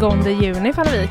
[0.00, 1.10] Tjugonde juni Fannevik.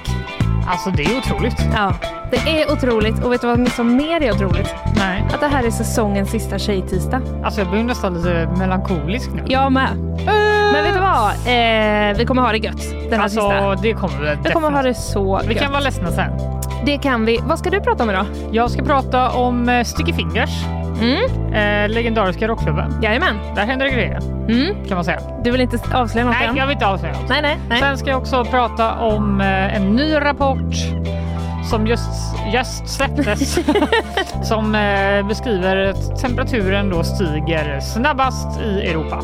[0.68, 1.66] Alltså det är otroligt.
[1.76, 1.94] Ja,
[2.32, 3.24] det är otroligt.
[3.24, 4.76] Och vet du vad som mer är otroligt?
[4.98, 5.24] Nej.
[5.34, 7.22] Att det här är säsongens sista tjejtisdag.
[7.44, 9.44] Alltså jag blir nästan lite melankolisk nu.
[9.48, 9.90] Jag med.
[10.74, 11.30] Men vet du vad?
[11.32, 13.76] Eh, vi kommer ha det gött den här alltså sista.
[13.76, 15.64] det kommer vi Vi kommer ha det så Vi gött.
[15.64, 16.32] kan vara ledsna sen.
[16.86, 17.40] Det kan vi.
[17.44, 18.26] Vad ska du prata om idag?
[18.52, 20.66] Jag ska prata om eh, Sticky Fingers,
[21.02, 23.00] Mm, eh, legendariska rockklubben.
[23.02, 23.36] jajamän.
[23.56, 24.86] Där händer det grejer Mm.
[24.88, 25.20] kan man säga.
[25.44, 26.56] Du vill inte avslöja något Nej, än?
[26.56, 27.30] jag vill inte avslöja något.
[27.30, 27.80] Nej, nej, nej.
[27.80, 30.74] Sen ska jag också prata om eh, en ny rapport
[31.70, 32.10] som just,
[32.54, 33.60] just släpptes
[34.44, 39.22] som eh, beskriver att temperaturen då stiger snabbast i Europa.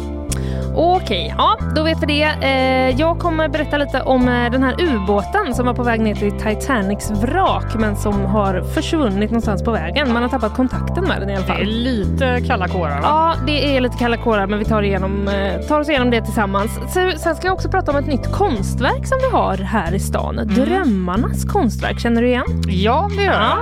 [0.77, 2.23] Okej, ja då vet vi det.
[2.47, 6.15] Eh, jag kommer berätta lite om eh, den här ubåten som var på väg ner
[6.15, 10.13] till Titanics vrak men som har försvunnit någonstans på vägen.
[10.13, 11.65] Man har tappat kontakten med den i alla Det är fall.
[11.65, 13.03] lite kalla kårar va?
[13.03, 16.21] Ja, det är lite kalla kårar men vi tar, igenom, eh, tar oss igenom det
[16.21, 16.71] tillsammans.
[17.17, 20.35] Sen ska jag också prata om ett nytt konstverk som vi har här i stan.
[20.47, 22.45] Drömmarnas konstverk, känner du igen?
[22.67, 23.57] Ja, det gör Ja.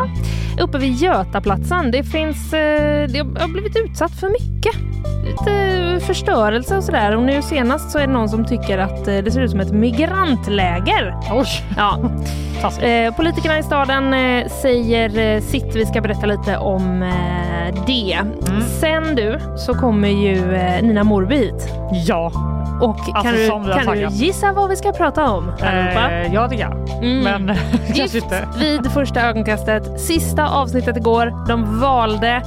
[0.58, 0.64] jag.
[0.64, 1.92] Uppe vid Götaplatsen.
[1.92, 2.52] Det finns...
[2.52, 4.76] Det har blivit utsatt för mycket.
[5.26, 7.03] Lite förstörelse och sådär.
[7.12, 9.60] Och nu senast så är det någon som tycker att eh, det ser ut som
[9.60, 11.16] ett migrantläger.
[11.32, 11.98] Oj, Ja.
[12.82, 15.76] Eh, politikerna i staden eh, säger eh, sitt.
[15.76, 18.14] Vi ska berätta lite om eh, det.
[18.14, 18.62] Mm.
[18.80, 21.68] Sen du så kommer ju eh, Nina Morby hit.
[22.08, 22.32] Ja,
[22.82, 25.52] Och Alltså, kan, du, kan du gissa vad vi ska prata om?
[25.62, 26.12] allihopa?
[26.12, 27.04] eh, ja det kan jag.
[27.04, 27.44] Mm.
[27.46, 27.58] Men
[27.94, 28.26] Gift
[28.60, 30.00] vid första ögonkastet.
[30.02, 31.48] Sista avsnittet igår.
[31.48, 32.42] De valde.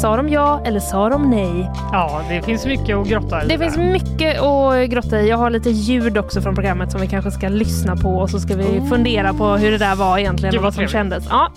[0.00, 1.70] Sa de ja eller sa de nej?
[1.92, 3.48] Ja, det finns mycket att grotta i.
[3.48, 3.64] Det där.
[3.64, 5.28] finns mycket att grotta i.
[5.28, 8.40] Jag har lite ljud också från programmet som vi kanske ska lyssna på och så
[8.40, 11.24] ska vi fundera på hur det där var egentligen Gud, och vad vad som kändes.
[11.30, 11.50] Ja,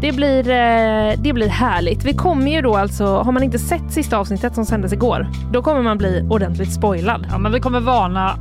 [0.00, 2.04] det, blir, eh, det blir härligt.
[2.04, 5.62] Vi kommer ju då alltså, har man inte sett sista avsnittet som sändes igår, då
[5.62, 7.26] kommer man bli ordentligt spoilad.
[7.30, 8.36] Ja, men vi kommer varna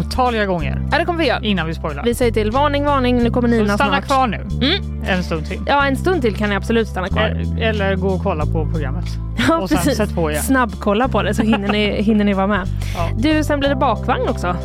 [0.00, 1.40] otaliga gånger Ja, det kommer vi göra.
[1.40, 2.04] innan vi spoilar.
[2.04, 4.04] Vi säger till varning, varning, nu kommer Så Nina stanna snart.
[4.06, 5.02] kvar nu Mm.
[5.08, 5.60] en stund till.
[5.66, 7.42] Ja, en stund till kan ni absolut stanna kvar.
[7.58, 9.04] Eh, Eller gå och kolla på programmet.
[9.48, 9.96] Ja, och sen precis.
[9.96, 10.42] sätt på igen.
[10.42, 12.66] Snabbkolla på det så hinner ni, hinner ni vara med.
[12.96, 13.08] Ja.
[13.16, 14.56] Du, sen blir det bakvagn också.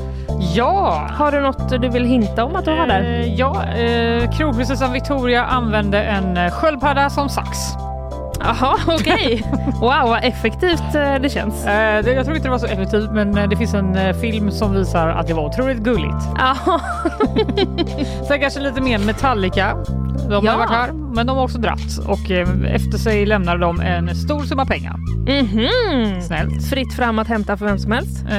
[0.55, 1.07] Ja!
[1.11, 3.01] Har du något du vill hinta om att du har där?
[3.03, 7.57] Eh, ja, eh, kronprinsessan Victoria använde en eh, sköldpadda som sax.
[8.39, 9.43] Jaha, okej.
[9.81, 11.65] Wow, vad effektivt eh, det känns.
[11.65, 14.51] Eh, det, jag tror inte det var så effektivt men eh, det finns en film
[14.51, 16.15] som visar att det var otroligt gulligt.
[16.37, 16.55] Ja,
[18.27, 19.75] Sen kanske lite mer Metallica.
[20.29, 20.51] De Ja.
[20.51, 24.15] har varit här men de har också dratt och eh, efter sig lämnar de en
[24.15, 24.95] stor summa pengar.
[25.27, 26.21] mhm.
[26.21, 26.63] Snällt.
[26.69, 28.23] Fritt fram att hämta för vem som helst?
[28.25, 28.31] Eh,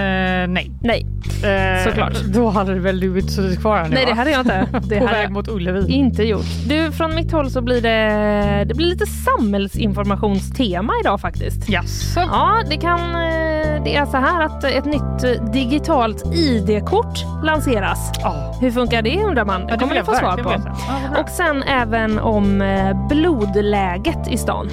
[0.49, 0.71] nej.
[0.83, 1.07] Nej,
[1.45, 2.21] Eh, Såklart.
[2.35, 4.67] Då hade det väl du inte suttit kvar här nu nej det hade jag inte.
[4.89, 5.93] Det På väg mot Ullevi.
[5.93, 6.45] inte gjort.
[6.69, 11.69] Du, från mitt håll så blir det, det blir lite samhällsinformationstema idag faktiskt.
[11.69, 12.21] Jaså?
[12.21, 13.01] Ja, det kan...
[13.01, 18.13] eh, Det är så här att ett nytt digitalt ID-kort lanseras.
[18.23, 18.59] Ja.
[18.61, 19.61] Hur funkar det undrar man?
[19.67, 20.53] Det Ja, kommer ni få svar på.
[20.89, 21.21] Ja.
[21.21, 22.61] Och sen även om
[23.09, 24.71] blodläget i stan.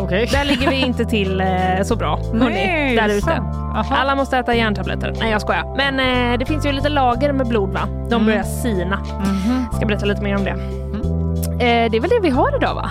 [0.00, 0.28] Okej.
[0.32, 1.46] Där ligger vi inte till eh,
[1.84, 2.16] så bra.
[2.16, 3.42] hörni, Nej, där ute.
[3.90, 5.14] Alla måste äta järntabletter.
[5.20, 5.74] Nej jag skojar.
[5.76, 6.00] Men
[6.32, 7.80] eh, det finns ju lite lager med blod va?
[7.86, 8.26] De Mm.
[8.26, 8.96] börjar sina.
[8.96, 9.66] Mhm.
[9.72, 10.50] Ska berätta lite mer om det.
[10.50, 11.00] Mm.
[11.52, 12.90] Eh, det är väl det vi har idag va?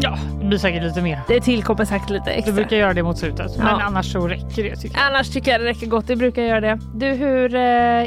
[0.00, 1.20] Ja, det blir säkert lite mer.
[1.28, 2.52] Det tillkommer säkert lite Du extra.
[2.54, 3.56] brukar göra det mot slutet.
[3.58, 3.80] Men Ja.
[3.84, 5.06] annars så räcker det tycker jag.
[5.06, 6.06] Annars tycker jag det räcker gott.
[6.06, 6.78] Det brukar göra det.
[6.94, 7.60] Du hur eh,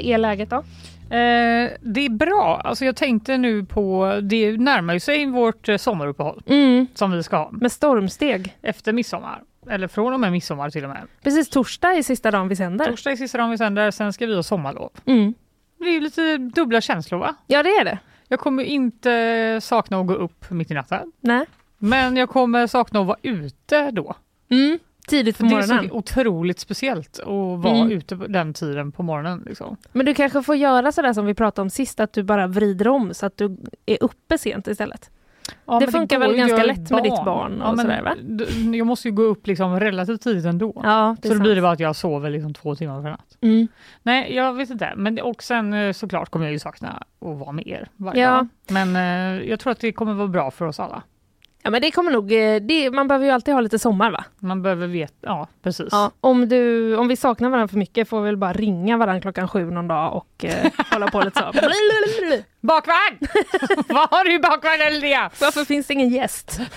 [0.07, 0.63] är läget då?
[1.11, 2.61] Eh, det är bra.
[2.63, 6.87] Alltså jag tänkte nu på, det närmar sig vårt eh, sommaruppehåll Mm.
[6.93, 8.57] som vi ska ha Med stormsteg.
[8.61, 9.41] efter midsommar.
[9.69, 11.01] Eller från och med midsommar till och med.
[11.23, 12.85] Precis torsdag är sista dagen vi sänder.
[12.85, 14.89] Torsdag är sista dagen vi sänder, sen ska vi ha sommarlov.
[15.05, 15.33] Mm.
[15.79, 17.35] Det är lite dubbla känslor va?
[17.47, 17.97] Ja det är det.
[18.27, 21.11] Jag kommer inte sakna att gå upp mitt i natten.
[21.19, 21.45] Nej.
[21.77, 24.15] Men jag kommer sakna att vara ute då.
[24.49, 24.79] Mm.
[25.07, 25.89] Tidigt på Det är morgonen.
[25.89, 27.27] så otroligt speciellt att
[27.63, 27.91] vara Mm.
[27.91, 29.43] ute på den tiden på morgonen.
[29.45, 29.77] Liksom.
[29.91, 32.87] Men du kanske får göra sådär som vi pratade om sist, att du bara vrider
[32.87, 35.09] om så att du är uppe sent istället.
[35.65, 38.15] Ja, Det funkar går väl ganska lätt med ditt barn och ja, men sådär, va?
[38.77, 40.81] Jag måste ju gå upp liksom relativt tidigt ändå.
[40.83, 41.63] Ja, det så är då blir det sant.
[41.63, 43.37] bara att jag sover liksom två timmar per natt.
[43.41, 43.67] Mm.
[44.03, 44.93] Nej, jag vet inte.
[44.95, 48.21] Men, det- och sen eh, såklart kommer jag ju sakna att vara med er varje
[48.21, 48.29] Ja.
[48.31, 48.47] dag.
[48.69, 51.03] Men eh, jag tror att det kommer vara bra för oss alla.
[51.63, 54.23] Ja men det kommer nog, eh, det, man behöver ju alltid ha lite sommar va?
[54.39, 55.87] Man behöver veta, ja precis.
[55.91, 59.21] Ja, om, du, om vi saknar varandra för mycket får vi väl bara ringa varandra
[59.21, 61.51] klockan sju någon dag och eh, hålla på lite så.
[62.67, 63.17] Bakvagn!
[63.87, 65.29] Vad har du i bakvagnen Linnea?
[65.41, 66.59] Varför finns det ingen gäst?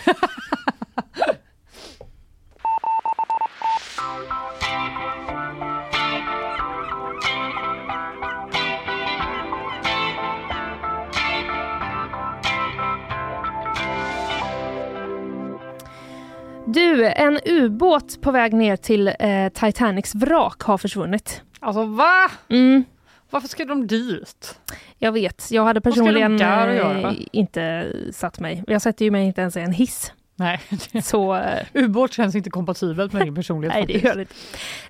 [16.66, 21.42] Du, en ubåt på väg ner till eh, Titanics vrak har försvunnit.
[21.60, 22.30] Alltså va?
[22.48, 22.84] Mm,
[23.30, 24.58] Varför ska de dit?
[24.98, 28.64] jag vet, jag hade personligen eh, inte satt mig.
[28.66, 30.12] Jag sätter ju mig inte ens i en hiss.
[30.36, 30.60] Nej,
[31.02, 33.74] Så eh, ubåt känns inte kompatibelt med din personlighet.
[33.74, 34.26] Nej, det gör det.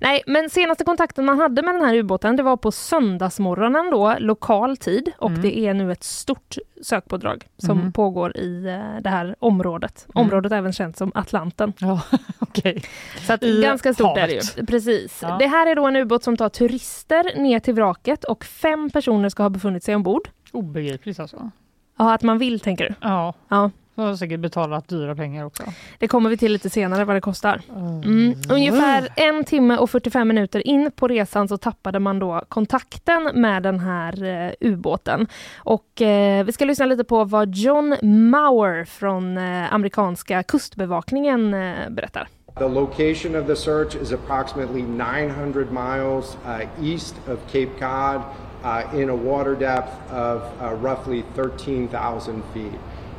[0.01, 4.15] Nej, men senaste kontakten man hade med den här ubåten, det var på söndagsmorgonen då,
[4.19, 5.13] lokal tid.
[5.19, 5.43] Och Mm.
[5.43, 7.93] det är nu ett stort sökpådrag som Mhm.
[7.93, 10.07] pågår i eh, det här området.
[10.15, 10.25] Mm.
[10.27, 11.73] Området är även känt som Atlanten.
[11.79, 12.01] Ja,
[12.39, 12.83] okej.
[13.27, 14.59] Så att I ganska stort är det havet.
[14.59, 14.67] ju.
[14.67, 15.19] Precis.
[15.23, 15.37] Ja.
[15.39, 19.29] Det här är då en ubåt som tar turister ner till vraket och fem personer
[19.29, 20.29] ska ha befunnit sig ombord.
[20.53, 21.51] Obegripligt alltså.
[21.99, 22.95] Ja, att man vill tänker du.
[23.01, 23.71] Ja, Ja.
[23.95, 25.63] De har säkert betalat dyra pengar också.
[25.99, 27.61] Det kommer vi till lite senare vad det kostar.
[27.69, 28.35] Mm.
[28.51, 33.63] Ungefär en timme och 45 minuter in på resan så tappade man då kontakten med
[33.63, 35.27] den här eh, ubåten.
[35.57, 41.91] Och eh, vi ska lyssna lite på vad John Mauer från eh, amerikanska kustbevakningen eh,
[41.91, 42.29] berättar.
[42.57, 48.23] The location of the search is approximately 900 miles uh, east of Cape Cod
[48.63, 52.73] uh, in a water depth of uh, roughly 13,000 feet.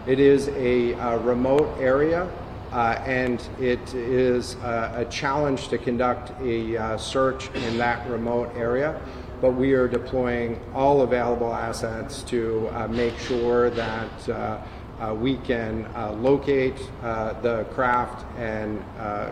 [0.07, 2.29] It is a uh, remote area
[2.71, 8.51] uh, and it is uh, a challenge to conduct a uh, search in that remote
[8.55, 8.99] area.
[9.41, 14.57] But we are deploying all available assets to uh, make sure that uh,
[14.99, 19.31] uh, we can uh, locate uh, the craft and uh,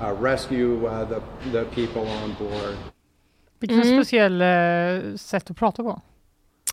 [0.00, 2.76] uh, rescue uh, the, the people on board.
[3.60, 3.96] Vilken Mm.
[3.98, 6.00] speciell eh, sätt att prata på.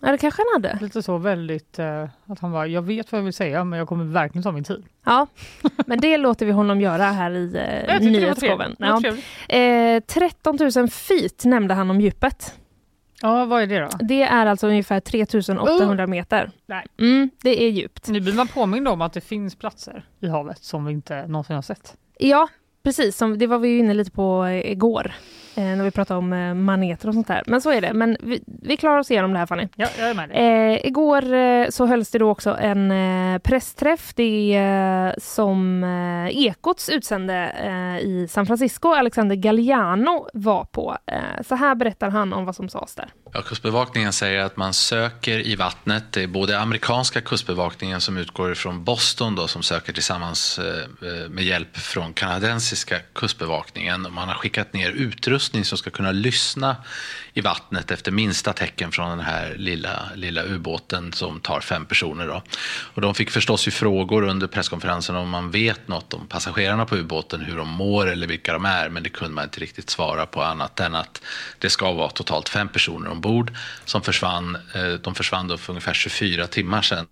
[0.02, 0.84] Ja, det kanske han hade.
[0.86, 3.88] Lite så väldigt eh, att han bara, jag vet vad jag vill säga men jag
[3.88, 4.86] kommer verkligen ta min tid.
[5.06, 5.28] Ja,
[5.86, 7.56] men det låter vi honom göra här i
[7.88, 8.76] eh, nyhetsshowen.
[8.80, 9.02] Ja.
[9.56, 12.54] Eh, 13 000 feet nämnde han om djupet.
[13.22, 13.90] Ja, vad är det då?
[14.00, 16.52] Det är alltså ungefär 3800 meter.
[16.66, 16.86] Nej.
[17.00, 18.08] Mm, det är djupt.
[18.08, 21.56] Nu blir man påmind om att det finns platser i havet som vi inte någonsin
[21.56, 21.96] har sett.
[22.20, 22.48] Ja,
[22.84, 23.18] precis.
[23.18, 25.14] Som, det var vi ju inne lite på eh, igår.
[25.58, 27.44] Eh, när vi pratade om eh, maneter och sånt där.
[27.46, 27.94] Men så är det.
[27.94, 29.68] Men vi, vi klarar oss igenom det här Fanny.
[29.76, 30.38] Ja, jag är med dig.
[30.38, 34.14] Eh, igår eh, så hölls det då också en eh, pressträff.
[34.16, 37.34] Det är, eh, som eh, Ekots utsände
[37.64, 40.98] eh, i San Francisco, Alexander Galliano, var på.
[41.06, 41.18] Eh,
[41.48, 43.10] så här berättar han om vad som sades där.
[43.34, 46.04] Ja, kustbevakningen säger att man söker i vattnet.
[46.12, 50.60] Det är både amerikanska kustbevakningen som utgår från Boston då, som söker tillsammans
[51.30, 54.08] med hjälp från kanadensiska kustbevakningen.
[54.12, 56.76] Man har skickat ner utrustning som ska kunna lyssna
[57.34, 62.28] i vattnet efter minsta tecken från den här lilla, lilla ubåten som tar fem personer.
[62.28, 62.42] Då.
[62.94, 66.96] Och de fick förstås ju frågor under presskonferensen om man vet något om passagerarna på
[66.98, 68.90] ubåten, hur de mår eller vilka de är.
[68.90, 71.22] Men det kunde man inte riktigt svara på annat än att
[71.60, 73.52] det ska vara totalt fem personer ombord
[73.86, 74.58] som försvann.
[74.74, 77.08] Eh, de försvann då för ungefär 24 timmar sedan.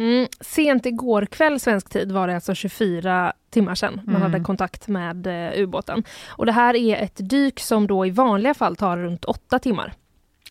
[0.00, 4.32] Mm, sent igår kväll svensk tid var det alltså 24 timmar sedan man Mm.
[4.32, 6.04] hade kontakt med eh, ubåten.
[6.28, 9.92] Och det här är ett dyk som då i vanliga fall tar runt åtta timmar.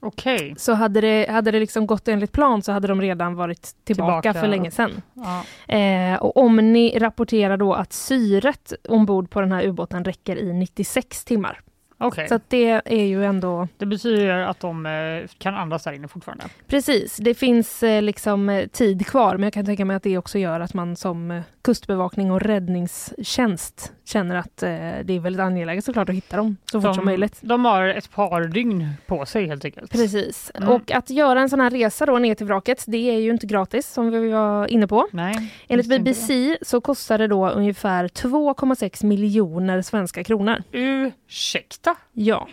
[0.01, 0.55] Okej.
[0.57, 4.21] Så hade det, hade det liksom gått enligt plan så hade de redan varit tillbaka,
[4.21, 4.33] Tillbaka.
[4.41, 5.01] för länge sedan.
[5.13, 5.43] Ja.
[5.75, 11.23] Eh, och Omni rapporterar då att syret ombord på den här ubåten räcker i 96
[11.25, 11.59] timmar.
[11.99, 12.27] Okej.
[12.27, 16.45] Så det är ju ändå Det betyder att de eh, kan andas där inne fortfarande.
[16.67, 20.17] Precis, det finns eh, liksom eh, tid kvar men jag kan tänka mig att det
[20.17, 24.69] också gör att man som kustbevakning och räddningstjänst känner att eh,
[25.03, 27.37] det är väldigt angeläget såklart att hitta dem så fort de, som möjligt.
[27.41, 29.91] De har ett par dygn på sig helt enkelt.
[29.91, 30.69] Precis, Mm.
[30.69, 33.47] och att göra en sån här resa då ner till vraket det är ju inte
[33.47, 35.07] gratis som vi var inne på.
[35.11, 40.63] Nej, Enligt BBC så kostar det då ungefär 2,6 miljoner svenska kronor.
[40.71, 41.95] Ursäkta?
[42.13, 42.47] Ja,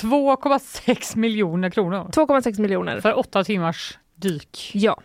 [0.00, 3.00] 2,6 miljoner kronor 2,6 miljoner.
[3.00, 4.70] för åtta timmars dyk.
[4.74, 5.00] Ja,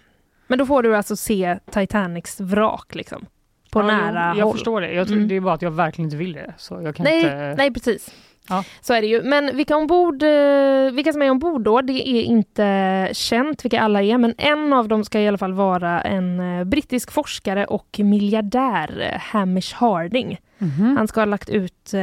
[0.48, 3.26] men då får du alltså se Titanics vrak liksom.
[3.72, 4.54] På Ja, nära Jag håll.
[4.54, 4.94] förstår det.
[4.94, 5.28] Jag tror, Mm.
[5.30, 6.54] Det är bara att jag verkligen inte vill det.
[6.58, 7.54] Så jag kan Nej, inte...
[7.58, 8.14] nej precis.
[8.50, 8.64] Ja.
[8.82, 9.22] Så är det ju.
[9.24, 14.02] Men vilka, ombord, eh, vilka som är ombord då, det är inte känt vilka alla
[14.02, 18.00] är, men en av dem ska i alla fall vara en eh, brittisk forskare och
[18.00, 20.38] miljardär, eh, Hamish Harding.
[20.96, 22.02] Han ska ha lagt ut eh,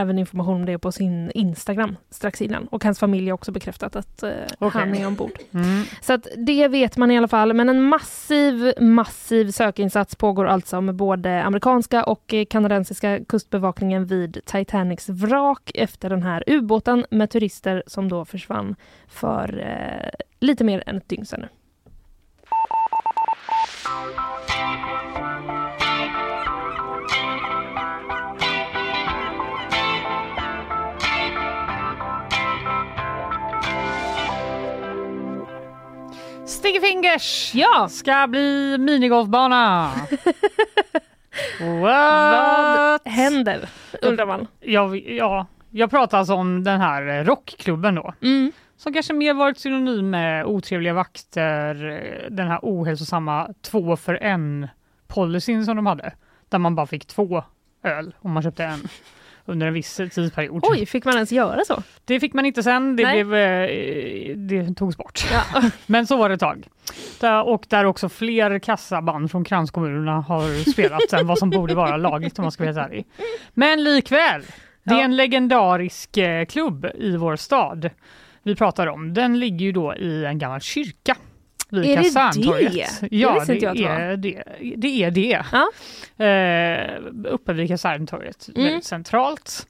[0.00, 2.66] även information om det på sin Instagram strax innan.
[2.66, 4.80] Och hans familj har också bekräftat att eh, Okej.
[4.80, 5.38] han är ombord.
[5.52, 5.82] Mm.
[6.00, 7.52] Så att det vet man i alla fall.
[7.52, 14.40] Men en massiv, massiv sökinsats pågår alltså med både amerikanska och eh, kanadensiska kustbevakningen vid
[14.44, 18.76] Titanics vrak efter den här ubåten med turister som då försvann
[19.08, 21.46] för eh, lite mer än ett dygn sedan.
[36.60, 37.88] Sticky Fingers Ja!
[37.90, 39.90] ska bli minigolfbana.
[41.82, 43.68] Vad händer?
[44.02, 44.46] Undrar man.
[44.60, 48.14] Jag, ja, jag pratar alltså om den här rockklubben då.
[48.22, 48.52] Mm.
[48.76, 54.68] Som kanske mer varit synonym med otrevliga vakter, eh, den här ohälsosamma två för en
[55.08, 56.12] policyn som de hade.
[56.48, 57.44] Där man bara fick två
[57.82, 58.88] öl om man köpte en
[59.50, 60.64] under en viss tidsperiod.
[60.70, 61.82] Oj, fick man ens göra så?
[62.04, 63.24] Det fick man inte sen, det, Nej.
[63.24, 65.24] blev, eh, det togs bort.
[65.32, 65.62] Ja.
[65.86, 66.68] Men så var det ett tag.
[67.44, 72.38] Och där också fler kassaband från kranskommunerna har spelat än vad som borde vara lagligt
[72.38, 73.06] om man ska vara ärlig.
[73.54, 74.42] Men likväl,
[74.82, 77.90] det är en legendarisk eh, klubb i vår stad
[78.42, 79.14] vi pratar om.
[79.14, 81.16] Den ligger ju då i en gammal kyrka.
[81.70, 83.08] Vid Är det det?
[83.16, 84.42] Ja, det, jag det är det.
[84.76, 85.44] Det är det.
[85.52, 85.70] Ja.
[86.24, 88.82] Eh, uppe vid Kaserntorget, Mm.
[88.82, 89.66] centralt.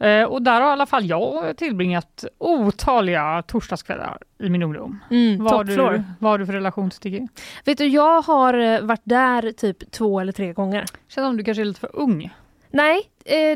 [0.00, 4.98] Eh, och där har i alla fall jag tillbringat otaliga torsdagskvällar i min ungdom.
[5.10, 7.26] Mm, Vad har, du, vad har du för relation till Sticky?
[7.64, 10.84] Vet du, jag har eh, varit där typ två eller tre gånger.
[11.08, 12.30] Känns som du kanske är lite för ung.
[12.70, 13.00] Nej,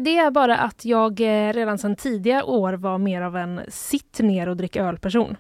[0.01, 4.49] det är bara att jag redan sedan tidiga år var mer av en sitt ner
[4.49, 5.37] och drick öl-person.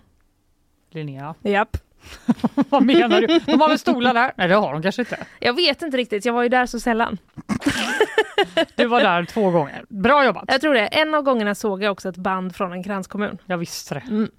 [0.91, 1.77] Linnea, Japp.
[2.69, 3.27] vad menar du?
[3.47, 4.33] De har väl stolar där?
[4.37, 5.19] Nej det har de kanske inte.
[5.41, 7.19] Jag vet inte riktigt, jag var ju där så sällan.
[8.77, 9.85] Du var där två gånger.
[9.89, 10.45] Bra jobbat!
[10.49, 10.87] Jag tror det.
[10.87, 13.39] En av gångerna såg jag också ett band från en kranskommun.
[13.47, 14.01] Jag visste det.
[14.11, 14.31] Mm.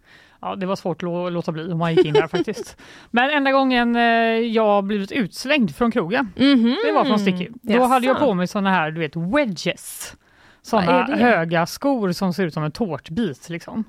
[0.42, 2.78] Ja, det var svårt att lå- låta bli om man gick in där faktiskt.
[3.12, 4.02] Men enda gången eh,
[4.40, 6.76] jag blivit utslängd från krogen, Mhm.
[6.86, 7.48] det var från Sticky.
[7.62, 7.84] Då Jaså.
[7.86, 10.16] hade jag på mig såna här, du vet, wedges.
[10.62, 11.16] Såna det?
[11.16, 13.84] höga skor som ser ut som en tårtbit liksom.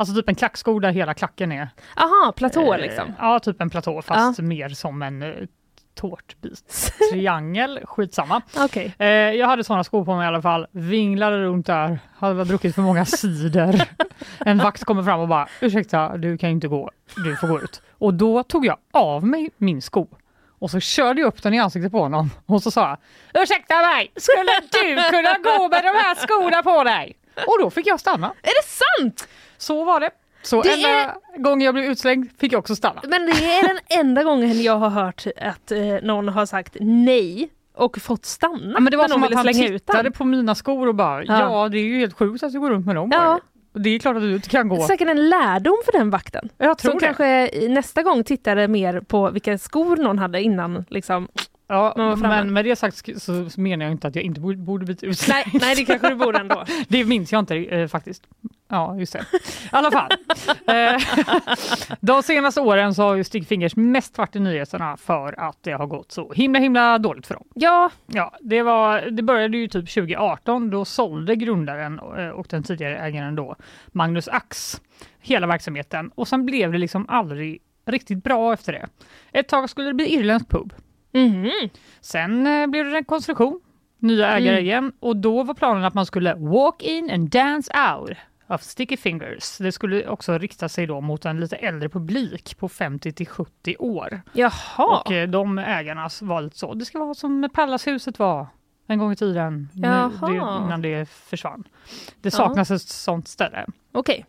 [0.00, 3.12] Alltså typ en klacksko där hela klacken är Aha, platå Eh, liksom.
[3.18, 5.34] Ja, typ en platå fast mer som en eh,
[5.94, 6.92] tårtbit.
[7.12, 8.42] Triangel, skitsamma.
[8.56, 8.94] Okej.
[8.98, 12.74] Eh, jag hade sådana skor på mig i alla fall, vinglade runt där, hade druckit
[12.74, 13.88] för många cider.
[14.38, 17.82] en vakt kommer fram och bara, ursäkta, du kan inte gå, du får gå ut.
[17.98, 20.08] Och då tog jag av mig min sko
[20.58, 22.98] och så körde jag upp den i ansiktet på honom och så sa jag,
[23.42, 27.16] ursäkta mig, skulle du kunna gå med de här skorna på dig?
[27.46, 28.26] Och då fick jag stanna.
[28.26, 29.28] Är det sant?
[29.60, 30.10] Så var det.
[30.42, 33.00] Så Det enda gången jag blev utslängd fick jag också stanna.
[33.08, 37.50] Men det är den enda gången jag har hört att eh, någon har sagt nej
[37.76, 38.72] och fått stanna.
[38.74, 41.40] Ja, men det var som att han tittade på mina skor och bara, Ja.
[41.40, 41.68] ja.
[41.68, 43.10] det är ju helt sjukt att du går runt med dem.
[43.12, 43.40] Ja.
[43.72, 44.82] Det är klart att du inte kan gå.
[44.86, 46.48] Säkert en lärdom för den vakten.
[46.58, 47.06] Jag tror Som det.
[47.06, 50.84] kanske nästa gång tittade mer på vilka skor någon hade innan.
[50.88, 51.28] Liksom.
[51.70, 55.02] Ja, men med det sagt så menar jag inte att jag inte borde, borde blivit
[55.02, 55.46] utslängd.
[55.52, 56.64] Nej, nej, det kanske du borde ändå.
[56.88, 58.22] Det minns jag inte eh, faktiskt.
[58.68, 59.18] Ja, just det.
[59.18, 60.10] I alla fall.
[60.66, 61.00] Eh,
[62.00, 65.72] De senaste åren så har ju Stig Fingers mest varit i nyheterna för att det
[65.72, 67.44] har gått så himla himla dåligt för dem.
[67.54, 70.70] Ja, Ja, det, var, det började ju typ 2018.
[70.70, 74.80] Då sålde grundaren eh, och den tidigare ägaren då, Magnus Ax,
[75.20, 76.10] hela verksamheten.
[76.14, 78.86] Och sen blev det liksom aldrig riktigt bra efter det.
[79.32, 80.72] Ett tag skulle det bli irländsk pub.
[81.12, 81.50] Mhm.
[82.00, 83.60] Sen eh, blev det rekonstruktion,
[83.98, 84.64] nya ägare Mm.
[84.64, 88.16] igen och då var planen att man skulle walk in and dance out
[88.48, 89.58] of Sticky Fingers.
[89.58, 93.76] Det skulle också rikta sig då mot en lite äldre publik på 50 till 70
[93.78, 94.22] år.
[94.32, 94.52] jaha.
[95.06, 98.46] Och eh, de ägarna var lite så, det ska vara som Pallashuset var
[98.86, 99.80] en gång i tiden, nu,
[100.26, 101.64] det, innan det försvann.
[102.20, 102.30] Det Ja.
[102.30, 103.66] saknas ett sånt ställe.
[103.92, 104.26] Okej.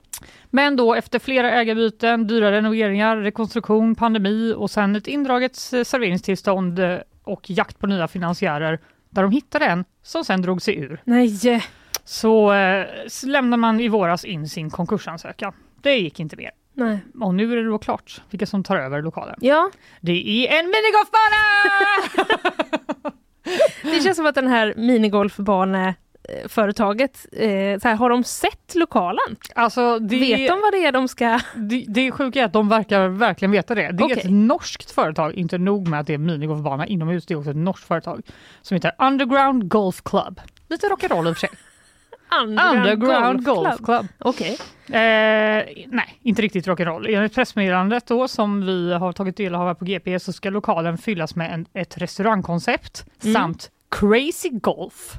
[0.49, 6.79] Men då efter flera ägarbyten, dyra renoveringar, rekonstruktion, pandemi och sen ett indraget eh, serveringstillstånd
[6.79, 11.01] eh, och jakt på nya finansiärer där de hittade en som sen drog sig ur.
[11.03, 11.61] Nej.
[12.03, 15.53] Så eh, s- lämnar man i våras in sin konkursansökan.
[15.81, 16.51] Det gick inte mer.
[16.73, 16.99] Nej.
[17.21, 19.35] Och nu är det då klart vilka som tar över lokalen.
[19.41, 20.11] Ja, Det
[20.47, 21.41] är en minigolfbana!
[23.95, 24.73] det känns som att den här
[26.27, 29.35] minigolfbaneföretaget, eh, så här, har de sett lokalen?
[29.55, 31.39] alltså, det, Vet de vad det är de ska...
[31.55, 33.91] det, det sjuka är att de verkar verkligen veta det.
[33.91, 34.17] Det är Okej.
[34.17, 37.55] ett norskt företag, inte nog med att det är minigolfbana inomhus, det är också ett
[37.57, 38.21] norskt företag
[38.61, 40.41] som heter Underground Golf Club.
[40.69, 41.49] Lite rock'n'roll i och för sig.
[42.41, 44.07] Underground Golf Club.
[44.19, 44.57] Okej.
[44.87, 47.15] Eh, nej, inte riktigt rock'n'roll.
[47.15, 50.97] Enligt pressmeddelandet då som vi har tagit del av här på GP så ska lokalen
[50.97, 53.33] fyllas med en, ett restaurangkoncept Mm.
[53.33, 55.13] samt crazy golf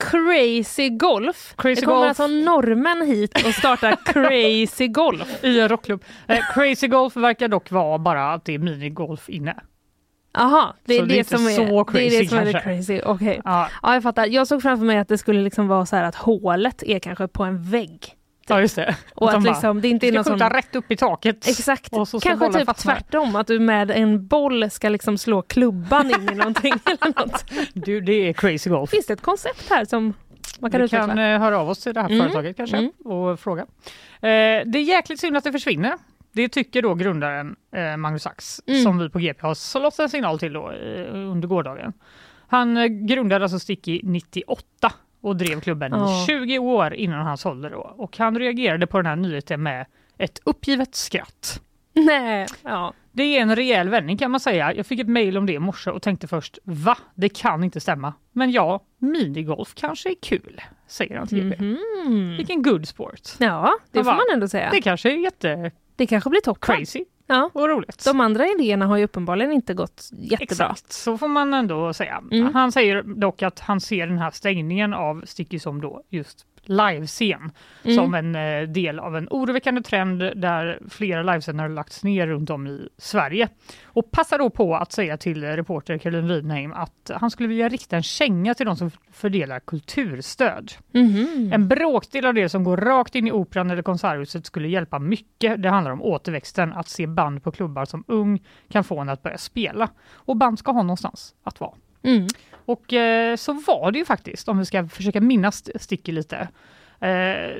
[0.00, 1.54] Crazy Golf.
[1.56, 2.08] Crazy det kommer Golf.
[2.08, 5.44] alltså norrmän hit och startar Crazy Golf.
[5.44, 6.04] I en rockklubb.
[6.26, 9.56] Eh, Crazy Golf verkar dock vara bara att det är minigolf inne.
[10.34, 12.38] Jaha, det är det, det är inte som är så det, är crazy det som
[12.38, 12.70] är det kanske.
[12.76, 13.00] crazy.
[13.04, 13.40] Okej.
[13.44, 14.26] Ja, Ja, jag fattar.
[14.26, 17.28] Jag såg framför mig att det skulle liksom vara så här att hålet är kanske
[17.28, 18.16] på en vägg.
[18.48, 18.96] Ja just det.
[19.14, 20.50] Och Utan att bara, liksom, det inte är någon skjuta sån...
[20.50, 21.48] rätt upp i taket.
[21.48, 21.90] Exakt.
[22.22, 22.74] Kanske typ fastna.
[22.94, 27.44] tvärtom, att du med en boll ska liksom slå klubban in i någonting eller något.
[27.74, 28.90] Du, det är crazy golf.
[28.90, 30.14] Finns det ett koncept här som
[30.60, 31.06] man kan Vi utveckla?
[31.06, 32.90] kan eh, höra av oss till det här Mm, företaget kanske mm.
[32.90, 33.62] och fråga.
[33.62, 34.28] Eh,
[34.66, 35.92] det är jäkligt synd att det försvinner.
[36.32, 38.82] Det tycker då grundaren eh, Magnus Ax Mm.
[38.82, 41.92] som vi på GP har slått en signal till då, eh, under gårdagen.
[42.48, 47.68] Han eh, grundade alltså Sticky 98 och drev klubben i 20 år innan han sålde
[47.68, 47.94] då.
[47.96, 49.86] Och han reagerade på den här nyheten med
[50.18, 51.60] ett uppgivet skratt.
[51.92, 52.92] Nej, ja.
[53.12, 54.74] Det är en rejäl vändning kan man säga.
[54.74, 56.98] Jag fick ett mejl om det i morse och tänkte först va?
[57.14, 58.14] Det kan inte stämma.
[58.32, 61.64] Men ja, minigolf kanske är kul, säger han till GP.
[61.64, 62.36] Mhm.
[62.36, 63.20] Vilken good sport.
[63.38, 64.16] Ja, det Ja, får va?
[64.16, 64.68] man ändå säga.
[64.72, 66.76] Det kanske är jätte Det kanske blir toppen.
[66.76, 67.50] crazy Ja.
[67.52, 68.04] och roligt.
[68.04, 70.44] De andra idéerna har ju uppenbarligen inte gått jättebra.
[70.44, 72.22] Exakt, så får man ändå säga.
[72.32, 72.54] Mm.
[72.54, 77.52] Han säger dock att han ser den här stängningen av Sticky som då just livescen
[77.84, 77.96] Mm.
[77.96, 82.66] som en eh, del av en oroväckande trend där flera livesändare lagts ner runt om
[82.66, 83.48] i Sverige.
[83.84, 87.96] Och passar då på att säga till reporter Caroline Widheim att han skulle vilja rikta
[87.96, 90.72] en känga till de som fördelar kulturstöd.
[90.92, 91.50] Mhm.
[91.52, 95.62] En bråkdel av det som går rakt in i operan eller konserthuset skulle hjälpa mycket.
[95.62, 99.22] Det handlar om återväxten, att se band på klubbar som ung kan få en att
[99.22, 99.88] börja spela.
[100.12, 101.72] Och band ska ha någonstans att vara.
[102.02, 102.26] Mm.
[102.72, 106.48] Och eh, så var det ju faktiskt, om vi ska försöka minnas Sticky lite.
[107.00, 107.56] Eh,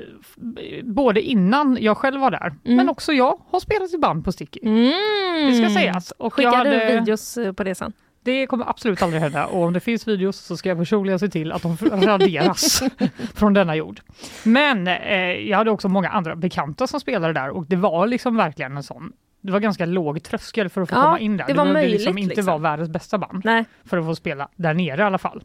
[0.83, 2.77] både innan jag själv var där, Mm.
[2.77, 4.59] men också jag har spelat i band på Sticky.
[4.63, 5.51] Mm.
[5.51, 6.11] Det ska sägas.
[6.11, 7.93] Och Skickar du hade- videos eh, på det sen?
[8.23, 11.27] Det kommer absolut aldrig hända och om det finns videos så ska jag personligen se
[11.29, 12.83] till att de raderas
[13.35, 13.99] från denna jord.
[14.43, 18.35] Men eh, jag hade också många andra bekanta som spelade där och det var liksom
[18.37, 21.45] verkligen en sån det var ganska låg tröskel för att få Ja, komma in där.
[21.47, 22.45] det var behövde möjligt, liksom inte liksom.
[22.45, 25.41] vara världens bästa band Nej, för att få spela där nere i alla fall.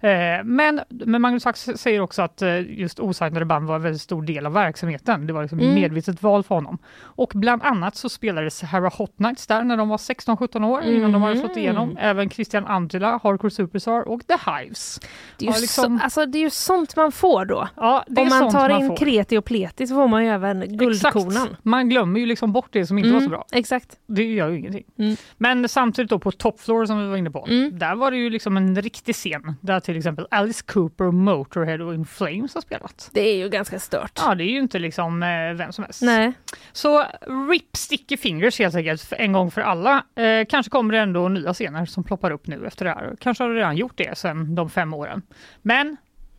[0.00, 0.10] Eh,
[0.44, 4.22] men, men Magnus Ax säger också att eh, just osignade band var en väldigt stor
[4.22, 5.26] del av verksamheten.
[5.26, 5.74] Det var liksom Mm.
[5.74, 6.78] medvetet val för honom.
[7.02, 11.12] Och bland annat så spelade Sahara Hot Nights där när de var 16-17 år innan
[11.12, 11.44] de hade Mhm.
[11.44, 11.96] slått igenom.
[12.00, 15.00] Även Christian Angela, Hardcore Superstar och The Hives.
[15.38, 17.68] Det är, ju liksom- så, alltså, det är ju sånt man får då.
[17.76, 18.96] Ja, det är Om man tar man in får.
[18.96, 21.28] kreti och pleti så får man ju även guldkonan.
[21.28, 21.64] Exakt.
[21.64, 23.46] Man glömmer ju liksom bort det som inte var så bra.
[23.52, 23.96] Exakt.
[24.06, 24.84] Det gör ju ingenting.
[24.98, 25.16] Mm.
[25.36, 27.78] Men samtidigt då på Top Floor som vi var inne på, Mm.
[27.78, 31.94] där var det ju liksom en riktig scen där till exempel Alice Cooper, Motorhead och
[31.94, 33.10] In Flames har spelat.
[33.12, 34.12] Det är ju ganska stört.
[34.22, 36.02] Ja, det är ju inte liksom eh, vem som helst.
[36.02, 36.32] Nej.
[36.72, 37.04] Så
[37.50, 40.04] RIP Sticky Fingers helt enkelt, en gång för alla.
[40.16, 43.16] Eh, kanske kommer det ändå nya scener som ploppar upp nu efter det här.
[43.20, 45.22] Kanske har det redan gjort det sedan de fem åren.
[45.62, 45.96] Men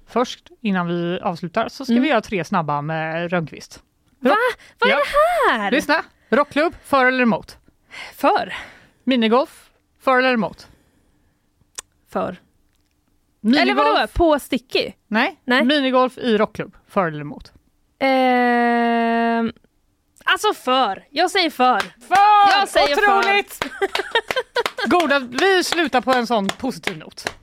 [0.08, 2.04] först, innan vi avslutar, så ska Mm.
[2.04, 3.84] vi göra tre snabba med Rönnqvist.
[4.19, 4.36] Va?
[4.80, 4.99] Vad är Ja.
[5.54, 5.71] det här?
[5.71, 5.95] Lyssna!
[6.30, 7.58] Rockklubb, för eller emot?
[8.15, 8.54] För.
[9.04, 9.70] Minigolf,
[10.02, 10.68] för eller emot?
[12.12, 12.38] För.
[13.42, 14.08] Minigolf, Eller vadå?
[14.13, 14.92] På Sticky?
[15.08, 15.39] Nej.
[15.44, 15.63] Nej.
[15.65, 17.52] minigolf i rockklubb, för eller emot?
[18.00, 19.52] Ehm,
[20.24, 21.06] alltså för.
[21.10, 21.80] Jag säger för.
[21.80, 22.60] För!
[22.60, 23.60] Jag säger Otroligt!
[24.86, 27.34] Goda, vi slutar på en sån positiv not.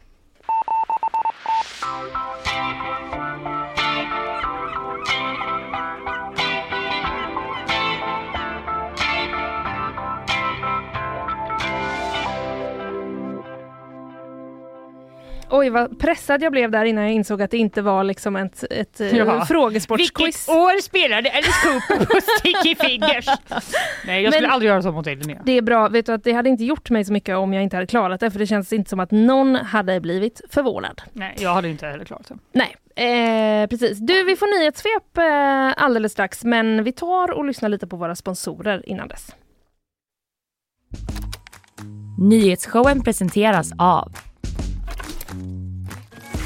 [15.50, 18.64] Oj vad pressad jag blev där innan jag insåg att det inte var liksom ett,
[18.70, 19.44] ett eh, Ja.
[19.46, 20.48] frågesportsquiz.
[20.48, 23.26] år spelade Alice Cooper på Sticky Fingers?
[24.06, 25.42] Nej, jag skulle Men- aldrig göra så mot dig Linnea.
[25.44, 27.62] Det är bra, vet du att det hade inte gjort mig så mycket om jag
[27.62, 31.02] inte hade klarat det för det känns inte som att någon hade blivit förvånad.
[31.12, 32.38] Nej, jag hade inte heller klarat det.
[32.52, 32.76] Nej,
[33.62, 33.98] eh, precis.
[33.98, 38.14] Du, vi får nyhetssvep eh, alldeles strax men vi tar och lyssnar lite på våra
[38.14, 39.34] sponsorer innan dess.
[42.18, 44.12] Nyhetsshowen presenteras av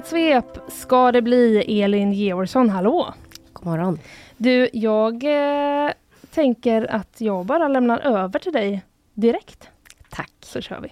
[0.00, 3.14] Nyhetssvep ska det bli Elin Georgsson, hallå!
[3.52, 3.98] God morgon.
[4.36, 5.92] Du, jag eh,
[6.34, 8.82] tänker att jag bara lämnar över till dig
[9.14, 9.68] direkt.
[10.10, 10.32] Tack.
[10.40, 10.88] Så kör vi.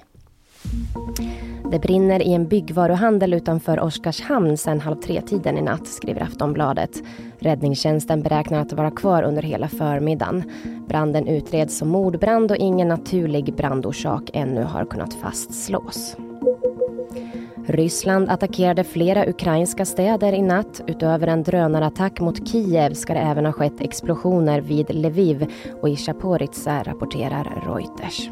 [1.71, 7.03] Det brinner i en byggvaruhandel utanför Oskarshamn sedan halv tre-tiden i natt, skriver Aftonbladet.
[7.39, 10.53] Räddningstjänsten beräknar att vara kvar under hela förmiddagen.
[10.89, 16.17] Branden utreds som mordbrand och ingen naturlig brandorsak ännu har kunnat fastslås.
[17.69, 20.81] Ryssland attackerade flera ukrainska städer i natt.
[20.87, 25.47] Utöver en drönarattack mot Kiev ska det även ha skett explosioner vid Lviv
[25.83, 28.31] och i Chaporitsa, rapporterar Reuters.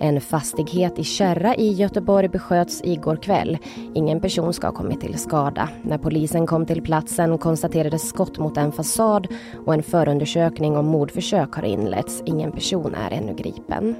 [0.00, 3.58] En fastighet i Kärra i Göteborg besköts igår kväll.
[3.94, 5.68] Ingen person ska ha kommit till skada.
[5.82, 9.26] När polisen kom till platsen konstaterades skott mot en fasad
[9.66, 12.22] och en förundersökning om mordförsök har inletts.
[12.26, 13.96] Ingen person är ännu gripen.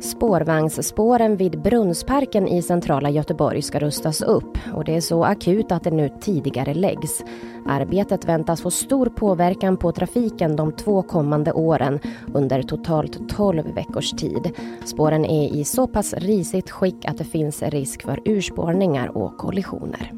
[0.00, 5.84] Spårvagnsspåren vid Brunnsparken i centrala Göteborg ska rustas upp och det är så akut att
[5.84, 7.24] det nu tidigare läggs.
[7.66, 12.00] Arbetet väntas få stor påverkan på trafiken de två kommande åren
[12.34, 14.52] under totalt 12 veckors tid.
[14.84, 20.12] Spåren är i så pass risigt skick att det finns risk för urspårningar och kollisioner.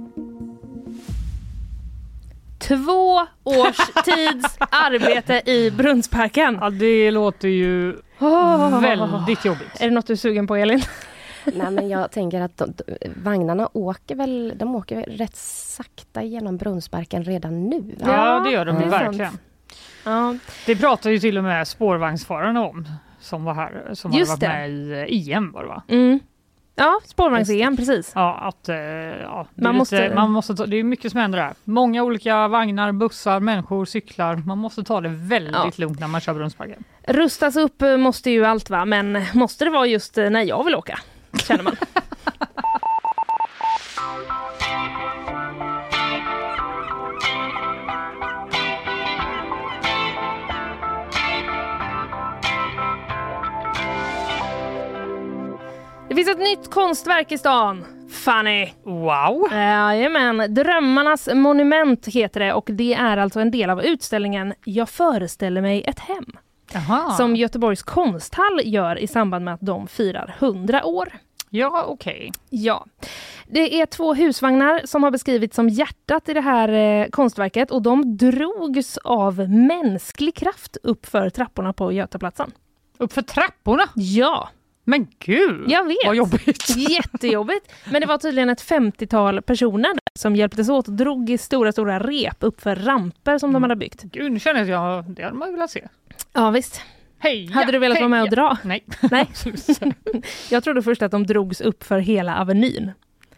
[2.62, 6.59] Två års tids arbete i Brunnsparken.
[6.61, 8.81] Ja, det låter ju Oh.
[8.81, 9.81] väldigt jobbigt.
[9.81, 10.83] Är det något du är sugen på Elin?
[11.44, 12.72] Nej, men jag tänker att de,
[13.16, 17.81] vagnarna åker väl, de åker väl rätt sakta genom Brunnsparken redan nu?
[17.81, 18.12] Va?
[18.12, 19.38] Ja, det gör de är verkligen.
[20.05, 20.37] Ja.
[20.66, 22.88] Det pratar ju till och med spårvagnsförarna om
[23.20, 24.48] som var här, som Just har varit det.
[24.48, 24.70] med
[25.11, 25.83] i eh, EM var det va?
[25.88, 26.20] Mm.
[26.75, 28.13] Ja, spårvagns-EM, precis.
[28.15, 31.11] Ja, att eh, ja, det, Man är måste- lite, man måste ta, det är mycket
[31.13, 31.55] som händer där.
[31.65, 34.37] Många olika vagnar, bussar, människor, cyklar.
[34.37, 35.71] Man måste ta det väldigt Ja.
[35.77, 36.85] lugnt när man kör Brunnsparken.
[37.07, 40.65] Rustas upp eh, måste ju allt va, men måste det vara just eh, när jag
[40.65, 40.99] vill åka?
[41.47, 41.77] Känner man.
[56.12, 57.85] Det finns ett nytt konstverk i stan.
[58.11, 58.72] Fanny!
[58.85, 59.48] Wow!
[59.53, 65.61] Jajamän, Drömmarnas monument heter det och det är alltså en del av utställningen Jag föreställer
[65.61, 66.25] mig ett hem
[66.75, 67.11] Aha.
[67.11, 71.12] som Göteborgs konsthall gör i samband med att de firar 100 år.
[71.51, 72.33] Ja, okej.
[72.51, 72.87] Ja.
[73.46, 77.83] Det är två husvagnar som har beskrivits som hjärtat i det här eh, konstverket och
[77.83, 82.53] de drogs av mänsklig kraft upp för trapporna på Götaplatsen.
[82.98, 83.85] Upp trapporna?
[83.94, 84.48] Ja,
[84.85, 85.64] Men gud!
[85.71, 85.97] jag vet.
[86.07, 86.77] Vad jobbigt.
[86.77, 87.73] Jättejobbigt.
[87.90, 91.99] Men det var tydligen ett 50-tal personer som hjälptes åt och drog i stora, stora
[91.99, 94.03] rep upp för ramper som de hade byggt.
[94.03, 95.88] Gud, nu känner jag att jag, det hade man velat se.
[96.33, 96.83] Ja, visst.
[97.18, 97.47] Hej!
[97.53, 98.59] Hade du velat vara med och dra?
[98.64, 98.85] Nej.
[99.11, 99.29] Nej.
[100.51, 102.92] Jag trodde först att de drogs upp för hela Avenyn.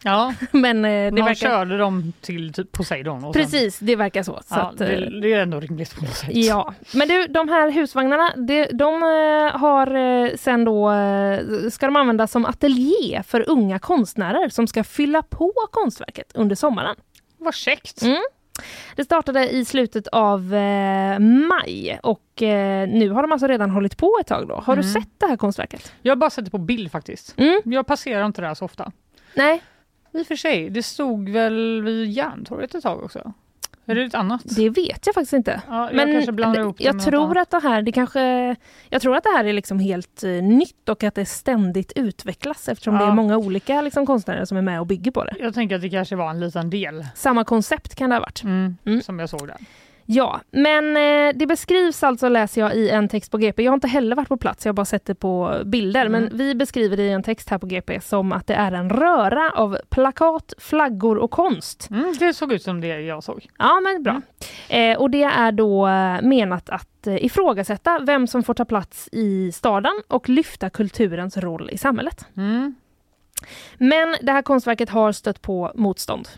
[0.04, 1.34] Ja, Men eh, det man verkar...
[1.48, 3.24] körde dem till typ Poseidon.
[3.24, 4.32] Och sen- Precis, det verkar så.
[4.44, 6.30] så Ja, att, eh, det, det är ändå rimligt på något sätt.
[6.32, 10.92] Ja, men du, de här husvagnarna, de, de eh, har sen då,
[11.70, 16.96] ska de användas som ateljé för unga konstnärer som ska fylla på konstverket under sommaren.
[17.38, 18.02] Vad käckt.
[18.02, 18.22] Mm.
[18.96, 23.96] Det startade i slutet av eh, maj och eh, nu har de alltså redan hållit
[23.96, 24.54] på ett tag då.
[24.54, 24.92] Har du Mm.
[24.92, 25.92] sett det här konstverket?
[26.02, 27.34] Jag har bara sett det på bild faktiskt.
[27.38, 27.60] Mm.
[27.64, 28.92] Jag passerar inte där så ofta.
[29.34, 29.62] Nej,
[30.14, 33.32] I och för sig, det stod väl vid Järntorget ett tag också?
[33.86, 34.42] Är det ett annat?
[34.56, 35.62] det vet jag faktiskt inte.
[35.68, 38.56] ja, jag Men det- det jag tror att det här, det kanske,
[38.88, 42.68] jag tror att det här är liksom helt eh, nytt och att det ständigt utvecklas
[42.68, 43.10] eftersom det Ja.
[43.10, 45.34] är många olika liksom, konstnärer som är med och bygger på det.
[45.40, 48.42] Jag tänker att det kanske var en liten del Samma koncept kan det ha varit.
[48.44, 49.02] mm, Mm.
[49.02, 49.56] som jag såg där.
[50.06, 53.62] Ja, men eh, det beskrivs alltså, läser jag, i en text på GP.
[53.62, 56.06] Jag har inte heller varit på plats, jag har bara sett det på bilder.
[56.06, 56.22] Mm.
[56.22, 58.90] Men vi beskriver det i en text här på GP som att det är en
[58.90, 61.90] röra av plakat, flaggor och konst.
[61.90, 63.46] Mm, det såg ut som det jag såg.
[63.58, 64.20] Ja, men bra.
[64.68, 69.08] Eh, och det är då eh, menat att eh, ifrågasätta vem som får ta plats
[69.12, 72.26] i staden och lyfta kulturens roll i samhället.
[72.36, 72.74] Mm.
[73.78, 76.28] Men det här konstverket har stött på motstånd.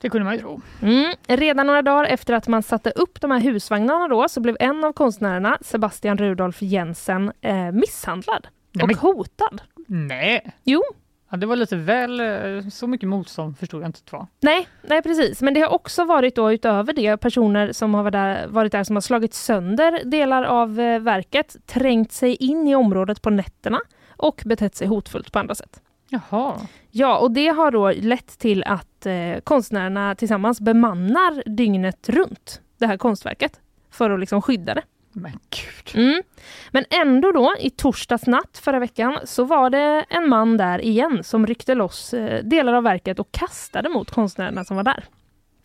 [0.00, 0.60] Det kunde man ju tro.
[0.82, 1.12] Mm.
[1.28, 4.84] Redan några dagar efter att man satte upp de här husvagnarna då så blev en
[4.84, 9.62] av konstnärerna, Sebastian Rudolf Jensen, eh, misshandlad Nej, och men- hotad.
[9.86, 10.82] Nej, Jo,
[11.30, 12.20] ja, det var lite väl...
[12.20, 14.26] eh, Så mycket motstånd förstod jag inte att det var.
[14.40, 15.42] nej, nej precis.
[15.42, 18.84] Men det har också varit då utöver det personer som har varit där, varit där
[18.84, 23.80] som har slagit sönder delar av eh, verket, trängt sig in i området på nätterna
[24.16, 25.80] och betett sig hotfullt på andra sätt.
[26.10, 26.60] Jaha.
[26.90, 32.86] Ja, och det har då lett till att eh, konstnärerna tillsammans bemannar dygnet runt det
[32.86, 34.82] här konstverket för att liksom skydda det.
[35.12, 36.04] Men gud.
[36.04, 36.22] Mm.
[36.70, 41.24] Men ändå då, i torsdags natt förra veckan, så var det en man där igen
[41.24, 45.04] som ryckte loss eh, delar av verket och kastade mot konstnärerna som var där.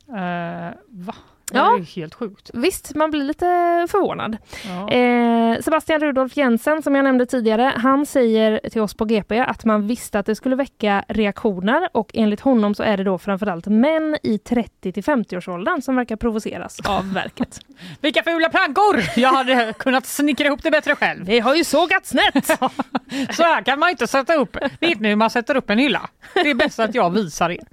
[0.08, 1.16] Eh, va?
[1.52, 1.78] Det Ja.
[1.78, 2.50] är helt sjukt.
[2.54, 3.46] Visst, man blir lite
[3.92, 4.38] förvånad.
[4.68, 4.92] Ja.
[4.92, 9.66] Eh, Sebastian Rudolf Jensen, som jag nämnde tidigare, han säger till oss på GP att
[9.66, 13.66] man visste att det skulle väcka reaktioner och enligt honom så är det då framförallt
[13.68, 17.60] män i 30 till 50-årsåldern som verkar provoceras av verket.
[18.02, 19.02] Vilka fula plankor!
[19.16, 21.26] Jag hade kunnat snickra ihop det bättre själv.
[21.26, 22.46] Det har ju sågat snett!
[23.36, 24.58] Så här kan man inte sätta upp.
[24.80, 26.10] Vet ni hur man sätter upp en hylla?
[26.34, 27.64] Det är bäst att jag visar er.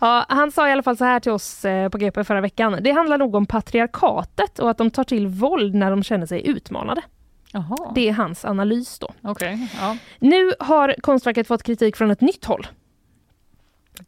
[0.00, 2.78] Ja, han sa i alla fall så här till oss eh, på GP förra veckan.
[2.80, 6.46] Det handlar nog om patriarkatet och att de tar till våld när de känner sig
[6.48, 7.02] utmanade.
[7.52, 9.12] Jaha, Det är hans analys då.
[9.22, 9.68] okej.
[9.80, 9.96] Ja.
[10.18, 12.66] Nu har konstverket fått kritik från ett nytt håll.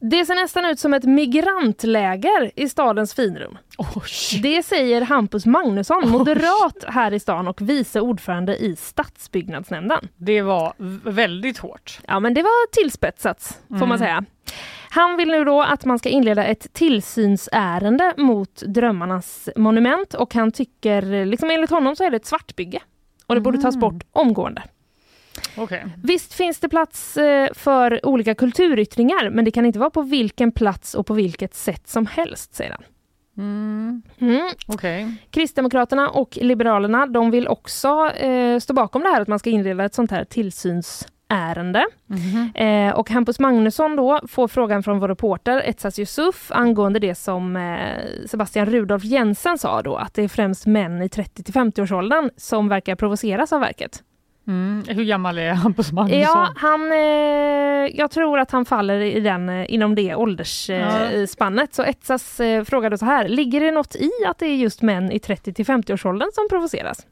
[0.00, 3.58] Det ser nästan ut som ett migrantläger i stadens finrum.
[3.78, 4.40] Oj.
[4.42, 10.08] Det säger Hampus Magnusson, moderat här i stan och vice ordförande i stadsbyggnadsnämnden.
[10.16, 10.72] Det var
[11.10, 12.00] väldigt hårt.
[12.08, 14.24] Ja men det var tillspetsat får man säga.
[14.96, 20.52] Han vill nu då att man ska inleda ett tillsynsärende mot Drömmarnas monument och han
[20.52, 22.80] tycker, liksom enligt honom så är det ett svartbygge.
[23.26, 24.62] Och det borde tas bort omgående.
[25.56, 25.86] Okej.
[26.02, 30.52] Visst finns det plats eh, för olika kulturyttringar men det kan inte vara på vilken
[30.52, 32.84] plats och på vilket sätt som helst, säger han.
[33.38, 34.02] Mm.
[34.18, 34.50] Mm.
[34.66, 35.14] Okej.
[35.30, 39.84] Kristdemokraterna och Liberalerna de vill också eh, stå bakom det här att man ska inleda
[39.84, 40.24] ett sånt här
[41.28, 41.86] tillsynsärende.
[42.06, 42.50] Mhm.
[42.54, 47.56] Eh, och Hampus Magnusson då får frågan från vår reporter Etsas Yusuf angående det som
[47.56, 52.30] eh, Sebastian Rudolf Jensen sa då, att det är främst män i 30 till 50-årsåldern
[52.36, 54.02] som verkar provoceras av verket.
[54.48, 54.84] Mm.
[54.88, 56.20] Hur gammal är Hampus Magnusson?
[56.20, 61.74] Ja, han, eh, jag tror att han faller i den, eh, inom det åldersspannet.
[61.74, 65.12] Så Etsas eh, frågade så här, ligger det något i att det är just män
[65.12, 67.06] i 30 till 50-årsåldern som provoceras?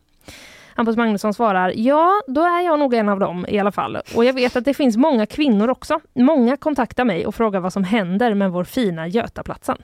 [0.75, 3.99] Hampus Magnusson svarar, ja, då är jag nog en av dem i alla fall.
[4.17, 6.01] Och jag vet att det finns många kvinnor också.
[6.15, 9.79] Många kontaktar mig och frågar vad som händer med vår fina Götaplatsen.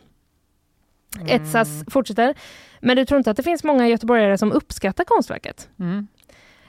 [1.27, 2.35] Etsas fortsätter,
[2.81, 5.69] men du tror inte att det finns många göteborgare som uppskattar konstverket?
[5.79, 6.07] Mm.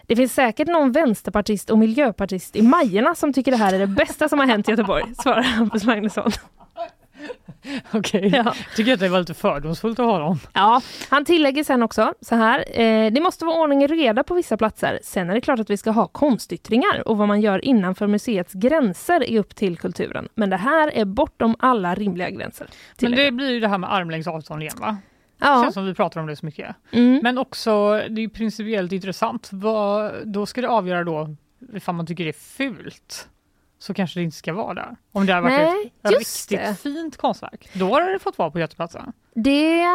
[0.08, 3.88] Det finns säkert någon vänsterpartist och miljöpartist i Majerna som tycker det här är det
[3.88, 6.32] bästa som har hänt i Göteborg, svarar Hampus Magnusson.
[7.92, 8.32] Okej.
[8.36, 8.56] Ja.
[8.76, 10.40] Tycker att det var lite fördomsfullt att ha dem.
[10.54, 12.80] Ja, han tillägger sen också så här.
[12.80, 15.00] Eh, det måste vara ordning och reda på vissa platser.
[15.04, 18.54] Sen är det klart att vi ska ha konstyttringar och vad man gör innanför museets
[18.54, 20.30] gränser är upp till kulturen.
[20.36, 22.66] Men det här är bortom alla rimliga gränser.
[22.66, 24.98] Men tillägger det blir ju det här med armlängds avstånd igen va?
[25.42, 25.64] Ja.
[25.64, 26.76] känns som vi pratar om det så mycket.
[26.92, 27.20] Mm.
[27.24, 29.50] Men också, det är ju principiellt intressant.
[29.52, 31.36] Vad, då ska det avgöra då
[31.74, 33.28] ifall man tycker det är fult.
[33.82, 34.96] Så kanske det inte ska vara där.
[35.12, 36.76] Om det har varit Nej, ett riktigt det.
[36.84, 37.70] fint konstverk.
[37.74, 39.14] Då har det fått vara på Götaplatsen.
[39.36, 39.86] Det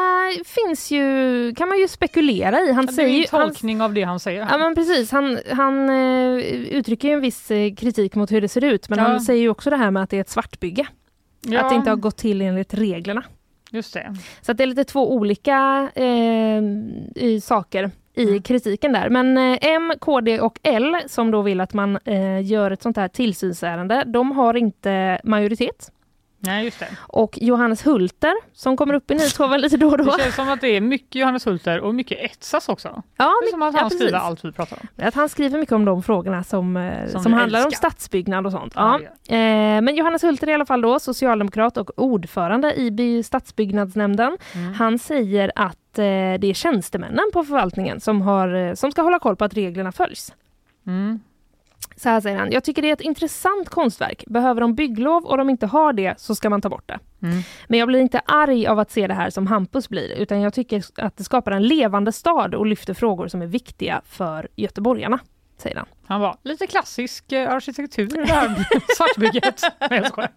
[0.47, 2.73] finns ju, kan man ju spekulera i.
[2.73, 4.41] Han Det är säger ju, en han, tolkning av det han säger.
[4.41, 4.59] Ja Här.
[4.59, 6.37] men precis, han, han eh,
[6.71, 9.05] uttrycker ju en viss eh, kritik mot hur det ser ut men Ja.
[9.05, 10.87] han säger ju också det här med att det är ett svartbygge.
[11.43, 13.23] ja, Att det inte har gått till enligt reglerna.
[13.71, 14.17] Just det.
[14.41, 16.63] Så det är lite två olika eh,
[17.43, 18.43] saker i Mm.
[18.43, 19.09] kritiken där.
[19.09, 22.97] Men eh, M, KD och L som då vill att man eh, gör ett sånt
[22.97, 25.91] här tillsynsärende, de har inte majoritet.
[26.39, 26.87] Nej, just det.
[27.01, 30.05] Och Johannes Hulter som kommer upp i nyhetsshowen lite då och då.
[30.05, 33.03] Det känns som att det är mycket Johannes Hulter och mycket Etsas också.
[33.17, 34.27] Ja, Det är som att ja, han skriver precis.
[34.27, 35.07] allt vi pratar om.
[35.07, 37.89] Att han skriver mycket om de frågorna som, eh, Som som, handlar om älskar.
[37.89, 38.73] stadsbyggnad och sånt.
[38.77, 39.35] Ja, Ja.
[39.37, 44.37] Eh, men Johannes Hulter i alla fall då, socialdemokrat och ordförande i by- stadsbyggnadsnämnden.
[44.55, 44.75] Mm.
[44.75, 49.19] Han säger att eh, det är tjänstemännen på förvaltningen som, har, eh, som ska hålla
[49.19, 50.35] koll på att reglerna följs.
[50.87, 51.21] Mm.
[51.97, 54.25] Så här säger han, jag tycker det är ett intressant konstverk.
[54.27, 56.99] Behöver de bygglov och de inte har det så ska man ta bort det.
[57.23, 57.43] Mm.
[57.69, 60.55] Men jag blir inte arg av att se det här som Hampus blir, utan jag
[60.55, 65.19] tycker att det skapar en levande stad och lyfter frågor som är viktiga för göteborgarna,
[65.59, 65.87] säger han.
[66.07, 68.67] Han var lite klassisk eh, arkitektur det här
[68.97, 69.63] svartbygget.
[69.81, 70.31] Nej, jag skojar.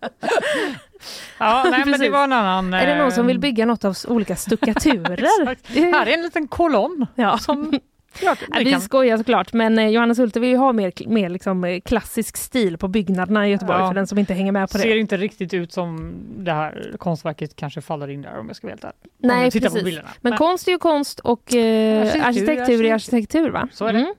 [1.37, 2.73] Ja, nej, men det var en annan...
[2.73, 5.91] Är det någon som eh, vill bygga något av olika stuckaturer?
[5.93, 7.37] Här är en liten kolonn ja.
[7.37, 7.79] som...
[8.21, 11.63] Ja, vi kan- skojar såklart, men eh, Johannes Hulte vill ju ha mer, mer liksom,
[11.63, 13.87] eh, klassisk stil på byggnaderna i Göteborg Ja.
[13.87, 14.83] för den som inte hänger med på det.
[14.83, 18.67] ser inte riktigt ut som det här konstverket kanske faller in där om jag ska
[18.67, 19.11] vara helt ärlig.
[19.17, 19.83] Nej, precis.
[19.83, 20.09] bilderna.
[20.21, 22.93] Men konst är ju konst och eh, Arkitektur är arkitektur är arkitektur.
[22.93, 23.49] arkitektur.
[23.49, 23.67] Va?
[23.71, 23.99] Så är det.
[23.99, 24.13] Mm.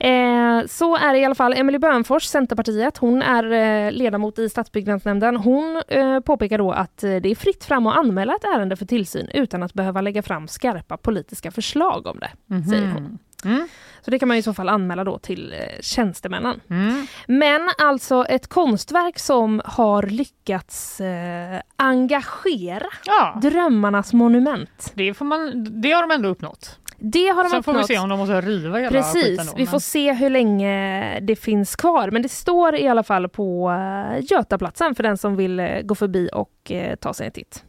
[0.00, 1.52] Eh, så är det i alla fall.
[1.52, 5.36] Emelie Bönfors, Centerpartiet, hon är eh, ledamot i stadsbyggnadsnämnden.
[5.36, 8.86] Hon eh, påpekar då att eh, det är fritt fram att anmäla ett ärende för
[8.86, 12.30] tillsyn utan att behöva lägga fram skarpa politiska förslag om det.
[12.46, 12.64] Mhm.
[12.64, 13.18] säger hon.
[13.44, 13.68] Mm.
[14.04, 16.60] Så det kan man i så fall anmäla då till eh, tjänstemännen.
[16.70, 17.06] Mm.
[17.26, 24.92] Men alltså ett konstverk som har lyckats eh, engagera Ja, drömmarnas monument.
[24.94, 26.78] det, får man, det har de ändå uppnått.
[27.02, 27.86] Det har de Sen får vi uppnått.
[27.88, 31.36] se om de måste riva hela Precis, skiten då, vi får se hur länge det
[31.36, 32.10] finns kvar.
[32.10, 35.94] Men det står i alla fall på eh, Götaplatsen för den som vill eh, gå
[35.94, 37.64] förbi och eh, ta sig en titt.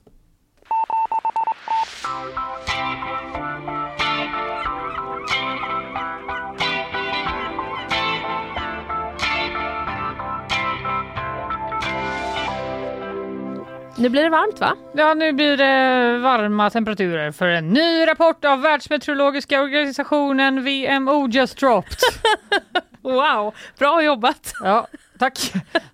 [13.98, 14.76] Nu blir det varmt va?
[14.94, 21.58] Ja, nu blir det varma temperaturer för en ny rapport av Världsmeteorologiska organisationen VMO just
[21.60, 21.98] dropped.
[23.04, 24.54] Wow, bra jobbat!
[24.64, 24.88] Ja,
[25.20, 25.54] tack.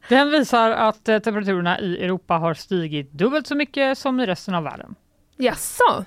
[0.09, 4.55] Den visar att eh, temperaturerna i Europa har stigit dubbelt så mycket som i resten
[4.55, 4.95] av världen.
[5.37, 6.05] Jaså?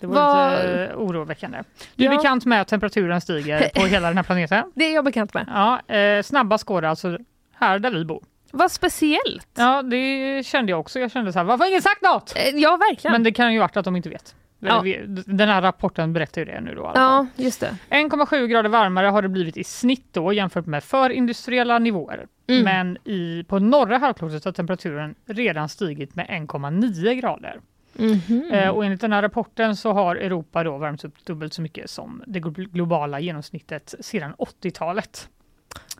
[0.00, 1.58] Det var Vad- lite eh, oroväckande.
[1.94, 2.16] Du är Ja.
[2.16, 4.72] bekant med att temperaturen stiger på hela den här planeten?
[4.74, 5.46] Det är jag bekant med.
[5.54, 7.18] Ja, eh, snabbast går det alltså
[7.54, 8.22] här där vi bor.
[8.50, 9.48] Vad speciellt!
[9.56, 10.98] Ja, det kände jag också.
[11.00, 12.32] Jag kände så här, varför har ingen sagt något?
[12.36, 13.12] Eh, Ja, verkligen.
[13.12, 14.34] Men det kan ju varit att de inte vet.
[14.62, 14.84] Ja.
[15.26, 16.92] Den här rapporten berättar ju det nu då.
[16.94, 17.76] Ja, just det.
[17.90, 22.26] 1,7 grader varmare har det blivit i snitt då jämfört med förindustriella nivåer.
[22.46, 22.64] Mm.
[22.64, 27.60] Men i, på norra halvklotet har temperaturen redan stigit med 1,9 grader.
[27.92, 28.50] Mhm.
[28.52, 31.90] Eh, och enligt den här rapporten så har Europa då värmts upp dubbelt så mycket
[31.90, 35.28] som det glo- globala genomsnittet sedan 80-talet.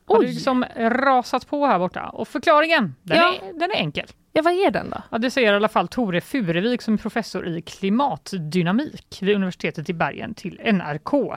[0.06, 0.32] Har det Oj.
[0.32, 2.08] liksom rasat på här borta.
[2.08, 3.34] Och förklaringen, den, Ja.
[3.42, 4.06] är, den är enkel.
[4.32, 5.02] Ja, vad är den då?
[5.10, 9.88] Ja, det säger i alla fall Tore Furevik som är professor i klimatdynamik vid universitetet
[9.88, 11.36] i Bergen till NRK.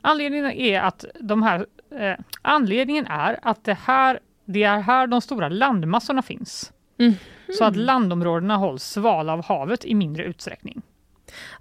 [0.00, 1.66] Anledningen är att de här
[2.00, 6.72] eh, anledningen är att det här det är här de stora landmassorna finns.
[6.98, 7.14] Mhm.
[7.58, 10.82] Så att landområdena hålls svala av havet i mindre utsträckning.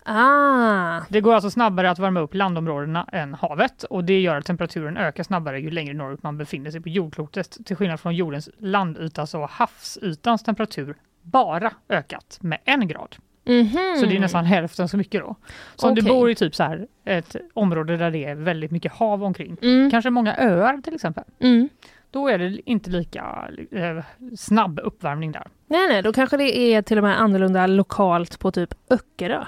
[0.06, 4.46] Ah, Det går alltså snabbare att värma upp landområdena än havet och det gör att
[4.46, 7.58] temperaturen ökar snabbare ju längre norrut man befinner sig på jordklotet.
[7.66, 13.16] Till skillnad från jordens landyta så har havsytans temperatur bara ökat med en grad.
[13.46, 13.98] Mhm.
[14.00, 15.36] Så det är nästan hälften så mycket då.
[15.76, 18.92] Så om du bor i typ så här ett område där det är väldigt mycket
[18.92, 19.92] hav omkring, Mm.
[19.92, 21.70] kanske många öar till exempel, Mm.
[22.12, 24.04] då är det inte lika eh,
[24.38, 25.48] snabb uppvärmning där.
[25.68, 29.46] Nej, nej, då kanske det är till och med annorlunda lokalt på typ Öckerö.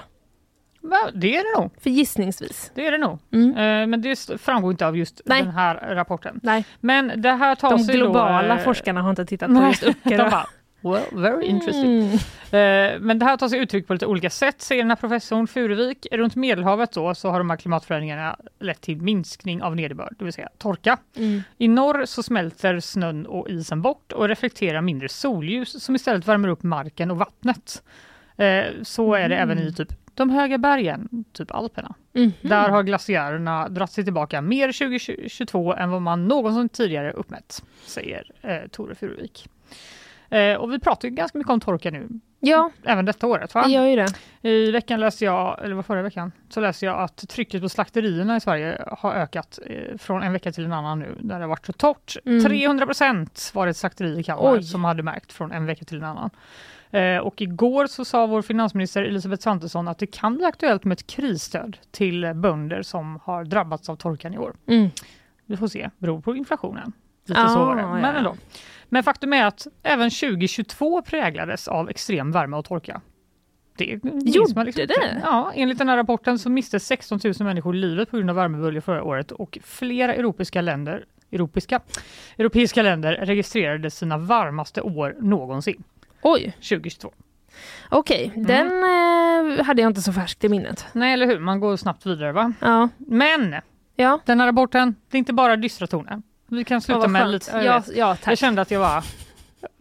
[1.14, 1.70] Det är det nog.
[1.82, 2.72] För gissningsvis.
[2.74, 3.18] Det är det nog.
[3.32, 3.50] Mm.
[3.50, 5.42] Eh, men det framgår inte av just Nej.
[5.42, 6.40] den här rapporten.
[6.42, 9.62] Nej, Men det här tar de sig globala då, eh, forskarna har inte tittat på
[9.66, 10.30] just Öckerö.
[10.80, 12.18] well, very interesting.
[12.52, 12.94] Mm.
[12.94, 15.46] Eh, Men det här tar sig uttryck på lite olika sätt, säger den här professorn
[15.46, 16.06] Furuvik.
[16.12, 20.32] Runt Medelhavet då så har de här klimatförändringarna lett till minskning av nederbörd, det vill
[20.32, 20.96] säga torka.
[21.16, 21.42] Mm.
[21.58, 26.48] I norr så smälter snön och isen bort och reflekterar mindre solljus som istället värmer
[26.48, 27.82] upp marken och vattnet.
[28.82, 31.94] Så är det även i typ de höga bergen, typ Alperna.
[32.12, 32.32] Mhm.
[32.40, 38.30] Där har glaciärerna dratt sig tillbaka mer 2022 än vad man någonsin tidigare uppmätt, säger
[38.42, 39.48] eh, Tore Furuvik.
[40.28, 42.08] Eh, och vi pratar ju ganska mycket om torka nu,
[42.46, 43.54] Ja, även detta året.
[43.54, 43.62] Va?
[43.62, 44.08] det gör ju det.
[44.48, 48.36] I veckan läste jag, eller var förra veckan, så läste jag att trycket på slakterierna
[48.36, 51.48] i Sverige har ökat eh, från en vecka till en annan nu, där det har
[51.48, 52.16] varit så torrt.
[52.24, 52.44] Mm.
[52.44, 54.62] 300 procent var det ett slakteri i Kalmar Oj.
[54.62, 56.30] som hade märkt från en vecka till en annan.
[56.94, 60.94] Eh, och igår så sa vår finansminister Elisabeth Svantesson att det kan bli aktuellt med
[60.94, 64.54] ett krisstöd till bönder som har drabbats av torkan i år.
[64.66, 64.90] Mm.
[65.46, 66.92] Vi får se, beror på inflationen.
[67.26, 67.82] Lite Ah, så var det.
[67.82, 68.12] Men ja.
[68.12, 68.36] ändå.
[68.88, 73.00] Men faktum är att även 2022 präglades av extrem värme och torka.
[73.76, 75.20] Det Gjorde liksom det?
[75.22, 78.80] Ja, enligt den här rapporten så miste 16 000 människor livet på grund av värmeböljor
[78.80, 81.80] förra året och flera europeiska länder, europeiska,
[82.38, 85.84] europeiska länder registrerade sina varmaste år någonsin,
[86.24, 87.12] Oj, 2022.
[87.90, 88.32] okej.
[88.36, 90.86] Den eh, hade jag inte så färskt i minnet.
[90.92, 91.38] Nej, eller hur?
[91.38, 92.52] Man går snabbt vidare va?
[92.60, 93.54] Ja, Men
[93.96, 94.18] ja.
[94.24, 96.22] den här rapporten, det är inte bara dystra toner.
[96.48, 97.50] Vi kan Ja, sluta vad med lite...
[97.50, 98.38] jag Ja, ja, Jag tack.
[98.38, 99.04] kände att jag var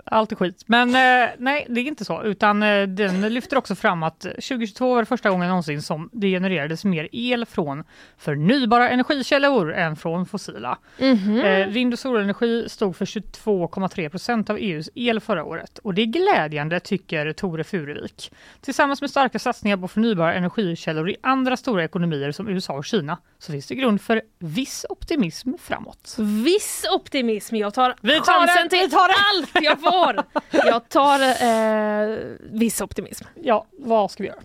[0.05, 0.63] allt är skit.
[0.65, 2.23] Men eh, nej, det är inte så.
[2.23, 6.27] Utan eh, den lyfter också fram att 2022 var det första gången någonsin som det
[6.27, 7.83] genererades mer el från
[8.17, 10.77] förnybara energikällor än från fossila.
[10.99, 11.41] Mhm.
[11.41, 15.77] Eh, vind och solenergi stod för 22,3 procent av EUs el förra året.
[15.77, 18.31] Och det är glädjande tycker Tore Furuvik.
[18.61, 23.17] Tillsammans med starka satsningar på förnybara energikällor i andra stora ekonomier som USA och Kina
[23.39, 26.15] så finns det grund för viss optimism framåt.
[26.19, 27.55] Viss optimism.
[27.55, 29.92] Jag tar Vi tar chansen till vi tar allt jag får.
[30.51, 33.25] Jag tar eh, viss optimism.
[33.43, 34.39] Ja, vad ska vi göra?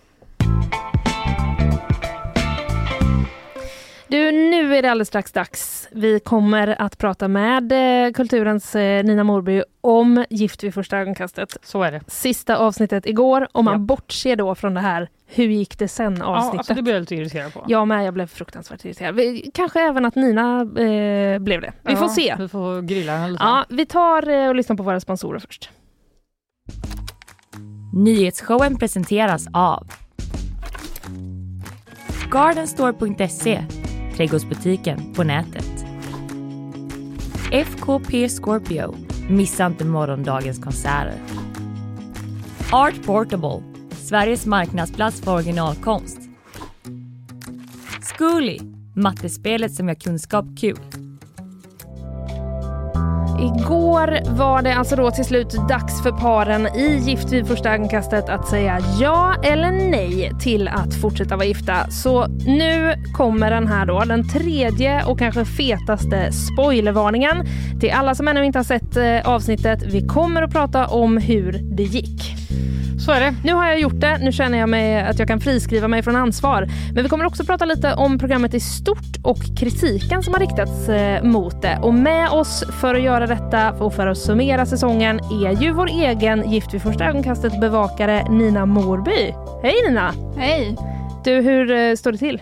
[4.07, 5.87] Du, nu är det alldeles strax dags.
[5.91, 11.57] Vi kommer att prata med eh, Kulturens eh, Nina Morby om Gift vid första ögonkastet.
[11.63, 12.01] Så är det.
[12.07, 13.77] Sista avsnittet igår, om man Ja.
[13.79, 16.57] bortser då från det här Hur gick det sen Ja, avsnittet.
[16.57, 17.65] alltså det blir jag lite irriterad på.
[17.67, 19.15] Jag med, jag blev fruktansvärt irriterad.
[19.15, 21.73] Vi- Kanske även att Nina eh, blev det.
[21.83, 22.35] Vi får Ja, se.
[22.39, 23.43] Vi får grilla den lite.
[23.43, 25.69] Ja, vi tar eh, och lyssnar på våra sponsorer först.
[27.93, 29.87] Nyhetsshowen presenteras av
[32.31, 33.63] Gardenstore.se,
[34.15, 35.85] trädgårdsbutiken på nätet.
[37.51, 38.95] FKP Scorpio,
[39.29, 41.13] missa inte morgondagens konserter.
[42.71, 43.63] Art Portable,
[44.09, 46.17] Sveriges marknadsplats för originalkonst.
[48.01, 48.59] Zcooly,
[48.95, 50.79] mattespelet som gör kunskap kul.
[53.39, 58.29] Igår var det alltså då till slut dags för paren i Gift vid första ögonkastet
[58.29, 61.89] att säga ja eller nej till att fortsätta vara gifta.
[61.91, 67.45] Så nu kommer den här då, den tredje och kanske fetaste spoilervarningen
[67.79, 69.83] till alla som ännu inte har sett eh, avsnittet.
[69.83, 72.38] Vi kommer att prata om hur det gick.
[73.09, 73.35] Det.
[73.43, 74.17] Nu har jag gjort det.
[74.17, 76.67] Nu känner jag mig att jag kan friskriva mig från ansvar.
[76.93, 80.89] Men vi kommer också prata lite om programmet i stort och kritiken som har riktats
[80.89, 81.79] eh, mot det.
[81.81, 85.87] Och med oss för att göra detta och för att summera säsongen är ju vår
[85.87, 89.33] egen Gift vid första ögonkastet bevakare Nina Morby.
[89.63, 90.13] Hej Nina!
[90.37, 90.75] Hej!
[91.23, 92.41] Du, hur eh, står det till?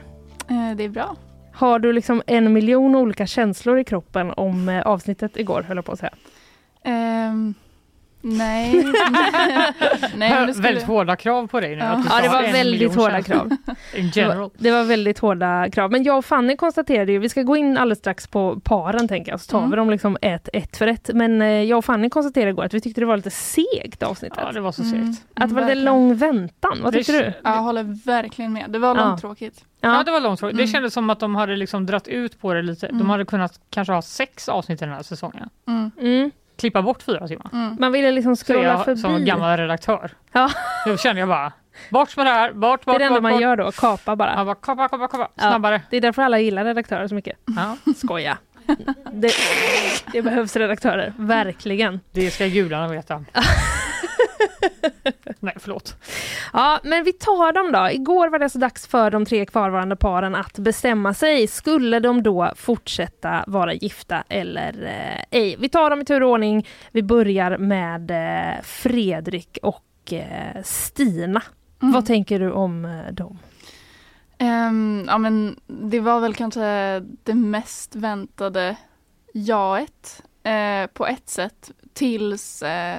[0.49, 1.15] Eh, det är bra.
[1.53, 5.91] Har du liksom en miljon olika känslor i kroppen om avsnittet igår, höll jag på
[5.91, 6.13] att säga?
[6.84, 7.53] Ehm,
[8.22, 8.86] nej.
[10.15, 10.68] nej skulle...
[10.68, 11.82] Väldigt hårda krav på dig nu.
[11.82, 12.03] Ja.
[12.09, 13.49] Ja, det var väldigt hårda krav.
[13.95, 15.91] In Det var, det var väldigt hårda krav.
[15.91, 19.32] Men jag och Fanny konstaterade ju, vi ska gå in alldeles strax på paren tänker
[19.32, 19.70] jag, så tar Mm.
[19.70, 21.09] vi dem liksom ett, ett för ett.
[21.13, 24.39] Men eh, jag och Fanny konstaterade igår att vi tyckte det var lite segt avsnittet.
[24.41, 25.26] Ja, det var så Mm, segt.
[25.36, 25.86] att det var lite verkligen.
[25.86, 26.78] lång väntan.
[26.84, 27.34] Vad Det tyckte du?
[27.43, 28.65] Ja, Jag håller verkligen med.
[28.70, 29.05] Det var Ja.
[29.05, 29.63] långtråkigt.
[29.82, 30.39] Ja, det var långt.
[30.39, 30.68] Det Mm.
[30.68, 32.88] kändes som att de hade liksom dratt ut på det lite.
[32.88, 33.09] De Mm.
[33.09, 35.49] hade kunnat kanske ha sex avsnitt i den här säsongen.
[36.58, 37.49] Klippa bort fyra timmar.
[37.53, 37.78] mm.
[37.80, 39.01] Man ville liksom scrolla jag förbi.
[39.01, 40.12] som gammal redaktör.
[40.32, 40.49] Ja.
[40.86, 41.51] Då kände jag bara,
[41.91, 43.41] bort med det här, bort, det är bort, det enda bort, man bort.
[43.41, 44.34] gör då, kapa bara.
[44.38, 45.41] Ja, bara kapa, kapa, kapa, Ja.
[45.41, 45.82] snabbare.
[45.89, 47.38] Det är därför alla gillar redaktörer så mycket.
[47.55, 48.38] Ja, Skoja.
[49.12, 49.32] Det,
[50.12, 51.99] det behövs redaktörer, verkligen.
[52.12, 53.24] det ska gudarna veta.
[55.39, 55.95] Nej, förlåt.
[56.53, 57.89] Ja, men vi tar dem då.
[57.91, 61.47] Igår var det så dags för de tre kvarvarande paren att bestämma sig.
[61.47, 65.55] Skulle de då fortsätta vara gifta eller eh, ej?
[65.59, 66.67] Vi tar dem i tur och ordning.
[66.91, 71.41] Vi börjar med eh, Fredrik och eh, Stina.
[71.82, 71.93] Mm.
[71.93, 73.38] Vad tänker du om eh, dem?
[74.38, 78.78] Ehm, ja, men det var väl kanske det mest väntade
[79.34, 82.97] jaet eh, på ett sätt tills eh,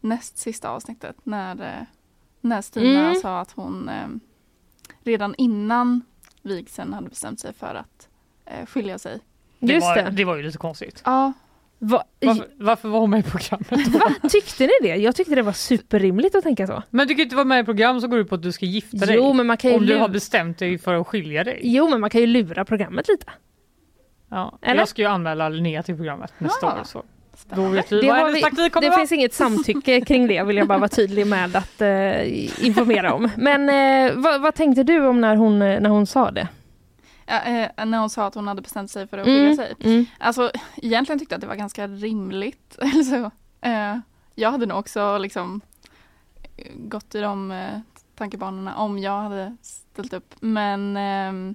[0.00, 1.86] näst sista avsnittet när, eh,
[2.40, 3.14] när Stina Mm.
[3.14, 4.06] sa att hon eh,
[5.04, 6.02] redan innan
[6.42, 8.08] vigseln hade bestämt sig för att
[8.46, 9.20] eh, skilja sig.
[9.58, 10.10] Det Just var, det.
[10.10, 11.02] det var ju lite konstigt.
[11.04, 11.32] Ja,
[11.80, 13.88] Va, Varför, varför var hon med i programmet?
[13.88, 14.96] va, tyckte ni det?
[14.96, 16.82] Jag tyckte det var superrimligt att tänka så.
[16.90, 18.52] Men du kan ju inte vara med i program som går ut på att du
[18.52, 19.16] ska gifta dig.
[19.16, 21.60] Jo, men man kan ju om du har bestämt dig för att skilja dig.
[21.62, 23.26] Jo, men man kan ju lura programmet lite.
[24.28, 24.58] Ja.
[24.62, 24.80] Eller?
[24.80, 26.80] Jag ska ju anmäla Linnea till programmet nästa Ja.
[26.80, 26.84] år.
[26.84, 27.02] Så.
[27.46, 28.98] Då vet vi Det, vad har hennes vi, taktik kommer det vara.
[29.00, 33.30] finns inget samtycke kring det vill jag bara vara tydlig med att eh, informera om.
[33.36, 36.48] Men eh, vad, vad tänkte du om när hon, eh, när hon sa det?
[37.26, 39.74] ja, eh, när hon sa att hon hade bestämt sig för att skilja Mm, sig.
[39.80, 40.06] mm.
[40.18, 42.78] Alltså egentligen tyckte jag att det var ganska rimligt.
[42.82, 43.30] Eller så.
[43.68, 43.98] Eh,
[44.34, 45.60] jag hade nog också liksom
[46.56, 47.54] eh, gått i de
[48.18, 50.34] tankebanorna om jag hade ställt upp.
[50.40, 51.54] Men, ehm,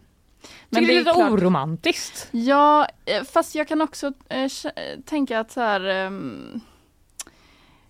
[0.69, 2.27] men Tycker det är lite klart- oromantiskt.
[2.31, 4.49] Ja, eh, fast jag kan också eh, eh,
[5.05, 6.59] tänka att så här ehm,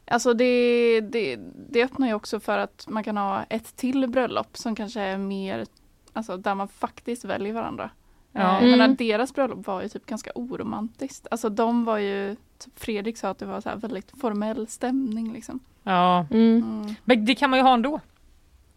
[0.08, 1.39] Alltså det, det,
[1.70, 5.18] det öppnar ju också för att man kan ha ett till bröllop som kanske är
[5.18, 5.66] mer
[6.14, 7.89] Alltså där man faktiskt väljer varandra.
[8.32, 8.60] Ja.
[8.62, 8.95] Eh, Mm.
[8.95, 11.28] deras bröllop var ju typ ganska oromantiskt.
[11.32, 15.34] Alltså de var ju, typ Fredrik sa att det var så här väldigt formell stämning
[15.34, 15.60] liksom.
[15.84, 16.58] Ja, Mm.
[16.82, 16.95] Mm.
[17.04, 17.99] men det kan man ju ha ändå.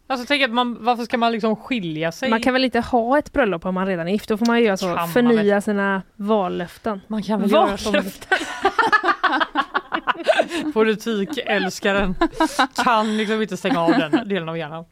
[0.08, 2.30] Alltså tänk att man, varför ska man liksom skilja sig?
[2.30, 4.28] Man kan väl inte ha ett bröllop om man redan är gift?
[4.28, 7.00] Då får man ju göra så, Kan man förnya sina vallöften.
[7.06, 8.04] Man kan väl Vallöften?
[10.72, 12.14] politikälskaren
[12.84, 14.84] kan liksom inte stänga av den delen av hjärnan.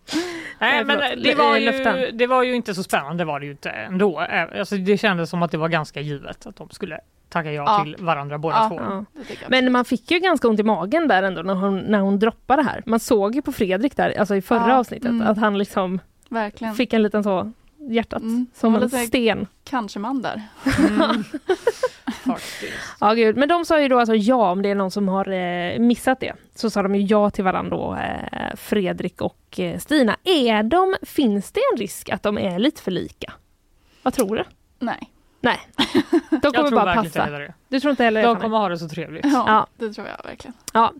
[0.59, 3.71] Nej men det var, ju, det var ju inte så spännande var det ju inte
[3.71, 4.21] ändå.
[4.21, 7.01] Eh, Alltså det kändes som att det var ganska givet att de skulle
[7.35, 7.85] tacka ja, Ja.
[7.85, 8.69] till varandra båda Ja.
[8.69, 8.77] två.
[8.81, 9.05] Ja.
[9.49, 12.63] Men man fick ju ganska ont i magen där ändå när hon, när hon droppade
[12.63, 12.83] det här.
[12.87, 15.27] Man såg ju på Fredrik där, alltså i förra Ja, avsnittet, mm.
[15.29, 16.75] att han liksom Verkligen.
[16.75, 17.53] fick en liten så,
[17.91, 18.47] hjärtat, Mm.
[18.55, 19.47] som en sten.
[19.65, 20.43] Kanske man där.
[20.89, 21.25] Mm.
[23.01, 23.37] Ja, gud.
[23.37, 26.21] Men de sa ju då alltså ja, om det är någon som har eh, missat
[26.21, 30.17] det, så sa de ju ja till varandra då, eh, Fredrik och eh, Stina.
[30.25, 33.33] Är de, finns det en risk att de är lite för lika?
[34.03, 34.45] Vad tror du?
[34.79, 35.11] Nej.
[35.45, 35.59] Nej,
[36.31, 37.27] de Jag kommer tror bara passa.
[37.31, 37.55] det.
[37.69, 38.23] Du tror inte heller?
[38.23, 39.25] De kommer ha det så trevligt.
[39.25, 39.67] Ja, Ja.
[39.87, 40.55] det tror jag verkligen.
[40.73, 40.93] Ja.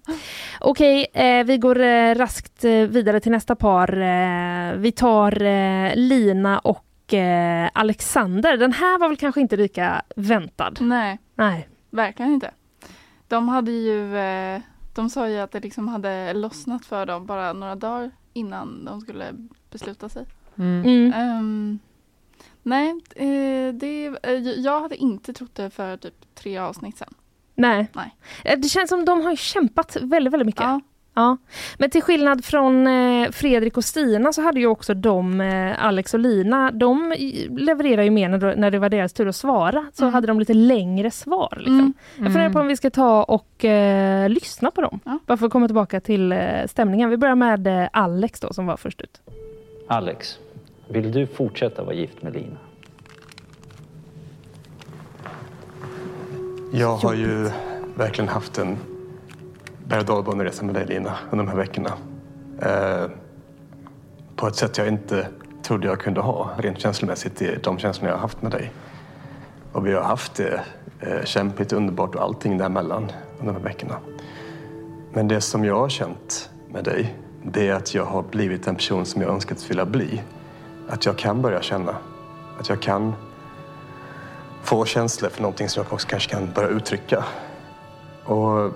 [0.61, 4.01] Okej, eh, vi går eh, raskt eh, vidare till nästa par.
[4.01, 8.57] Eh, vi tar eh, Lina och eh, Alexander.
[8.57, 10.73] Den här var väl kanske inte lika väntad?
[10.81, 11.69] Nej, Nej.
[11.91, 12.51] verkligen inte.
[13.29, 14.61] De hade ju, eh,
[14.95, 19.01] de sa ju att det liksom hade lossnat för dem bara några dagar innan de
[19.01, 19.25] skulle
[19.71, 20.27] besluta sig.
[20.59, 20.83] Mm.
[20.85, 21.13] Mm.
[21.13, 21.79] Ehm,
[22.65, 27.15] nej, eh, det, eh, jag hade inte trott det för typ tre avsnitt sen.
[27.55, 27.87] Nej.
[27.93, 28.15] Nej.
[28.45, 30.63] Eh, Det känns som de har kämpat väldigt, väldigt mycket.
[30.63, 30.81] Ja,
[31.17, 31.37] Ja,
[31.79, 32.87] men till skillnad från
[33.33, 35.41] Fredrik och Stina så hade ju också de,
[35.79, 37.15] Alex och Lina, de
[37.51, 39.87] levererar ju mer när, det var deras tur att svara.
[39.93, 40.15] Så Mm.
[40.15, 41.55] hade de lite längre svar.
[41.57, 41.75] Liksom.
[41.81, 41.93] Mm.
[42.17, 45.01] Jag funderar på om vi ska ta och eh, lyssna på dem.
[45.05, 45.19] Ja.
[45.27, 46.35] Bara för att komma tillbaka till
[46.67, 47.11] stämningen.
[47.11, 49.21] Vi börjar med Alex då som var först ut.
[49.89, 50.39] Alex,
[50.89, 52.57] vill du fortsätta vara gift med Lina?
[56.73, 57.51] Jag har ju
[57.97, 58.79] verkligen haft en
[59.85, 61.93] berg och dalbaneresa med dig Lina under de här veckorna.
[62.63, 63.11] Eh,
[64.37, 65.29] på ett sätt jag inte
[65.63, 68.73] trodde jag kunde ha rent känslomässigt i de känslorna jag har haft med dig.
[69.73, 70.61] Och vi har haft det
[71.01, 73.97] eh, kämpigt, underbart och allting däremellan under de här veckorna.
[75.13, 78.75] Men det som jag har känt med dig, det är att jag har blivit en
[78.75, 80.23] person som jag önskat vilja bli.
[80.89, 81.97] Att jag kan börja känna.
[82.59, 83.15] Att jag kan
[84.63, 87.25] få känslor för någonting som jag också kanske kan börja uttrycka.
[88.25, 88.73] Och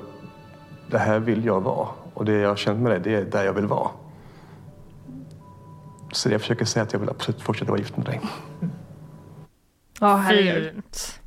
[0.91, 1.89] det här vill jag vara.
[2.15, 3.91] Och det jag har känt med dig, det är där jag vill vara.
[6.13, 8.21] Så det jag försöker säga är att jag vill absolut fortsätta vara gift med dig.
[10.01, 10.73] Ja, herregud.
[10.73, 11.21] Fint.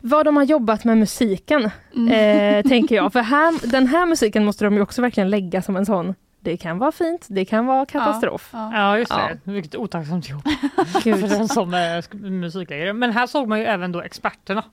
[0.00, 1.70] Vad de har jobbat med musiken,
[2.10, 3.12] eh, tänker jag.
[3.12, 6.56] För här, den här musiken måste de ju också verkligen lägga som en sån, det
[6.56, 8.50] kan vara fint, det kan vara katastrof.
[8.52, 8.70] Ja.
[8.74, 9.28] Ja, just Ja.
[9.44, 9.52] det.
[9.52, 10.42] Vilket otacksamt jobb
[11.04, 11.20] Gud.
[11.20, 12.92] för den som är musikläggare.
[12.92, 14.64] Men här såg man ju även då experterna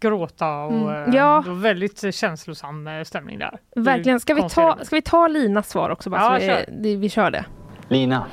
[0.00, 1.08] gråta och Mm.
[1.10, 1.40] eh, Ja.
[1.44, 3.58] det var väldigt känslosam eh, stämning där.
[3.76, 4.20] Verkligen.
[4.20, 6.10] Ska vi, ta, ska vi ta Linas svar också?
[6.10, 6.64] Bara, Ja, så kör.
[6.68, 7.44] vi, det- vi kör det.
[7.88, 8.26] Lina,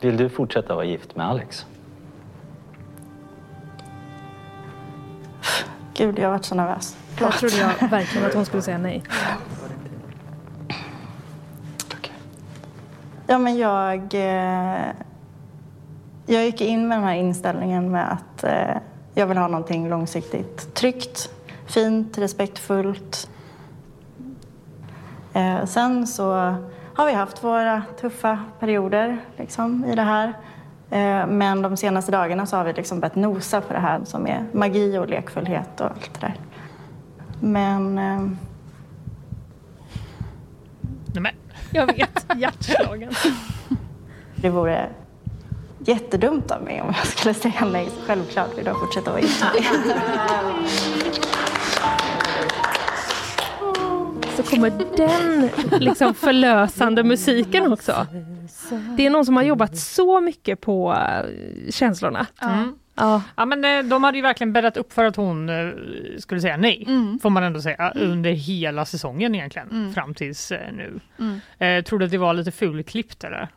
[0.00, 1.66] vill du fortsätta vara gift med Alex?
[5.94, 6.96] Gud, jag har varit så nervös.
[7.20, 9.02] Jag trodde jag verkligen att hon skulle säga nej.
[13.32, 14.90] Ja, men jag, eh,
[16.26, 18.76] jag gick in med den här inställningen med att eh,
[19.14, 21.30] jag vill ha någonting långsiktigt tryggt,
[21.66, 23.30] fint, respektfullt.
[25.32, 26.56] Eh, sen så
[26.94, 30.32] har vi haft våra tuffa perioder liksom, i det här.
[31.26, 34.44] Men de senaste dagarna så har vi liksom börjat nosa på det här som är
[34.52, 36.34] magi och lekfullhet och allt det där.
[37.40, 37.94] Men
[41.14, 41.32] Nej, men,
[41.72, 43.12] jag vet, hjärtslagen.
[44.36, 44.88] Det vore
[45.78, 47.88] jättedumt av mig om jag skulle säga nej.
[48.06, 49.44] Självklart vill jag fortsätta vara gift.
[54.36, 55.50] Så kommer den
[55.80, 58.06] liksom förlösande musiken också.
[58.96, 62.26] Det är någon som har jobbat så mycket på eh, känslorna.
[62.42, 62.74] mm.
[62.94, 65.72] Ja, Ja men eh, de hade ju verkligen bäddat upp för att hon eh,
[66.18, 66.84] skulle säga nej.
[66.88, 67.18] Mm.
[67.18, 67.90] Får man ändå säga.
[67.90, 69.70] Under hela säsongen egentligen.
[69.70, 69.94] Mm.
[69.94, 71.00] Fram tills eh, nu.
[71.18, 71.40] Mm.
[71.58, 73.48] Eh, tror du att det var lite fulklippt eller?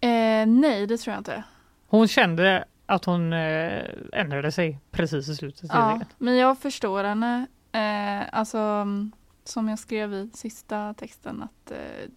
[0.00, 1.42] Eh, nej, det tror jag inte.
[1.86, 5.70] Hon kände att hon eh, ändrade sig precis i slutet.
[5.72, 7.46] Ja, men jag förstår henne.
[7.72, 9.12] Eh, alltså, mm,
[9.44, 12.10] som jag skrev i sista texten att eh,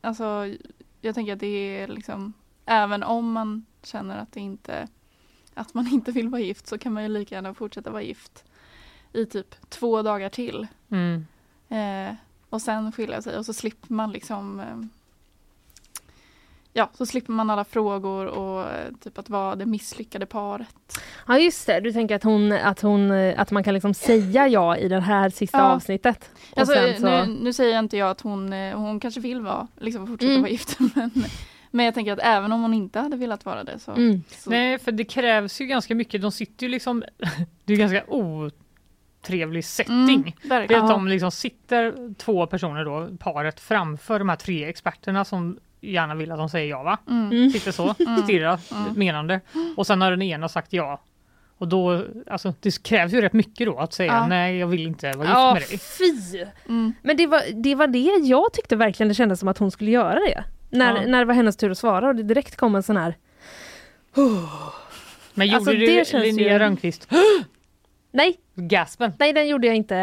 [0.00, 0.46] alltså,
[1.00, 2.32] jag tänker att det är liksom
[2.66, 4.88] även om man känner att det inte
[5.58, 8.44] att man inte vill vara gift så kan man ju lika gärna fortsätta vara gift
[9.12, 10.66] i typ två dagar till.
[10.90, 11.26] Mm.
[11.68, 12.14] Eh,
[12.50, 14.76] och sen skilja sig och så slipper man liksom eh,
[16.72, 20.98] Ja, så slipper man alla frågor och eh, typ att vara det misslyckade paret.
[21.26, 21.80] ja just det.
[21.80, 25.00] Du tänker att, hon, att, hon, eh, att man kan liksom säga ja i det
[25.00, 25.64] här sista Ja.
[25.64, 26.30] avsnittet.
[26.56, 27.04] Alltså, så...
[27.24, 30.42] nu, nu säger inte jag att hon, eh, hon kanske vill vara, liksom fortsätta Mm.
[30.42, 30.78] vara gift.
[30.94, 31.10] Men,
[31.70, 34.22] men jag tänker att även om hon inte hade velat vara det så, Mm.
[34.28, 36.22] så Nej, för det krävs ju ganska mycket.
[36.22, 37.04] De sitter ju liksom...
[37.64, 39.94] Det är ganska otrevlig setting.
[39.96, 40.32] Mm,
[40.68, 45.24] Det är att de liksom sitter två personer då, paret framför de här tre experterna
[45.24, 46.98] som gärna vill att de säger ja va?
[47.08, 47.30] Mm.
[47.32, 47.50] Mm.
[47.50, 48.22] Sitter så, Mm.
[48.22, 48.92] stirrar Mm.
[48.98, 49.40] menande.
[49.76, 51.00] Och sen har den ena sagt ja.
[51.58, 54.26] Och då, alltså det krävs ju rätt mycket då att säga Ja.
[54.26, 55.78] nej jag vill inte vara gift Ja, med dig.
[55.78, 56.44] fy!
[56.68, 56.92] Mm.
[57.02, 57.98] Men det var, det var det
[58.28, 60.44] jag tyckte verkligen det kändes som att hon skulle göra det.
[60.70, 61.06] När, Ja.
[61.06, 63.14] när det var hennes tur att svara och det direkt kom en sån här
[65.34, 67.08] Men gjorde Alltså, du det Linnea ju- Rönnqvist
[68.10, 69.12] Nej, gaspen?
[69.18, 69.94] nej den gjorde jag inte.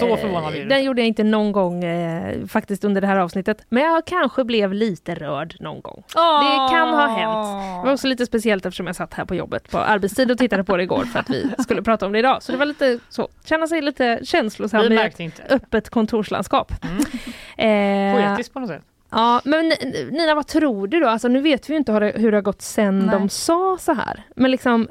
[0.00, 0.86] Så förvånad blir du Den inte.
[0.86, 3.64] gjorde jag inte någon gång eh, faktiskt under det här avsnittet.
[3.68, 6.02] Men jag kanske blev lite rörd någon gång.
[6.06, 7.82] Det kan ha hänt.
[7.82, 10.64] Det var också lite speciellt eftersom jag satt här på jobbet på arbetstid och tittade
[10.64, 12.42] på det igår för att vi skulle prata om det idag.
[12.42, 16.72] Så det var lite så, känna sig lite känslosam i ett öppet kontorslandskap.
[16.84, 18.16] Mm.
[18.16, 18.82] Eh, Poetiskt på något sätt.
[19.10, 19.72] Ja, men
[20.10, 21.08] Nina, vad tror du då?
[21.08, 23.08] Alltså, nu vet vi ju inte hur det, hur det har gått sen Nej.
[23.18, 24.22] de sa så här.
[24.36, 24.88] Men liksom,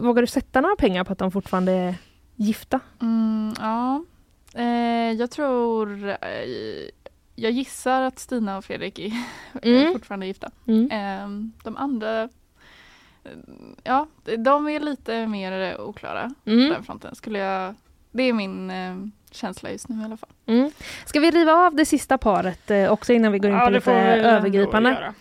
[0.00, 1.94] vågar du sätta några pengar på att de fortfarande är
[2.36, 2.80] gifta?
[3.02, 4.04] Mm, ja,
[4.54, 6.16] eh, jag tror, eh,
[7.34, 9.12] jag gissar att Stina och Fredrik är,
[9.62, 9.92] är Mm.
[9.92, 10.50] fortfarande gifta.
[10.66, 10.90] Mm.
[10.90, 12.28] Eh, de andra, eh,
[13.82, 14.06] ja,
[14.38, 16.68] de är lite mer oklara på Mm.
[16.70, 17.74] den fronten skulle jag
[18.12, 18.96] det är min eh,
[19.30, 20.28] känsla just nu i alla fall.
[20.46, 20.70] Mm.
[21.06, 23.70] Ska vi riva av det sista paret eh, också innan vi går in Ja, på
[23.70, 25.12] lite övergripande?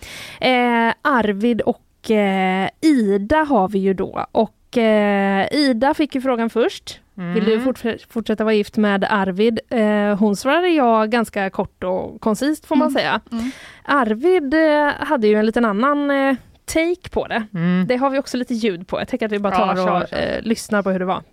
[0.42, 4.26] Eh, Arvid och eh, Ida har vi ju då.
[4.32, 7.00] Och eh, Ida fick ju frågan först.
[7.34, 7.66] Vill du Mm.
[7.66, 9.60] fort- fortsätta vara gift med Arvid?
[9.70, 12.94] Eh, hon svarade ja ganska kort och koncist får man Mm.
[12.94, 13.22] säga.
[13.32, 13.52] Mm.
[13.84, 16.36] Arvid eh, hade ju en liten annan eh,
[16.66, 17.46] take på det.
[17.54, 17.86] Mm.
[17.88, 19.00] Det har vi också lite ljud på.
[19.00, 20.36] Jag tänker att vi bara Ja, tar kör, och kör.
[20.38, 21.24] eh, lyssnar på hur det var.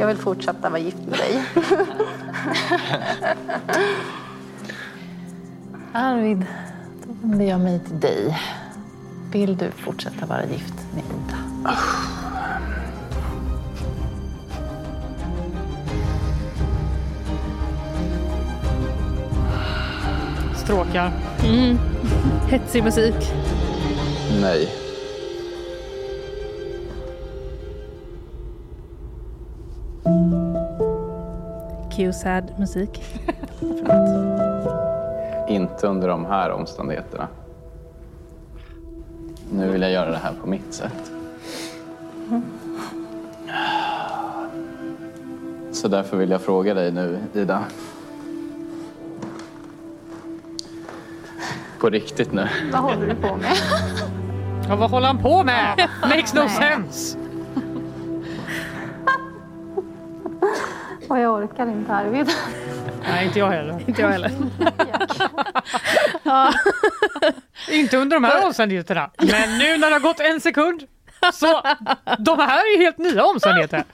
[0.00, 1.44] Jag vill fortsätta vara gift med dig.
[5.92, 6.46] Arvid,
[7.06, 8.38] då vänder jag mig till dig.
[9.32, 11.36] Vill du fortsätta vara gift med Ida?
[20.56, 21.12] Stråkar.
[21.44, 21.78] Mm.
[22.48, 23.32] Hetsig musik.
[24.40, 24.89] Nej.
[31.92, 33.04] Q-sad musik.
[35.48, 37.28] Inte under de här omständigheterna.
[39.52, 41.12] Nu vill jag göra det här på mitt sätt.
[45.72, 47.64] Så därför vill jag fråga dig nu, Ida.
[51.80, 52.48] På riktigt nu.
[52.72, 53.56] Vad håller du på med?
[54.68, 55.88] Ja, vad håller han på med?
[56.02, 57.18] Makes no sense!
[61.08, 62.30] Och jag orkar inte Arvid.
[63.08, 63.80] Nej, inte jag heller.
[63.88, 64.30] Inte jag heller.
[67.70, 69.10] Inte under de här omständigheterna.
[69.18, 70.82] Men nu när det har gått en sekund
[71.32, 71.62] så
[72.18, 73.84] de här är helt nya omständigheter.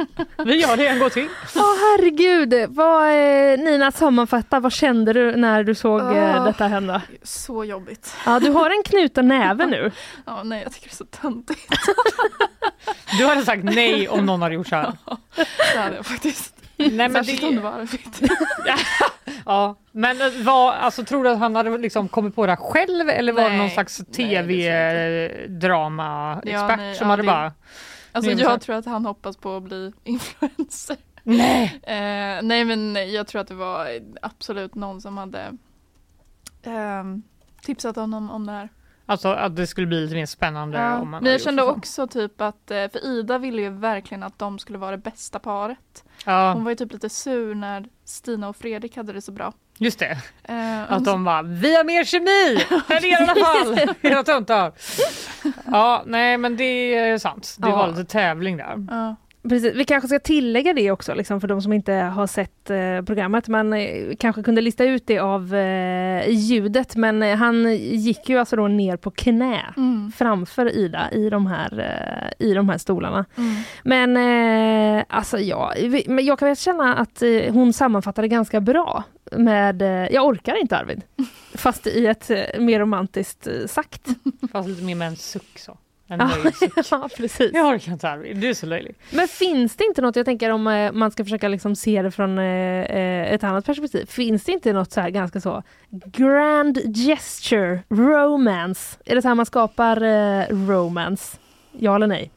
[0.44, 1.28] Vi gör det en gång till.
[1.56, 6.44] Åh herregud, vad, eh, Nina sammanfatta, vad kände du när du såg Åh.
[6.44, 7.02] detta hända?
[7.22, 8.14] Så jobbigt.
[8.26, 9.92] Ja, du har en knuten näve nu.
[10.26, 11.72] Ja, nej, jag tycker det är så töntigt.
[13.18, 14.92] Du hade sagt nej om någon hade gjort så här.
[15.36, 16.54] Det hade jag faktiskt.
[16.76, 18.30] Nej, men Särskilt om det det, var Arvid.
[19.46, 23.08] ja, men vad, alltså, tror du att han hade liksom kommit på det här själv
[23.08, 27.26] eller var det Nej, någon slags nej, det tv-drama-expert Ja, nej, som ja, hade det-
[27.26, 27.52] bara
[28.12, 30.96] Alltså Nej, jag så- tror att han hoppas på att bli influencer.
[31.22, 31.80] Nej!
[31.86, 33.88] Eh, nej men jag tror att det var
[34.22, 35.52] absolut någon som hade
[36.62, 37.22] ehm,
[37.62, 38.68] tipsat honom om det här.
[39.08, 41.70] Alltså att det skulle bli lite mer spännande Ja, om man men jag kände så.
[41.70, 45.38] också typ att, eh, för Ida ville ju verkligen att de skulle vara det bästa
[45.38, 46.04] paret.
[46.24, 49.52] Ja, Hon var ju typ lite sur när Stina och Fredrik hade det så bra.
[49.78, 50.18] just det.
[50.44, 52.64] Eh, Att de bara, vi har mer kemi
[52.96, 54.72] än er i alla fall, era töntar.
[55.66, 57.56] Ja, nej men det är sant.
[57.58, 57.76] Det Ja.
[57.76, 58.86] var lite tävling där.
[58.90, 59.16] ja.
[59.48, 59.74] Precis.
[59.74, 63.48] Vi kanske ska tillägga det också liksom, för de som inte har sett eh, programmet.
[63.48, 68.38] Man eh, kanske kunde lista ut det av eh, ljudet men eh, han gick ju
[68.38, 70.12] alltså då ner på knä Mm.
[70.16, 71.78] framför Ida i de här,
[72.38, 73.24] eh, i de här stolarna.
[73.36, 73.54] Mm.
[73.84, 74.16] Men
[74.98, 79.04] eh, alltså ja, vi- men jag kan väl känna att eh, hon sammanfattade ganska bra
[79.32, 81.02] med eh, Jag orkar inte Arvid.
[81.54, 84.06] Fast i ett eh, mer romantiskt eh, sagt.
[84.52, 85.78] Fast lite mer med en suck så.
[86.08, 86.52] En Ja,
[86.90, 87.50] ja, precis.
[87.52, 88.94] Jag orkar inte Arvid, du är så löjlig.
[89.10, 92.10] Men finns det inte något, jag tänker om eh, man ska försöka liksom se det
[92.10, 94.06] från eh, eh, ett annat perspektiv.
[94.06, 98.98] Finns det inte något så här ganska så grand gesture romance?
[99.04, 99.96] Är det så här man skapar
[100.66, 101.38] romance?
[101.72, 102.30] Ja eller nej?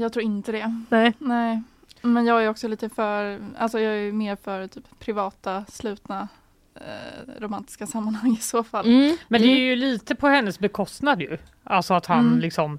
[0.00, 0.84] Jag tror inte det.
[0.88, 1.12] Nej.
[1.18, 1.62] Nej.
[2.02, 6.28] Men jag är också lite för, alltså jag är mer för typ privata, slutna
[6.74, 8.86] eh, romantiska sammanhang i så fall.
[8.86, 9.16] Mm.
[9.28, 11.38] Men det är ju lite på hennes bekostnad ju.
[11.64, 12.38] Alltså att han Mm.
[12.38, 12.78] liksom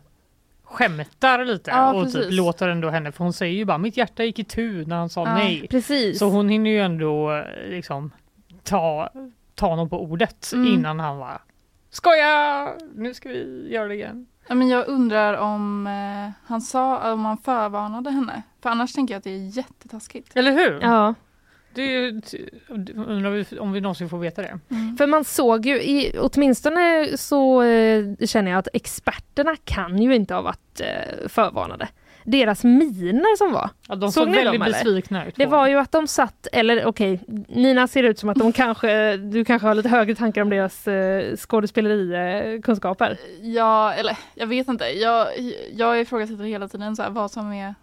[0.64, 4.24] skämtar lite Ja, och typ låter ändå henne, för hon säger ju bara mitt hjärta
[4.24, 5.68] gick i tu när han sa Ja, nej.
[5.70, 6.20] Precis.
[6.20, 8.12] Så hon hinner ju ändå eh, liksom
[8.64, 9.10] ta,
[9.56, 10.68] ta honom på ordet Mm.
[10.74, 11.42] innan han var
[11.90, 12.74] Skoja!
[12.96, 14.28] Nu ska vi göra det igen.
[14.48, 18.42] Ja, men jag undrar om eh, han sa, om han förvarnade henne.
[18.62, 20.36] För annars tänker jag att det är jättetaskigt.
[20.38, 20.80] Eller hur?
[20.82, 21.14] Ja,
[21.76, 22.22] Det är ju,
[22.96, 24.60] undrar vi om vi någonsin får veta det.
[24.70, 24.98] Mm.
[24.98, 30.34] för man såg ju, i, åtminstone så eh, känner jag att experterna kan ju inte
[30.34, 31.88] ha varit eh, förvarnade.
[32.28, 35.36] Deras miner som var, Ja, de Såg såg väldigt dem, besvikna ut.
[35.36, 39.18] Det var ju att de satt, eller okej, Nina ser ut som att de kanske,
[39.18, 43.18] du kanske har lite högre tankar om deras eh, skådespelerikunskaper.
[43.42, 44.86] Ja, eller jag vet inte.
[44.86, 45.28] Jag,
[45.74, 47.76] jag ifrågasätter hela tiden så här, vad som är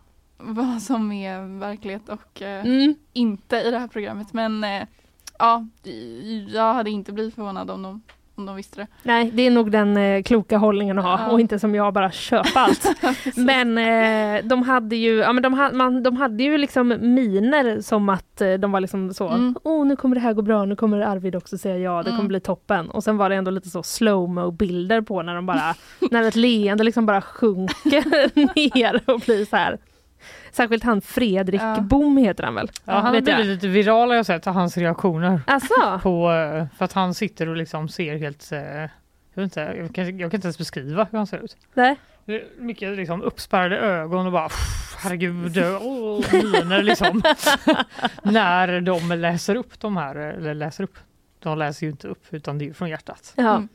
[0.54, 2.94] vad som är verklighet och eh, Mm.
[3.12, 4.32] inte i det här programmet.
[4.32, 4.82] Men eh,
[5.38, 5.66] ja,
[6.48, 8.02] jag hade inte blivit förvånad om de,
[8.34, 8.86] om de visste det.
[9.02, 11.30] Nej, det är nog den eh, kloka hållningen att ha Ja.
[11.30, 12.86] och inte som jag bara köpa allt.
[13.36, 17.80] men eh, de hade ju, ja, men de, ha, man, de hade ju liksom miner
[17.80, 19.54] som att eh, de var liksom så, Mm.
[19.64, 22.14] oh nu kommer det här gå bra, nu kommer Arvid också säga ja, det kommer
[22.14, 22.28] Mm.
[22.28, 22.90] bli toppen.
[22.90, 25.74] Och sen var det ändå lite så slowmo bilder på när de bara,
[26.10, 28.04] när ett leende liksom bara sjunker
[28.76, 29.78] ner och blir så här
[30.52, 31.80] Särskilt han Fredrik Ja.
[31.80, 32.70] Bom heter han väl?
[32.84, 35.40] Ja, han har blivit lite viral har jag sett, hans reaktioner.
[35.46, 35.74] Alltså?
[36.02, 38.52] På, eh, för att han sitter och liksom ser helt...
[38.52, 38.88] eh, Jag,
[39.34, 41.56] vet inte, jag, kan, jag kan inte ens beskriva hur han ser ut.
[41.74, 41.96] Nej.
[42.58, 47.22] Mycket liksom uppspärrade ögon och bara "Pff, herregud, åh, miner liksom.
[48.22, 50.98] När de läser upp de här, eller läser upp.
[51.38, 53.32] De läser ju inte upp utan det är ju från hjärtat.
[53.36, 53.54] Ja.
[53.56, 53.68] Mm.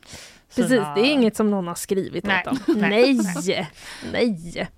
[0.56, 2.76] Precis, Sina- det är inget som någon har skrivit Nej, åt dem.
[2.80, 3.68] nej, Nej,
[4.12, 4.68] nej.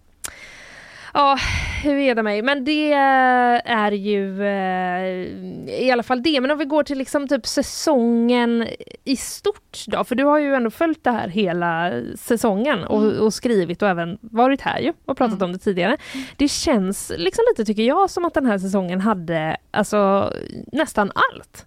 [1.14, 1.38] Ja,
[1.82, 2.42] hur är det mig?
[2.42, 6.40] Men det är ju eh, i alla fall det.
[6.40, 8.66] Men om vi går till liksom typ säsongen
[9.04, 13.34] i stort då, för du har ju ändå följt det här hela säsongen och, och
[13.34, 15.96] skrivit och även varit här ju och pratat om det tidigare.
[16.36, 20.32] Det känns liksom lite, tycker jag, som att den här säsongen hade alltså
[20.72, 21.66] nästan allt.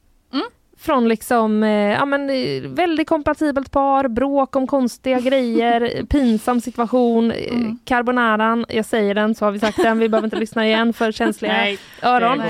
[0.83, 7.31] Från liksom, eh, ja men eh, väldigt kompatibelt par, bråk om konstiga grejer, pinsam situation,
[7.31, 10.93] eh, carbonaran, jag säger den så har vi sagt den, vi behöver inte lyssna igen
[10.93, 12.41] för känsliga Nej, öron.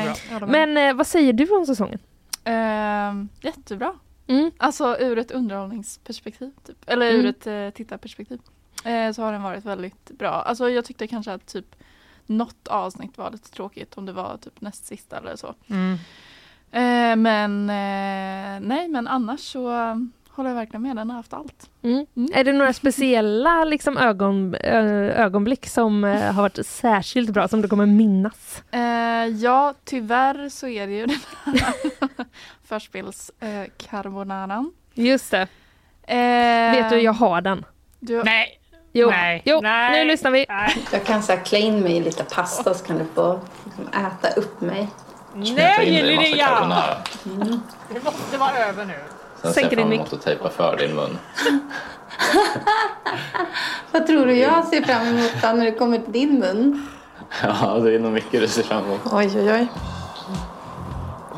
[0.48, 2.00] Men eh, vad säger du om säsongen?
[2.44, 3.94] Ehm, jättebra.
[4.28, 4.52] Mm.
[4.58, 6.52] Alltså ur ett underhållningsperspektiv.
[6.68, 6.78] Typ.
[6.90, 7.26] Eller ur Mm.
[7.26, 8.40] ett eh, tittarperspektiv.
[8.86, 10.30] Eh, så har den varit väldigt bra.
[10.32, 11.76] Alltså jag tyckte kanske att typ
[12.26, 15.54] något avsnitt var lite tråkigt om det var typ näst sista eller så.
[15.68, 15.98] Mm.
[16.74, 19.96] Eh, men eh, nej men annars så eh,
[20.30, 20.96] håller jag verkligen med.
[20.96, 21.70] Den har haft allt.
[21.84, 22.06] Mm.
[22.34, 27.62] Är det några speciella liksom, ögon, ö, ögonblick som eh, har varit särskilt bra, som
[27.62, 28.64] du kommer minnas?
[28.72, 28.82] Eh,
[29.28, 31.20] ja tyvärr så är det ju den
[31.56, 31.74] här
[32.68, 33.64] förspels eh.
[34.94, 35.48] Just det.
[36.08, 37.66] Eh, Vet du, jag har den.
[38.00, 38.60] Du, Nej.
[38.96, 39.42] Jo, Nej.
[39.46, 40.00] jo Nej.
[40.04, 40.46] nu lyssnar vi.
[40.92, 44.40] Jag kan så klä in mig i lite pasta så kan du få liksom, äta
[44.40, 44.88] upp mig.
[45.36, 46.48] Nej Linnea!
[46.48, 46.98] carbonara.
[47.90, 48.94] Det måste vara över nu.
[49.42, 51.18] Sen ser Sänker jag fram emot att tejpa för din mun.
[53.92, 56.88] Vad tror du jag ser fram emot då när det kommer till din mun?
[57.44, 59.00] Ja, det är nog mycket du ser fram emot.
[59.12, 59.68] Oj, oj, oj.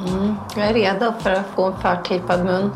[0.07, 2.71] Mm, jag är redo för att få en förtejpad mun.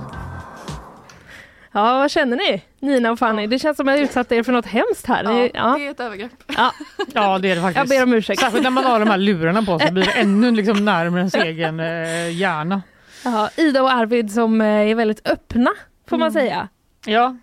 [1.72, 2.62] Ja, vad känner ni?
[2.80, 5.24] Nina och Fanny, det känns som att jag utsatt er för något hemskt här.
[5.24, 5.76] ja, ja.
[5.78, 6.32] Det är ett övergrepp.
[6.58, 6.72] Ja,
[7.14, 7.78] Ja det är det faktiskt.
[7.78, 8.40] jag ber om ursäkt.
[8.42, 11.36] Särskilt när man har de här lurarna på sig blir det ännu liksom närmare ens
[11.36, 12.82] egen eh, hjärna.
[13.24, 15.72] Ja, Ida och Arvid som eh, är väldigt öppna,
[16.10, 16.34] får man Mm.
[16.34, 16.68] säga.
[17.06, 17.38] Ja.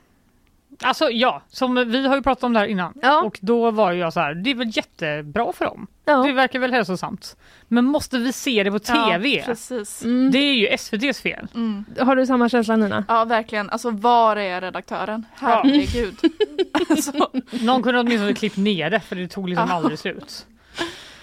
[0.83, 3.23] Alltså ja, som vi har ju pratat om det här innan Ja.
[3.23, 5.87] och då var ju jag så här, det är väl jättebra för dem.
[6.05, 6.17] Ja.
[6.23, 7.37] Det verkar väl hälsosamt.
[7.69, 9.29] Men måste vi se det på tv?
[9.29, 10.05] Ja, precis.
[10.05, 10.31] Mm.
[10.31, 11.47] det är ju SVTs fel.
[11.55, 11.85] Mm.
[12.01, 13.05] Har du samma känsla Nina?
[13.09, 15.27] Ja verkligen, alltså var är redaktören?
[15.35, 16.15] Herregud.
[16.91, 17.31] alltså,
[17.63, 19.75] Någon kunde åtminstone klippt ner det för det tog liksom Ja.
[19.75, 20.47] aldrig slut.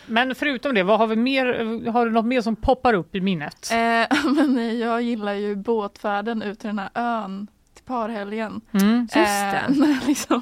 [0.06, 1.45] Men förutom det, vad har vi mer?
[1.91, 3.70] Har du något mer som poppar upp i minnet?
[3.72, 7.47] eh, men jag gillar ju båtfärden ut till den här ön
[7.86, 8.61] parhelgen.
[8.71, 8.99] Mm.
[8.99, 9.63] Just det.
[9.67, 10.41] Eh, när liksom,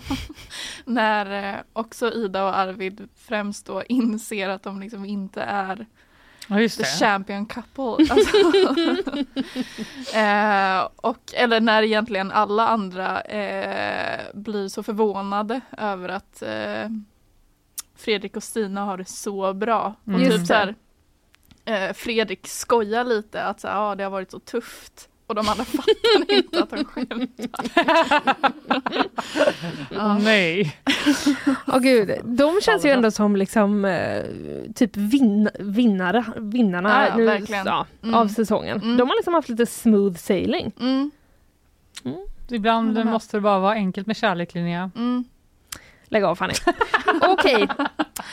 [0.86, 5.86] när eh, också Ida och Arvid främst då inser att de liksom inte är
[6.48, 6.90] Ja just the det.
[7.06, 8.06] champion couple.
[8.14, 8.38] Alltså,
[10.18, 16.90] eh, och, eller när egentligen alla andra eh, blir så förvånade över att eh,
[17.96, 19.96] Fredrik och Stina har det så bra.
[20.04, 20.30] Och Mm.
[20.32, 20.76] Typ så här,
[21.66, 25.10] eh, Fredrik skojar lite att så här, ah, det har varit så tufft.
[25.32, 27.66] Och de andra fattar inte att de skämtar.
[29.92, 30.76] Åh, nej.
[31.68, 34.24] Åh gud, de känns ju ändå som liksom eh,
[34.76, 38.16] typ vin vinnare, vinnarna Ja, ja, nu, ja, Mm.
[38.16, 38.82] av säsongen.
[38.82, 38.98] Mm.
[38.98, 40.72] De har liksom haft lite smooth sailing.
[40.80, 41.12] Mm,
[42.50, 43.06] Ibland med.
[43.06, 44.92] måste det bara vara enkelt med kärlek Linnea.
[44.96, 45.24] mm.
[46.06, 46.54] Lägg av Fanny.
[47.22, 47.62] Okej,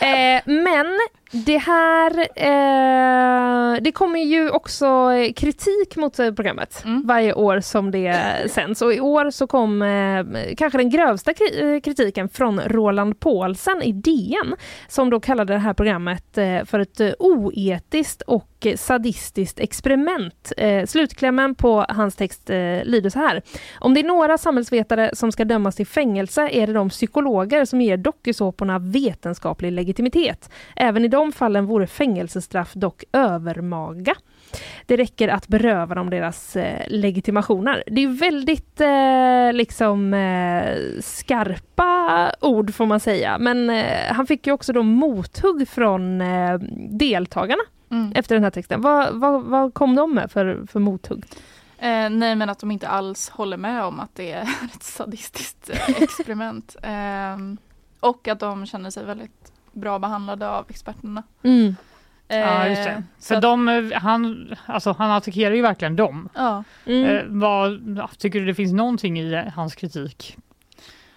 [0.01, 0.87] eh, men
[1.33, 7.03] det här, eh, det kommer ju också kritik mot eh, programmet Mm.
[7.07, 8.83] varje år som det sänds.
[8.83, 10.25] Och i år så kom eh,
[10.57, 14.55] kanske den grövsta eh, kritiken från Roland Paulsen i DN
[14.89, 18.45] som då kallade det här programmet eh, för ett eh, oetiskt och
[18.77, 20.53] sadistiskt experiment.
[20.87, 22.49] Slutklämmen på hans text
[22.83, 23.43] lyder så här.
[23.81, 27.81] Om det är några samhällsvetare som ska dömas till fängelse är det de psykologer som
[27.81, 30.51] ger dokusåporna vetenskaplig legitimitet.
[30.77, 34.15] Även i de fallen vore fängelsestraff dock övermaga.
[34.87, 37.85] Det räcker att beröva dem deras eh, legitimationer.
[37.87, 43.39] Det är väldigt eh, liksom eh, skarpa ord får man säga.
[43.39, 46.59] Men eh, han fick ju också då mothugg från eh,
[46.91, 48.13] deltagarna Mm.
[48.15, 48.81] efter den här texten.
[48.81, 51.25] Vad, vad, vad kom de med för, för mothugg?
[51.79, 54.43] Eh, nej men att de inte alls håller med om att det är
[54.75, 56.77] ett sadistiskt eh, experiment.
[56.83, 57.57] Ehm,
[58.01, 61.23] och att de känner sig väldigt bra behandlade av experterna.
[61.43, 61.77] Mm.
[62.31, 63.03] Ja just Eh, det.
[63.19, 66.29] så För att- de, eh, han, alltså, han attackerar ju verkligen dem.
[66.35, 66.65] Ja.
[66.87, 67.05] Mm.
[67.17, 67.81] Eh, vad,
[68.19, 70.37] tycker du det finns någonting i eh, hans kritik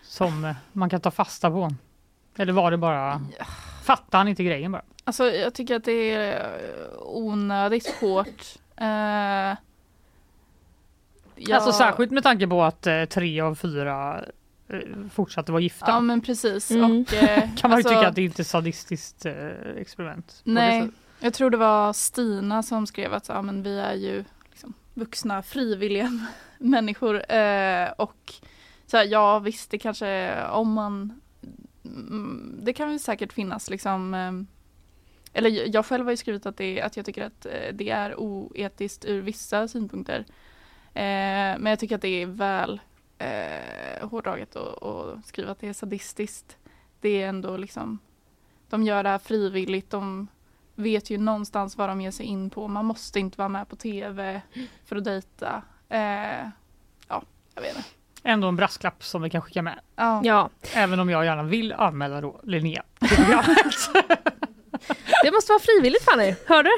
[0.03, 1.69] som eh, man kan ta fasta på?
[2.37, 3.21] Eller var det bara...
[3.83, 4.81] Fattar han inte grejen bara?
[5.03, 6.45] Alltså jag tycker att det är eh,
[6.99, 8.43] onödigt hårt.
[8.77, 9.57] Eh, jag-
[11.55, 14.23] Alltså särskilt med tanke på att eh, tre av fyra eh,
[15.13, 15.85] fortsatte vara gifta.
[15.87, 16.71] Ja men precis.
[16.71, 17.01] Mm.
[17.01, 20.41] Och, eh, kan man ju alltså- tycka att det inte är ett sadistiskt eh, experiment.
[20.43, 24.73] Nej, jag tror det var Stina som skrev att ja, men vi är ju liksom
[24.93, 26.11] vuxna frivilliga
[26.57, 27.31] människor.
[27.33, 28.33] Eh, och
[28.87, 31.21] så här, ja visst, det kanske om man
[31.85, 34.31] mm, det kan väl säkert finnas liksom eh,
[35.33, 37.89] eller jag- jag själv har ju skrivit att, det, att jag tycker att eh, det
[37.89, 40.19] är oetiskt ur vissa synpunkter.
[40.93, 41.03] Eh,
[41.59, 42.79] men jag tycker att det är väl
[43.21, 46.57] eh, hårdraget att att skriva att det är sadistiskt.
[47.01, 47.99] Det är ändå liksom
[48.69, 49.89] de gör det här frivilligt.
[49.89, 50.27] De
[50.75, 52.67] vet ju någonstans vad de ger sig in på.
[52.67, 54.41] Man måste inte vara med på tv
[54.85, 55.61] för att dejta.
[55.89, 56.47] Eh,
[57.07, 57.23] ja,
[57.55, 57.89] jag vet inte.
[58.23, 59.79] Ändå en brasklapp som vi kan skicka med.
[59.95, 60.21] Ja.
[60.23, 60.49] Ja.
[60.75, 63.75] Även om jag gärna vill anmäla då Linnea till programmet.
[65.23, 66.71] Det måste vara frivilligt Fanny, hör du?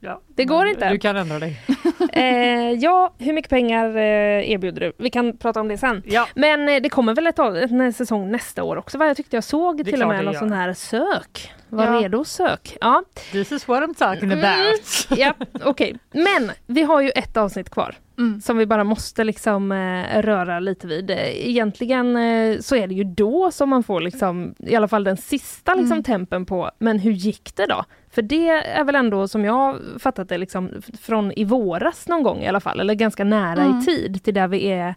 [0.00, 0.88] Ja, Det går inte.
[0.90, 1.60] Du kan ändra dig.
[2.12, 4.92] Eh, ja, hur mycket pengar eh, erbjuder du?
[4.98, 6.02] Vi kan prata om det sen.
[6.34, 9.06] Men eh, det kommer väl ett, en säsong nästa år också va?
[9.06, 11.52] Jag tyckte jag såg till och med någon sån här sök.
[11.68, 11.92] Var Ja.
[12.00, 12.76] redo sök.
[12.80, 13.02] Ja.
[13.32, 14.38] This is what I'm talking Mm.
[14.44, 15.18] about.
[15.18, 15.34] Ja,
[15.64, 15.96] okej.
[16.12, 17.94] Men vi har ju ett avsnitt kvar.
[18.18, 18.40] Mm.
[18.40, 21.10] Som vi bara måste liksom eh, röra lite vid.
[21.10, 25.04] Eh, Egentligen eh, så är det ju då som man får liksom, i alla fall
[25.04, 26.02] den sista liksom, Mm.
[26.02, 27.84] tempen på, men hur gick det då?
[28.10, 32.38] För det är väl ändå som jag fattat det liksom, från i våras någon gång
[32.42, 33.78] i alla fall, eller ganska nära Mm.
[33.78, 34.88] i tid till där vi är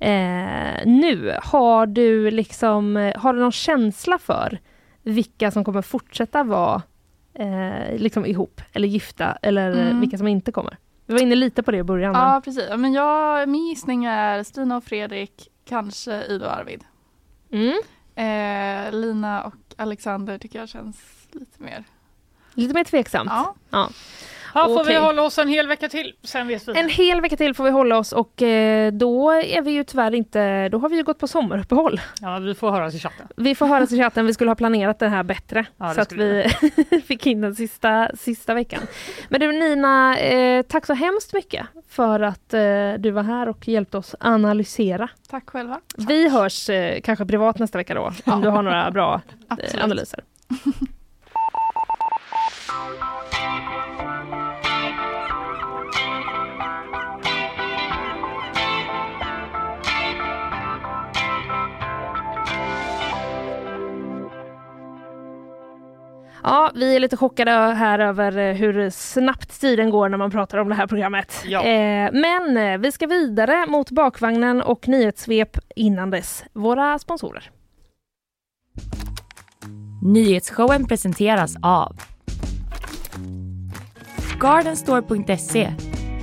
[0.00, 1.36] eh, nu.
[1.42, 4.58] Har du liksom, har du någon känsla för
[5.02, 6.82] vilka som kommer fortsätta vara
[7.34, 10.00] eh, liksom ihop eller gifta eller Mm.
[10.00, 10.76] vilka som inte kommer?
[11.06, 12.12] Vi var inne lite på det i början.
[12.12, 12.68] men- Ja, precis.
[12.76, 16.84] Men jag, min gissning är Stina och Fredrik, kanske Ida och Arvid.
[17.52, 17.74] Mm.
[18.14, 20.96] Eh, Lina och Alexander tycker jag känns
[21.32, 21.84] lite mer...
[22.56, 23.30] Lite mer tveksamt.
[23.34, 23.54] Ja.
[23.70, 23.88] Ja.
[24.56, 24.96] Ja, får vi Okej.
[24.96, 26.78] hålla oss en hel vecka till, sen vet vi.
[26.78, 30.14] En hel vecka till får vi hålla oss och eh, då är vi ju tyvärr
[30.14, 32.00] inte, då har vi ju gått på sommaruppehåll.
[32.20, 33.28] Ja, vi får höras i chatten.
[33.36, 35.66] Vi får höra i chatten, vi skulle ha planerat det här bättre.
[35.76, 36.48] Ja, det så att vi
[37.06, 38.82] fick in den sista, sista veckan.
[39.28, 42.60] Men du Nina, eh, tack så hemskt mycket för att eh,
[42.98, 45.08] du var här och hjälpte oss analysera.
[45.30, 45.80] Tack själva.
[45.96, 49.20] Vi hörs eh, kanske privat nästa vecka då, om du har några bra
[49.82, 50.20] analyser.
[66.48, 70.58] Ja, vi är lite chockade här över eh, hur snabbt tiden går när man pratar
[70.58, 71.42] om det här programmet.
[71.46, 71.62] Ja.
[71.64, 76.44] Eh, men eh, vi ska vidare mot bakvagnen och nyhetssvep innan dess.
[76.52, 77.50] Våra sponsorer.
[80.02, 81.96] Nyhetsshowen presenteras av
[84.40, 85.72] Gardenstore.se,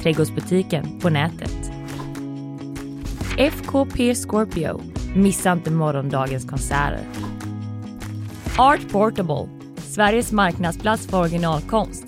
[0.02, 1.72] trädgårdsbutiken på nätet.
[3.38, 4.82] FKP Scorpio,
[5.16, 7.00] missa inte morgondagens konserter.
[8.58, 9.63] Art Portable,
[9.94, 12.04] Sveriges marknadsplats för originalkonst.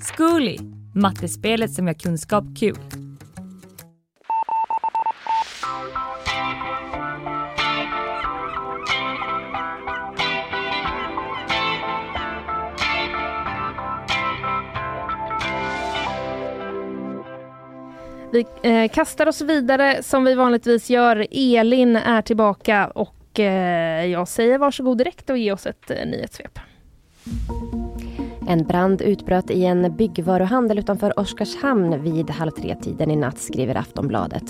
[0.00, 0.58] Zcooly,
[0.94, 2.76] mattespelet som gör kunskap kul.
[18.32, 21.26] Vi eh, kastar oss vidare som vi vanligtvis gör.
[21.30, 26.58] Elin är tillbaka och Eh, jag säger varsågod direkt och ge oss ett eh, nyhetssvep.
[28.48, 34.42] En brand utbröt i en byggvaruhandel utanför Oskarshamn vid halv tre-tiden i natt, skriver Aftonbladet.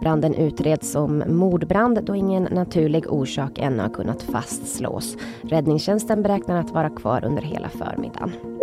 [0.00, 5.16] Branden utreds som mordbrand då ingen naturlig orsak ännu har kunnat fastslås.
[5.42, 8.57] Räddningstjänsten beräknar att vara kvar under hela förmiddagen.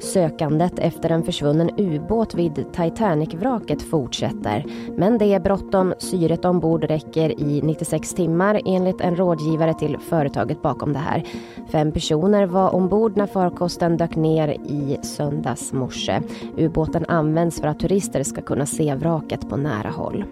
[0.00, 4.64] Sökandet efter en försvunnen ubåt vid Titanic-vraket fortsätter.
[4.96, 5.94] Men det är bråttom.
[5.98, 11.24] Syret ombord räcker i 96 timmar enligt en rådgivare till företaget bakom det här.
[11.68, 16.20] Fem personer var ombord när farkosten dök ner i söndags morse.
[16.56, 20.24] Ubåten används för att turister ska kunna se vraket på nära håll.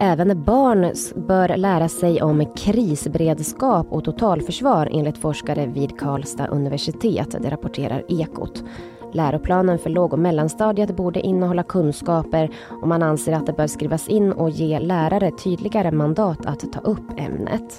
[0.00, 0.92] Även barn
[1.26, 8.64] bör lära sig om krisberedskap och totalförsvar enligt forskare vid Karlstad universitet, det rapporterar Ekot.
[9.12, 12.50] Läroplanen för låg och mellanstadiet borde innehålla kunskaper
[12.82, 16.80] och man anser att det bör skrivas in och ge lärare tydligare mandat att ta
[16.80, 17.78] upp ämnet.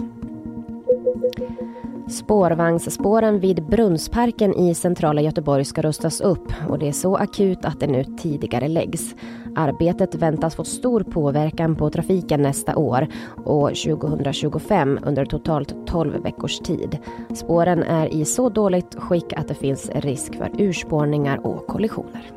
[2.09, 7.79] Spårvagnsspåren vid Brunnsparken i centrala Göteborg ska rustas upp och det är så akut att
[7.79, 9.15] det nu tidigare läggs.
[9.55, 13.07] Arbetet väntas få stor påverkan på trafiken nästa år
[13.45, 16.97] och 2025 under totalt 12 veckors tid.
[17.33, 22.31] Spåren är i så dåligt skick att det finns risk för urspårningar och kollisioner.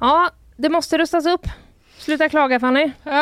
[0.00, 1.46] Ja, det måste rustas upp.
[2.08, 2.82] Sluta klaga Fanny.
[2.82, 3.12] Äh,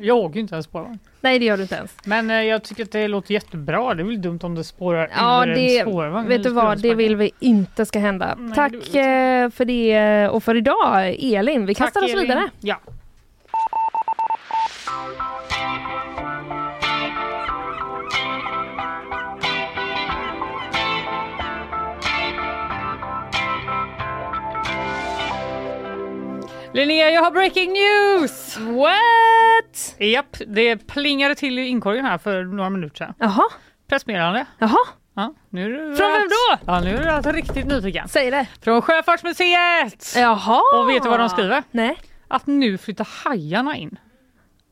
[0.00, 0.98] jag åker inte ens spårvagn.
[1.20, 1.96] Nej det gör du inte ens.
[2.04, 3.94] Men eh, jag tycker att det låter jättebra.
[3.94, 6.28] Det är väl dumt om det spårar Ja, ur det, en spårvagn.
[6.28, 8.34] vet du vad, det vill vi inte ska hända.
[8.38, 11.66] Nej, Tack det eh, för det och för idag Elin.
[11.66, 12.22] Vi Tack, kastar oss Elin.
[12.22, 12.50] vidare.
[12.60, 12.80] Ja.
[26.74, 28.58] Linnea, jag har breaking news!
[28.58, 29.96] What?
[29.98, 33.14] Japp, det plingade till i inkorgen här för några minuter sedan.
[33.18, 33.42] Jaha.
[33.88, 34.46] Pressmeddelande.
[34.58, 34.78] Jaha.
[35.14, 36.58] Ja, nu är du Från vem då?
[36.66, 38.08] Ja, nu är du alltså riktigt nyfiken.
[38.08, 38.46] Säg det.
[38.62, 40.14] Från Sjöfartsmuseet!
[40.16, 40.60] Jaha.
[40.74, 41.62] Och vet du vad de skriver?
[41.70, 41.98] Nej.
[42.28, 43.98] Att nu flyttar hajarna in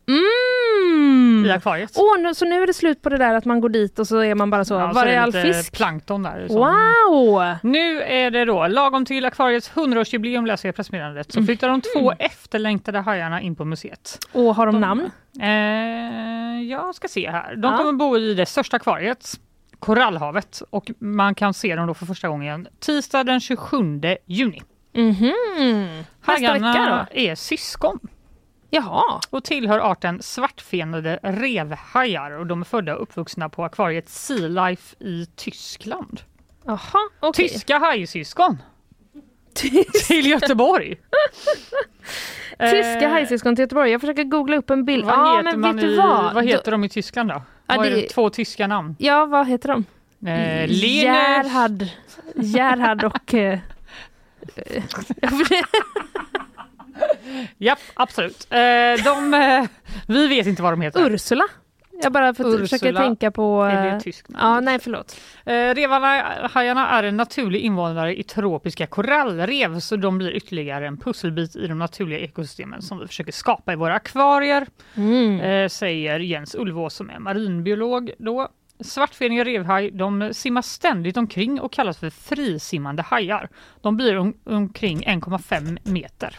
[0.09, 1.47] Mm.
[1.47, 1.91] i akvariet.
[1.97, 4.07] Åh, nu, så nu är det slut på det där att man går dit och
[4.07, 5.77] så är man bara så, Ja, var är all fisk?
[5.77, 6.47] plankton där.
[6.49, 7.55] som- Wow!
[7.63, 12.13] Nu är det då lagom till akvariets 100-årsjubileum läser jag pressmeddelandet så flyttar de två
[12.19, 14.19] efterlängtade hajarna in på museet.
[14.33, 15.11] Och har de, namn?
[15.41, 17.57] Eh, jag ska se här.
[17.57, 17.79] De Ja.
[17.79, 19.35] kommer bo i det största akvariet,
[19.79, 23.77] Korallhavet och man kan se dem då för första gången tisdag den 27
[24.27, 24.63] juni.
[26.27, 27.99] Nästa vecka Hajarna är syskon.
[28.71, 29.21] Jaha.
[29.31, 34.97] Och tillhör arten svartfenade revhajar och de är födda och uppvuxna på akvariet Sea Life
[35.05, 36.21] i Tyskland.
[36.65, 37.49] Jaha, okej.
[37.49, 38.59] Tyska hajsyskon
[40.07, 40.97] till Göteborg.
[42.59, 43.91] Tyska Eh, hajsyskon till Göteborg.
[43.91, 45.05] Jag försöker googla upp en bild.
[45.05, 46.35] Vad ja, heter, men vet du i, vad?
[46.35, 47.43] vad heter de i Tyskland då?
[47.67, 48.09] Ja, vad är det-?
[48.09, 48.97] Två tyska namn.
[48.99, 49.85] Ja, vad heter de?
[50.31, 50.71] Eh.
[50.71, 51.87] Gerhard.
[52.35, 53.35] Gerhard och...
[53.35, 53.59] eh,
[54.57, 54.83] eh,
[57.59, 58.47] Japp, absolut.
[58.51, 58.59] Eh,
[59.05, 59.65] de, eh,
[60.07, 61.11] vi vet inte vad de heter.
[61.11, 61.45] Ursula.
[62.03, 62.59] Jag bara för, Ursula.
[62.67, 63.63] försöker tänka på...
[63.63, 64.55] Är det eh, tyskt namn?
[64.55, 65.21] Ja, nej förlåt.
[65.47, 71.57] Eh, Revarhajarna är en naturlig invånare i tropiska korallrev så de blir ytterligare en pusselbit
[71.57, 74.67] i de naturliga ekosystemen som vi försöker skapa i våra akvarier,
[74.97, 75.41] Mm.
[75.41, 78.11] eh, säger Jens Ulvås som är marinbiolog.
[78.19, 78.49] Då.
[78.81, 83.49] Svartfeniga revhaj de simmar ständigt omkring och kallas för frisimmande hajar.
[83.81, 86.37] De blir om, omkring 1,5 meter.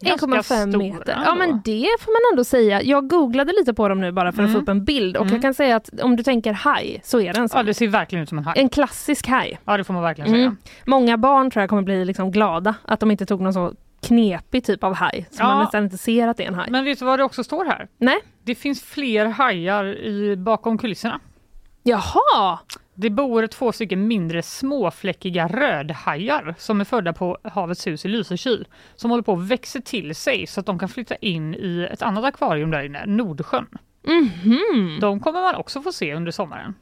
[0.00, 1.12] Ganska 1,5 stora meter.
[1.12, 1.24] ändå.
[1.26, 2.82] Ja men det får man ändå säga.
[2.82, 4.52] Jag googlade lite på dem nu bara för att Mm.
[4.52, 5.34] få upp en bild och Mm.
[5.34, 7.58] jag kan säga att om du tänker haj så är det en sån.
[7.58, 8.54] Ja, det ser verkligen ut som en haj.
[8.60, 9.60] En klassisk haj.
[9.64, 10.42] Ja, det får man verkligen säga.
[10.44, 10.56] Mm.
[10.86, 13.72] Många barn tror jag kommer bli liksom glada att de inte tog någon så
[14.06, 15.54] knepig typ av haj som Ja.
[15.54, 16.70] man nästan inte ser att det är en haj.
[16.70, 17.88] Men vet du vad det också står här?
[17.98, 18.18] Nej.
[18.44, 21.20] Det finns fler hajar i, bakom kulisserna.
[21.82, 22.58] Jaha!
[23.00, 28.66] Det bor två stycken mindre småfläckiga rödhajar som är födda på Havets hus i Lysekil
[28.96, 32.02] som håller på att växa till sig så att de kan flytta in i ett
[32.02, 33.66] annat akvarium där inne, Nordsjön.
[34.06, 34.98] Mhm.
[35.00, 36.74] De kommer man också få se under sommaren.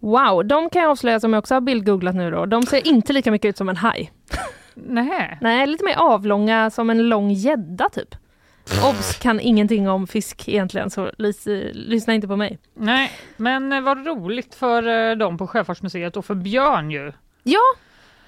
[0.00, 2.46] Wow, de kan jag avslöja som jag också har bildgooglat nu då.
[2.46, 4.12] De ser inte lika mycket ut som en haj.
[4.74, 5.38] Nej.
[5.40, 8.14] Nej, lite mer avlånga som en lång gädda typ.
[8.84, 12.58] Obs kan ingenting om fisk egentligen så lys- lyssna inte på mig.
[12.74, 17.12] Nej, men eh, vad roligt för eh, dem på Sjöfartsmuseet och för Björn ju.
[17.42, 17.60] Ja,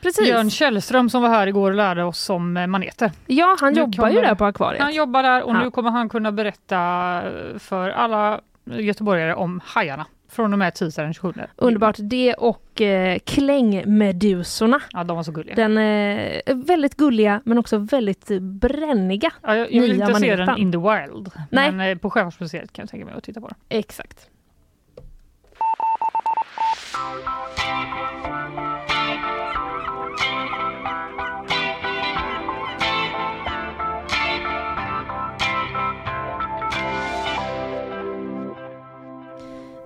[0.03, 0.25] precis.
[0.27, 3.11] Björn Källström som var här igår och lärde oss om eh, maneter.
[3.27, 4.83] Ja, han Nu jobbar ju kommer- där på akvariet.
[4.83, 5.63] Han jobbar där och Ja.
[5.63, 7.23] nu kommer han kunna berätta
[7.59, 11.33] för alla göteborgare om hajarna från och med tisdag den 27.
[11.57, 11.97] Underbart.
[11.99, 14.81] Det och eh, klängmedusorna.
[14.93, 15.55] Ja, de var så gulliga.
[15.55, 19.33] Den är väldigt gulliga men också väldigt eh, bränniga.
[19.43, 21.73] Ja, jag, jag vill inte se den in the wild, Nej.
[21.73, 23.57] men eh, på Sjöfartsmuseet kan jag tänka mig att titta på den.
[23.69, 24.29] Exakt.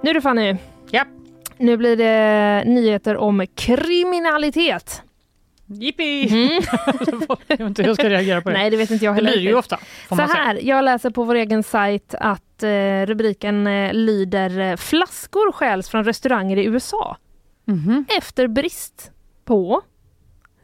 [0.06, 0.56] Nu du Fanny.
[0.90, 1.04] Ja.
[1.58, 5.02] Nu blir det nyheter om kriminalitet.
[5.66, 6.28] Jippi!
[6.28, 6.62] Mm.
[7.26, 8.56] jag vet inte hur jag ska reagera på det.
[8.56, 9.30] Nej, det vet inte jag det heller.
[9.30, 9.72] blir det ju riktigt.
[9.72, 9.78] ofta.
[10.08, 10.26] Så säga.
[10.26, 12.68] här, jag läser på vår egen sajt att eh,
[13.06, 17.16] rubriken eh, lyder eh, Flaskor stjäls från restauranger i USA
[17.64, 18.04] Mhm.
[18.18, 19.10] efter brist
[19.44, 19.82] på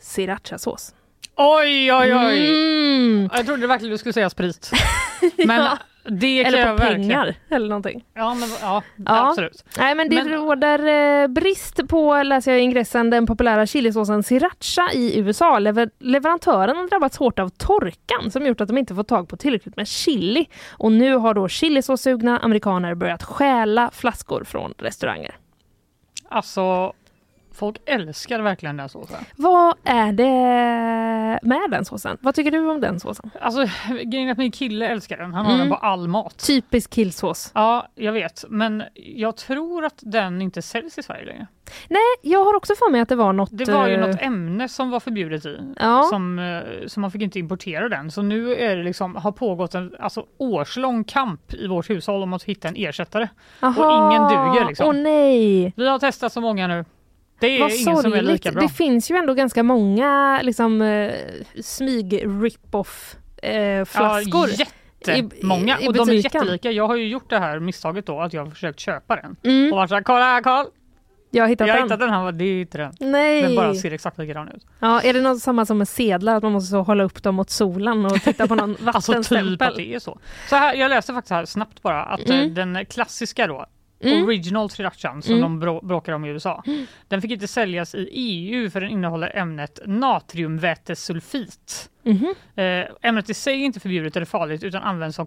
[0.01, 0.95] srirachasås.
[1.37, 2.49] Oj, oj, oj!
[2.49, 3.29] Mm.
[3.33, 4.71] Jag trodde verkligen du skulle säga sprit.
[5.47, 5.79] Men Ja.
[6.05, 7.01] Det Eller på verkligen.
[7.03, 8.05] pengar eller någonting.
[8.15, 9.29] Ja, men, ja, Ja.
[9.29, 9.65] absolut.
[9.79, 14.23] Nej men det Men- råder eh, brist på, läser jag i ingressen, den populära chilisåsen
[14.23, 15.59] sriracha i USA.
[15.59, 19.37] Lever- leverantören har drabbats hårt av torkan som gjort att de inte fått tag på
[19.37, 20.47] tillräckligt med chili.
[20.71, 25.35] Och nu har då chilisåssugna amerikaner börjat stjäla flaskor från restauranger.
[26.29, 26.93] Alltså,
[27.55, 29.25] folk älskar verkligen den såsen.
[29.37, 32.19] Vad är det med den såsen?
[32.21, 33.31] Vad tycker du om den såsen?
[33.41, 33.67] Alltså,
[34.05, 35.35] grejen är att min kille älskar den.
[35.35, 35.69] Han har Mm.
[35.69, 36.47] den på all mat.
[36.47, 37.51] Typisk killsås.
[37.55, 38.45] Ja, jag vet.
[38.49, 41.47] Men jag tror att den inte säljs i Sverige längre.
[41.89, 43.49] Nej, jag har också för mig att det var något...
[43.53, 45.59] Det var ju eh, något ämne som var förbjudet i.
[45.79, 46.03] Ja.
[46.11, 48.11] Som, eh, så man fick inte importera den.
[48.11, 52.33] Så nu är det liksom, har pågått en alltså, årslång kamp i vårt hushåll om
[52.33, 53.29] att hitta en ersättare.
[53.61, 53.85] Aha.
[53.87, 54.87] Och ingen duger liksom.
[54.89, 55.73] Åh nej!
[55.77, 56.85] Vi har testat så många nu.
[57.43, 58.63] Det är Vad ingen som är lika bra.
[58.63, 61.15] Det finns ju ändå ganska många liksom, eh,
[61.63, 64.49] smyg-rip-off eh, flaskor.
[64.59, 64.65] Ja,
[65.15, 65.79] jättemånga.
[65.81, 66.71] i och de är jättelika.
[66.71, 69.37] Jag har ju gjort det här misstaget då att jag har försökt köpa den.
[69.45, 69.73] Mm.
[69.73, 70.67] Och varit såhär, kolla här Karl!
[71.35, 71.83] Jag har hittat Jag den.
[71.85, 72.11] hittat den.
[72.11, 72.93] Bara, det är inte den.
[73.01, 73.43] Nej.
[73.43, 74.67] Den bara ser exakt likadan ut.
[74.79, 77.35] Ja, är det något samma som med sedlar, att man måste så hålla upp dem
[77.35, 79.69] mot solen och titta på någon Alltså typ vattenstämpel?
[79.69, 80.19] att det är så.
[80.49, 82.41] så här, jag läste faktiskt här snabbt bara att Mm.
[82.43, 83.67] eh, den klassiska då,
[84.11, 84.25] Mm.
[84.25, 85.43] original srirachan som Mm.
[85.43, 86.63] de brå- bråkar om i USA,
[87.09, 91.91] den fick inte säljas i EU för den innehåller ämnet natriumvätesulfit.
[92.55, 95.27] Eh, ämnet i sig är inte förbjudet eller farligt utan används som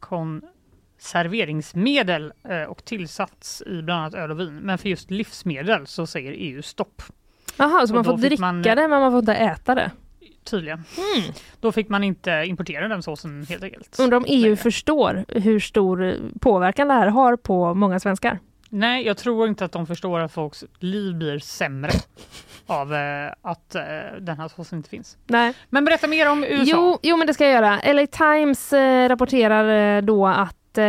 [0.00, 4.56] konserveringsmedel eh, och tillsats i bland annat öl och vin.
[4.56, 7.02] Men för just livsmedel så säger EU stopp.
[7.56, 9.90] Jaha, så man får dricka man- det men man får inte äta det?
[10.44, 10.84] Tydligen.
[11.14, 11.32] Mm.
[11.60, 13.96] Då fick man inte importera den såsen helt enkelt.
[13.98, 18.38] Undrar om EU förstår hur stor påverkan det här har på många svenskar?
[18.74, 21.90] Nej, jag tror inte att de förstår att folks liv blir sämre
[22.66, 23.82] av eh, att eh,
[24.20, 25.16] den här såsen inte finns.
[25.26, 25.54] Nej.
[25.70, 26.64] Men berätta mer om USA.
[26.64, 27.92] Jo, jo, men det ska jag göra.
[27.92, 30.82] LA Times eh, rapporterar eh, då att eh,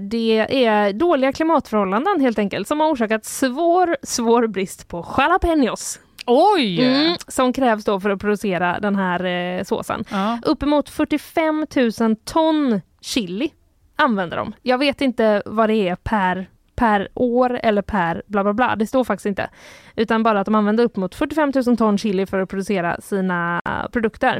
[0.00, 6.00] det är dåliga klimatförhållanden helt enkelt som har orsakat svår, svår brist på jalapenos.
[6.26, 6.84] Oj!
[6.84, 10.04] Mm, som krävs då för att producera den här eh, såsen.
[10.10, 10.38] Ja.
[10.42, 11.66] Uppemot 45
[12.00, 13.50] 000 ton chili
[13.96, 14.52] använder de.
[14.62, 18.76] Jag vet inte vad det är per, per år eller per bla bla bla.
[18.76, 19.50] Det står faktiskt inte.
[19.96, 23.62] Utan bara att de använder upp mot 45 000 ton chili för att producera sina
[23.92, 24.36] produkter.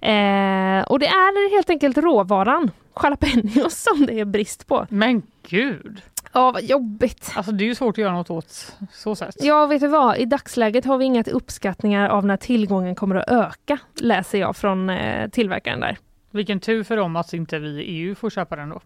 [0.00, 2.70] Eh, och det är helt enkelt råvaran
[3.02, 4.86] jalapenos som det är brist på.
[4.90, 6.02] Men gud!
[6.32, 7.32] Ja, vad jobbigt.
[7.34, 9.36] Alltså det är ju svårt att göra något åt så sätt.
[9.40, 10.18] Ja, vet du vad?
[10.18, 14.90] I dagsläget har vi inga uppskattningar av när tillgången kommer att öka, läser jag från
[14.90, 15.98] eh, tillverkaren där.
[16.30, 18.80] Vilken tur för dem att inte vi i EU får köpa den då.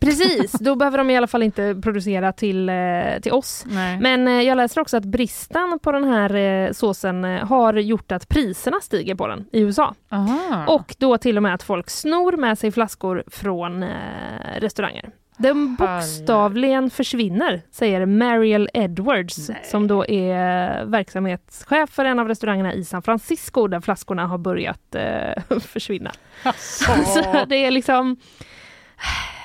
[0.00, 2.74] Precis, då behöver de i alla fall inte producera till, eh,
[3.22, 3.64] till oss.
[3.66, 4.00] Nej.
[4.00, 8.28] Men eh, jag läser också att bristen på den här eh, såsen har gjort att
[8.28, 9.94] priserna stiger på den i USA.
[10.10, 10.66] Aha.
[10.66, 13.84] Och då till och med att folk snor med sig flaskor från
[14.56, 15.10] restauranger.
[15.38, 22.84] Den bokstavligen försvinner, säger Mariel Edwards som då är verksamhetschef för en av restaurangerna i
[22.84, 26.12] San Francisco där flaskorna har börjat eh, försvinna.
[26.42, 26.92] Alltså.
[27.06, 28.16] Så det är liksom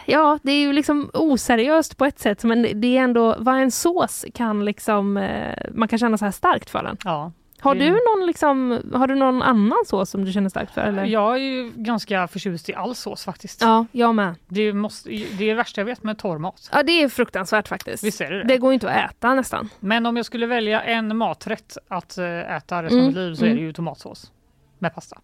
[0.05, 3.71] Ja, det är ju liksom oseriöst på ett sätt men det är ändå vad en
[3.71, 6.97] sås kan liksom eh, man kan känna så här starkt för den.
[7.03, 7.31] Ja.
[7.63, 10.81] Har du någon liksom, har du någon annan sås som du känner starkt för?
[10.81, 11.05] Eller?
[11.05, 13.61] Jag är ju ganska förtjust i all sås faktiskt.
[13.61, 14.35] Ja, jag med.
[14.47, 16.69] Det, måste, det är det värsta jag vet med torr mat.
[16.73, 18.03] Ja, det är fruktansvärt faktiskt.
[18.03, 18.43] Visst är det det?
[18.43, 19.69] Det går inte att äta nästan.
[19.79, 23.35] Men om jag skulle välja en maträtt att eh, äta resten av Mm, mitt liv
[23.35, 23.57] så är mm.
[23.57, 24.31] det ju tomatsås.
[24.79, 25.17] Med pasta.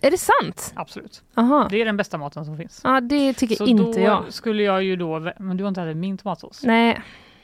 [0.00, 0.72] Är det sant?
[0.76, 1.22] Absolut.
[1.34, 1.66] Aha.
[1.70, 2.80] Det är den bästa maten som finns.
[2.84, 4.24] Ja, det tycker så inte då jag.
[4.32, 6.62] skulle jag ju då, men du har inte ätit min tomatsås?
[6.64, 7.02] Nej.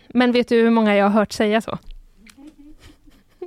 [0.09, 1.78] Men vet du hur många jag har hört säga så?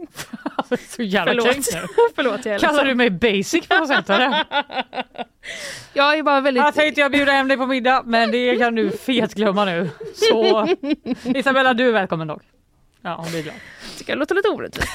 [0.90, 1.74] så jävla Förlåt.
[1.74, 1.82] nu.
[2.16, 4.44] Förlåt, jag är Kallar du mig basic eller?
[5.94, 6.64] Jag är bara väldigt...
[6.64, 9.90] Jag tänkte jag bjuda hem dig på middag men det kan du fetglömma nu.
[10.16, 10.68] Så
[11.24, 12.42] Isabella du är välkommen dock.
[13.02, 13.56] Ja, det är glad.
[13.98, 14.94] tycker jag låter lite orättvist.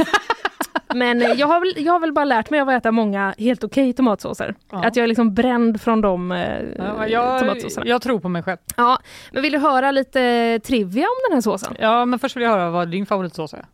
[0.95, 3.35] Men eh, jag har, väl, jag har väl bara lärt mig av att äta många
[3.39, 4.55] helt okej tomatsåser.
[4.71, 4.85] Ja.
[4.85, 7.87] Att jag är liksom bränd från de eh, Ja, jag, tomatsåserna.
[7.87, 8.59] jag tror på mig själv.
[8.77, 8.99] Ja,
[9.33, 11.77] men vill du höra lite trivia om den här såsen?
[11.79, 13.67] Ja, men först vill jag höra vad din favoritsås är.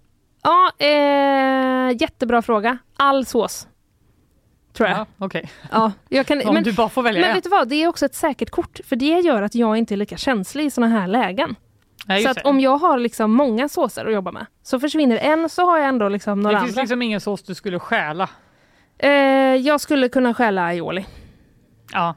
[0.43, 2.79] Ja, eh, jättebra fråga.
[2.97, 3.69] All sås.
[4.73, 4.99] Tror jag.
[4.99, 5.51] Ja, Okej.
[5.71, 7.35] Ja, jag kan, Om du bara får välja Men en.
[7.37, 8.81] vet du vad, det är också ett säkert kort.
[8.85, 11.57] För det gör att jag inte är lika känslig i såna här lägen.
[12.07, 15.49] Nej, så att om jag har liksom många såser att jobba med så försvinner en
[15.49, 16.83] så har jag ändå liksom några Det finns andra.
[16.83, 18.29] liksom ingen sås du skulle stjäla.
[18.99, 19.11] Eh,
[19.57, 21.07] jag skulle kunna stjäla aioli.
[21.93, 22.15] Ja.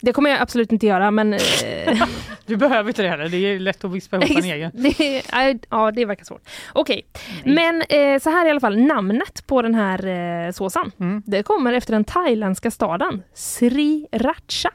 [0.00, 1.32] Det kommer jag absolut inte göra men...
[1.34, 1.38] Eh,
[2.46, 3.28] Du behöver inte det heller.
[3.28, 4.70] Det är lätt att vispa ihop en egen.
[4.74, 6.42] det, är- ja, det verkar svårt.
[6.72, 7.06] Okej,
[7.44, 10.06] men eh, så här i alla fall, namnet på den här
[10.46, 10.92] eh, såsen.
[11.00, 11.22] Mm.
[11.26, 14.70] Det kommer efter den thailändska staden Sriracha.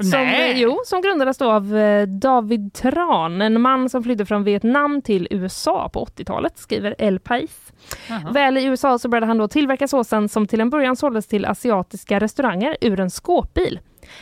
[0.00, 0.50] Som, Nej.
[0.52, 5.02] eh, jo, som grundades då av eh, David Tran, en man som flydde från Vietnam
[5.02, 7.72] till USA på 80-talet, skriver El Pais.
[8.08, 8.30] Jaha.
[8.32, 11.44] Väl i USA så började han då tillverka såsen som till en början såldes till
[11.44, 13.80] asiatiska restauranger ur en skåpbil.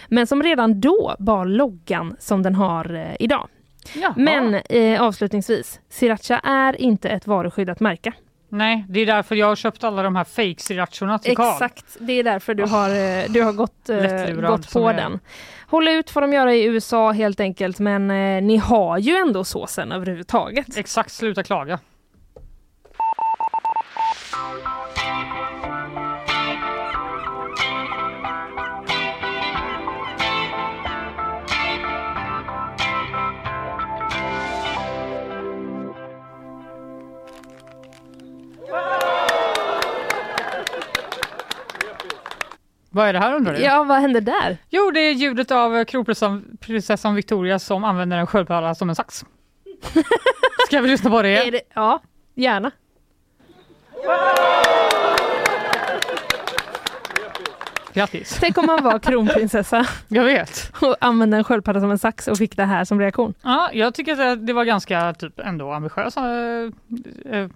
[0.08, 3.48] Men som redan då bar loggan som den har eh, idag.
[3.94, 4.14] Jaha.
[4.16, 8.12] Men eh, avslutningsvis, Sriracha är inte ett varuskyddat märke.
[8.48, 11.52] Nej, det är därför jag har köpt alla de här fake srirachorna till Carl.
[11.54, 14.96] Exakt, det är därför du har, eh, du har gått, eh, gått på jag är.
[14.96, 15.20] den.
[15.68, 19.44] Håll ut får de göra i USA helt enkelt, men eh, ni har ju ändå
[19.44, 20.76] såsen överhuvudtaget.
[20.76, 21.78] Exakt, sluta klaga.
[42.96, 43.60] Vad är det här undrar du?
[43.60, 44.56] Ja, vad hände där?
[44.70, 49.24] Jo, det är ljudet av kronprinsessan prinsessan Victoria som använder en sköldpadda som en sax.
[50.66, 51.46] Ska vi lyssna på det?
[51.46, 51.60] Är det?
[51.74, 52.02] Ja,
[52.34, 52.70] gärna.
[57.92, 58.36] Grattis!
[58.40, 60.72] Tänk om man var kronprinsessa Jag vet.
[60.82, 63.34] och använde en sköldpadda som en sax och fick det här som reaktion.
[63.42, 66.22] Ja, jag tycker att det- var ganska typ ändå ambitiös eh,
[67.32, 67.48] eh,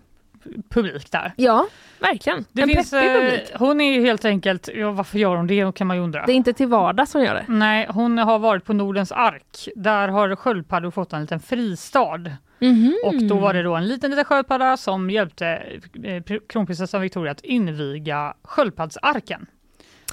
[0.68, 1.32] publik där.
[1.36, 1.66] Ja,
[1.98, 2.44] verkligen.
[2.52, 3.50] Det en finns, peppig eh, publik.
[3.58, 6.26] hon är ju helt enkelt, ja, varför gör hon det kan man ju undra.
[6.26, 7.44] Det är inte till vardags som gör det.
[7.48, 9.68] Nej, hon har varit på Nordens ark.
[9.76, 12.18] Där har sköldpaddor fått en liten fristad.
[12.58, 12.94] Mhm.
[13.04, 17.32] Och då var det då en liten liten sköldpadda som hjälpte eh, pr- kronprinsessan Victoria
[17.32, 19.46] att inviga sköldpaddsarken.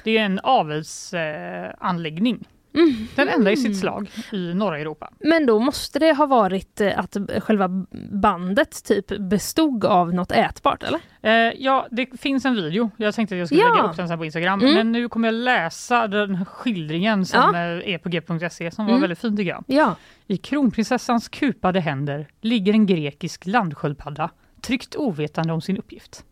[0.04, 2.48] Det är en avelsanläggning.
[2.78, 3.08] Mhm.
[3.16, 5.10] Den enda i sitt slag i norra Europa.
[5.20, 7.68] Men då måste det ha varit eh, att själva
[8.12, 11.00] bandet typ bestod av något ätbart, eller?
[11.22, 12.90] Eh, ja, det finns en video.
[12.98, 13.76] Jag tänkte att jag skulle Ja.
[13.76, 14.62] lägga upp den sen på Instagram.
[14.62, 14.74] Mm.
[14.74, 17.60] Men nu kommer jag läsa den skildringen som Ja.
[17.60, 19.02] eh, är på g.se som var Mm.
[19.02, 19.64] väldigt fin tycker jag.
[19.68, 19.96] Ja.
[20.28, 24.30] I kronprinsessans kupade händer ligger en grekisk landsköldpadda
[24.62, 26.24] tryckt ovetande om sin uppgift.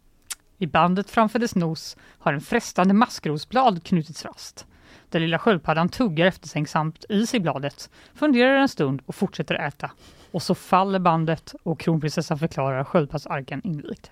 [0.58, 4.66] I bandet framför dess nos har en frestande maskrosblad knutits fast.
[5.10, 9.92] Den lilla sköldpaddan tuggar eftertänksamt i sig bladet, funderar en stund och fortsätter äta.
[10.32, 14.06] Och så faller bandet och kronprinsessan förklarar sköldpaddsarken invigd.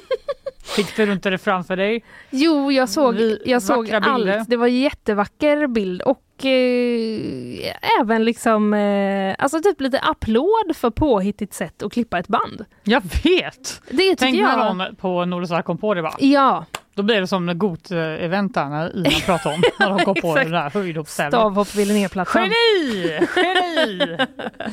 [0.76, 2.04] Fick du inte det framför dig?
[2.30, 4.48] Jo, jag såg, Vi- jag såg allt.
[4.50, 10.90] Det var en jättevacker bild och eh, även liksom, eh, alltså typ lite applåd för
[10.90, 12.64] påhittigt sätt att klippa ett band.
[12.84, 13.82] Jag vet!
[13.90, 14.58] Det tycker Tänk jag.
[14.58, 16.14] när någon på Nordens Ark kom på det va?
[16.18, 16.64] Ja,
[16.98, 20.50] Då blir det som GOT-event där när Ina pratade om när de kom på den
[20.50, 21.40] där höjdhoppstävlingen.
[21.40, 22.42] stavhopp vid Linnéplattan.
[22.42, 23.18] Geni!
[23.36, 24.16] Geni!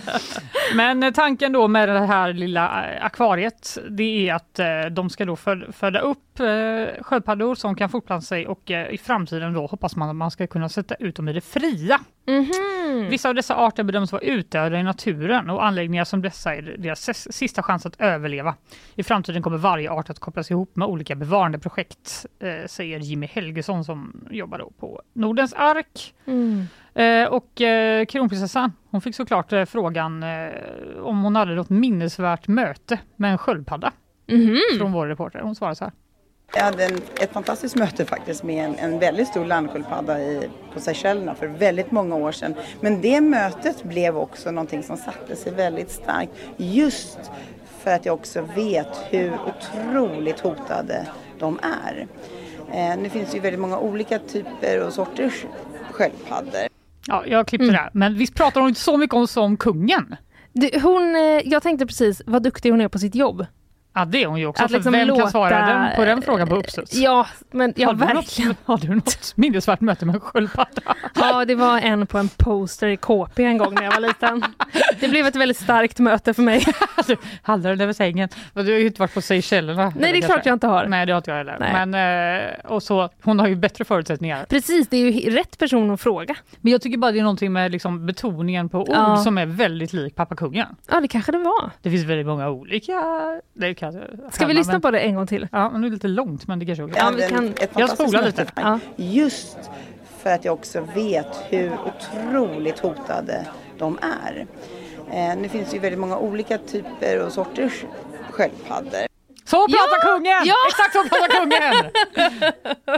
[0.76, 5.10] Men eh, tanken då med det här lilla eh, akvariet det är att eh, de
[5.10, 6.20] ska då fö- föda upp
[7.02, 10.70] sköldpaddor som kan fortplanta sig och i framtiden då hoppas man att man ska kunna
[10.70, 12.00] sätta ut dem i det fria.
[12.28, 13.10] Mhm.
[13.10, 17.10] Vissa av dessa arter bedöms vara utdöda i naturen och anläggningar som dessa är deras
[17.34, 18.56] sista chans att överleva.
[18.96, 23.86] I framtiden kommer varje art att kopplas ihop med olika bevarandeprojekt, eh, säger Jimmy Helgesson
[23.86, 26.14] som jobbar då på Nordens ark.
[26.26, 26.68] Mm.
[26.96, 30.50] Eh, och eh, kronprinsessan, hon fick såklart eh, frågan eh,
[31.04, 33.92] om hon hade något minnesvärt möte med en sköldpadda
[34.28, 34.58] Mhm.
[34.80, 35.40] från vår reporter.
[35.40, 35.94] Hon svarade så här.
[36.56, 40.80] Jag hade en, ett fantastiskt möte faktiskt med en, en väldigt stor landsköldpadda i, på
[40.80, 42.54] Seychellerna för väldigt många år sedan.
[42.82, 47.32] Men det mötet blev också någonting som satte sig väldigt starkt just
[47.80, 51.08] för att jag också vet hur otroligt hotade
[51.40, 52.08] de är.
[52.74, 55.46] Eh, nu finns det ju väldigt många olika typer och sorters
[55.92, 56.68] sköldpaddor.
[57.08, 57.90] Ja, jag klippte det här.
[57.94, 60.16] Men visst pratar hon inte så mycket om som kungen?
[60.54, 63.46] Du, hon, eh, jag tänkte precis vad duktig hon är på sitt jobb.
[63.98, 64.64] Ja, det är hon ju också.
[64.64, 66.94] Att liksom vem låta- kan svara den, på den frågan på uppstuds?
[66.96, 68.48] Ja, men ja, har, du verkligen.
[68.50, 70.82] något, har du något minnesvärt möte med en sköldpadda?
[71.16, 74.44] Ja, det var en på en poster i KP en gång när jag var liten.
[75.00, 76.64] Det blev ett väldigt starkt möte för mig.
[77.42, 78.30] Hade den över sängen?
[78.54, 79.94] Du har ju inte varit på Seychellerna.
[80.00, 80.86] Nej, det är klart jag inte har.
[80.86, 81.58] Nej, det har inte jag heller.
[81.60, 81.86] Nej.
[81.86, 84.46] Men, eh, och så, hon har ju bättre förutsättningar.
[84.50, 86.36] Precis, det är ju rätt person att fråga.
[86.62, 89.18] Men jag tycker bara det är någonting med liksom betoningen på ord Ja.
[89.18, 90.68] som är väldigt lik pappa kungen.
[90.92, 91.72] Ja, det kanske det var.
[91.82, 92.94] Det finns väldigt många olika...
[93.54, 95.48] Det kan, Ska vi lyssna på det en gång till?
[95.52, 97.70] Ja, men nu är det lite långt men det kanske Jag hade en- ett Jag
[97.70, 98.46] fantastiskt spolar lite.
[98.46, 99.00] faktiskt.
[99.00, 99.58] Just
[100.18, 103.46] för att jag också vet hur otroligt hotade
[103.78, 104.46] de är.
[105.12, 107.84] Eh, nu finns det ju väldigt många olika typer och sorters
[108.30, 109.06] sköldpaddor.
[109.46, 110.16] Så pratar Ja!
[110.16, 110.46] kungen!
[110.46, 110.56] Ja!
[110.70, 111.92] Exakt så pratar kungen!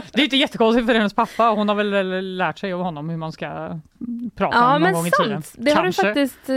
[0.12, 1.48] det är inte jättekonstigt för hennes pappa.
[1.48, 3.46] Hon har väl lärt sig av honom hur man ska
[4.36, 5.42] prata Ja, någon men gång i tiden.
[5.42, 5.54] sant.
[5.58, 6.54] Det har, du faktiskt, eh,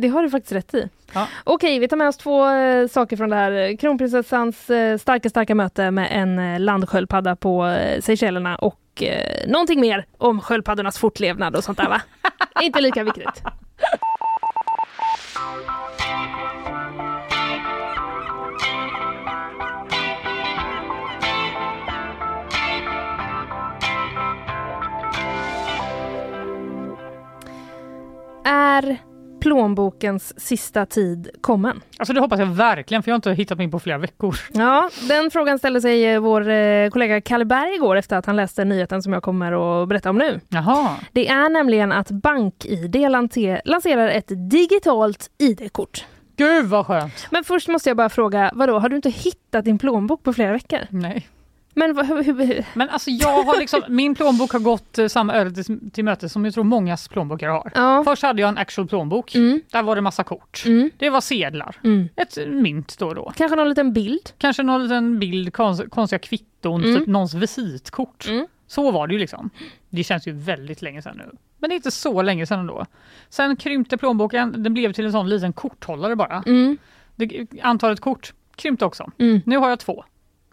[0.00, 0.88] det har du faktiskt rätt i.
[1.12, 1.26] Ja.
[1.44, 3.76] Okej, vi tar med oss två eh, saker från det här.
[3.76, 8.80] Kronprinsessans eh, starka, starka möte med en landsköldpadda på Seychellerna och
[9.46, 12.00] någonting mer om sköldpaddornas fortlevnad och sånt där va?
[12.62, 13.42] Inte lika viktigt.
[28.44, 28.96] Är
[29.40, 31.80] plånbokens sista tid kommen?
[31.98, 34.36] Alltså det hoppas jag verkligen för jag har inte hittat mig in på flera veckor.
[34.52, 38.36] Ja, den frågan ställde sig eh, vår eh, kollega Kalle Berg igår efter att han
[38.36, 40.40] läste nyheten som jag kommer att berätta om nu.
[40.48, 40.90] Jaha.
[41.12, 42.96] Det är nämligen att BankID
[43.64, 46.04] lanserar ett digitalt ID-kort.
[46.36, 47.26] Gud vad skönt!
[47.30, 50.52] Men först måste jag bara fråga, vadå, har du inte hittat din plånbok på flera
[50.52, 50.80] veckor?
[50.90, 51.28] Nej.
[51.74, 55.34] Men vad- hur, hur, Men alltså jag har liksom, min plånbok har gått eh, samma
[55.34, 57.70] öde till, till möte som jag tror mångas plånböcker har.
[57.74, 58.04] Ja.
[58.04, 59.34] Först hade jag en actual plånbok.
[59.34, 59.60] Mm.
[59.70, 60.62] Där var det massa kort.
[60.66, 60.90] Mm.
[60.98, 61.76] Det var sedlar.
[61.84, 62.08] Mm.
[62.16, 63.32] Ett mynt då och då.
[63.36, 64.30] Kanske någon liten bild?
[64.38, 66.96] Kanske någon liten bild, konst, konstiga kvitton, Mm.
[66.96, 68.26] typ någons visitkort.
[68.66, 69.50] Så var det ju liksom.
[69.90, 71.30] Det känns ju väldigt länge sedan nu.
[71.58, 72.86] Men det är inte så länge sedan ändå.
[73.28, 76.42] Sen krympte plånboken, den blev till en sån liten korthållare bara.
[76.46, 76.76] Mm.
[77.16, 79.10] Det, antalet kort krympte också.
[79.18, 79.40] Mm.
[79.46, 80.04] Nu har jag två.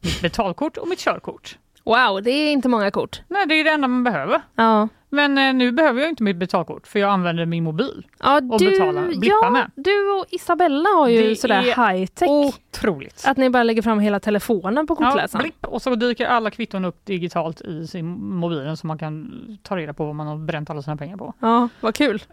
[0.02, 1.58] Mitt betalkort och mitt körkort.
[1.84, 3.22] Wow, det är inte många kort.
[3.28, 4.42] Nej, det är det enda man behöver.
[4.56, 4.88] Ja.
[5.10, 8.06] Men eh, nu behöver jag inte mitt betalkort för jag använder min mobil.
[8.20, 9.72] Ja, Och du, betala, blippa ja, med.
[9.76, 12.30] du och Isabella har ju Det sådär är high tech.
[12.30, 13.24] Otroligt.
[13.28, 15.44] Att ni bara lägger fram hela telefonen på Ja, kortläsaren.
[15.44, 18.06] blipp, och så dyker alla kvitton upp digitalt i sin
[18.36, 19.32] mobilen så man kan
[19.64, 21.34] ta reda på vad man har bränt alla sina pengar på.
[21.40, 22.24] Ja, vad kul.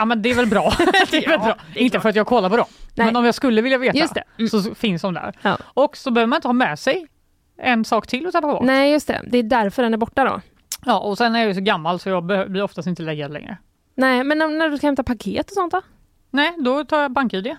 [0.00, 0.72] Ja men det är väl bra.
[1.10, 1.56] det är väl bra.
[1.74, 2.66] Inte för att jag kollar på dem.
[2.94, 3.06] Nej.
[3.06, 4.22] Men om jag skulle vilja veta Just det.
[4.38, 4.48] Mm.
[4.48, 5.36] så finns de där.
[5.42, 5.58] Ja.
[5.64, 7.06] Och så behöver man inte ha med sig
[7.58, 8.62] en sak till att tappa bort.
[8.62, 9.22] Nej, just det.
[9.26, 10.40] Det är därför den är borta då.
[10.84, 13.56] Ja, och sen är jag ju så gammal så jag blir oftast inte läggad längre.
[13.94, 15.82] Nej, men när du ska hämta paket och sånt då?
[16.30, 17.56] Nej, då tar jag BankID.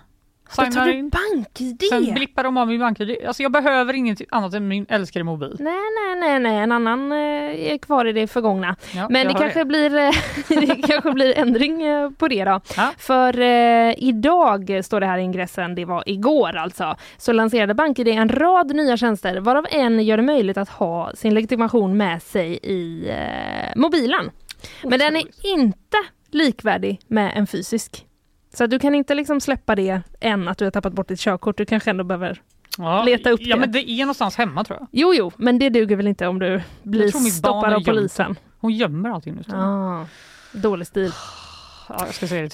[0.58, 1.10] Då tar du in.
[1.10, 1.84] BankID?
[1.90, 3.18] Sen blippar de av min BankID.
[3.28, 5.56] Alltså jag behöver inget annat än min älskade mobil.
[5.60, 8.76] Nej, nej, nej, nej, en annan eh, är kvar i det förgångna.
[8.96, 9.66] Ja, Men det kanske, det.
[9.66, 10.12] blir, eh,
[10.50, 12.62] det kanske blir ändring eh, på det då.
[12.78, 12.94] Ja.
[12.98, 18.08] För eh, idag, står det här i ingressen, det var igår alltså, så lanserade BankID
[18.08, 22.60] en rad nya tjänster varav en gör det möjligt att ha sin legitimation med sig
[22.64, 24.32] i eh, mobilen.
[24.84, 25.98] Men den är inte
[26.32, 28.06] likvärdig med en fysisk.
[28.54, 31.58] Så du kan inte liksom släppa det än att du har tappat bort ditt körkort.
[31.58, 32.42] Du kanske ändå behöver
[32.78, 33.60] Ja, leta upp Ja det.
[33.60, 34.88] men det är någonstans hemma tror jag.
[34.92, 38.36] Jo, jo, men det duger väl inte om du blir stoppad av polisen.
[38.60, 39.56] Hon gömmer allting nu.
[39.56, 40.06] Ah,
[40.52, 41.12] dålig stil.
[41.90, 42.06] Ja,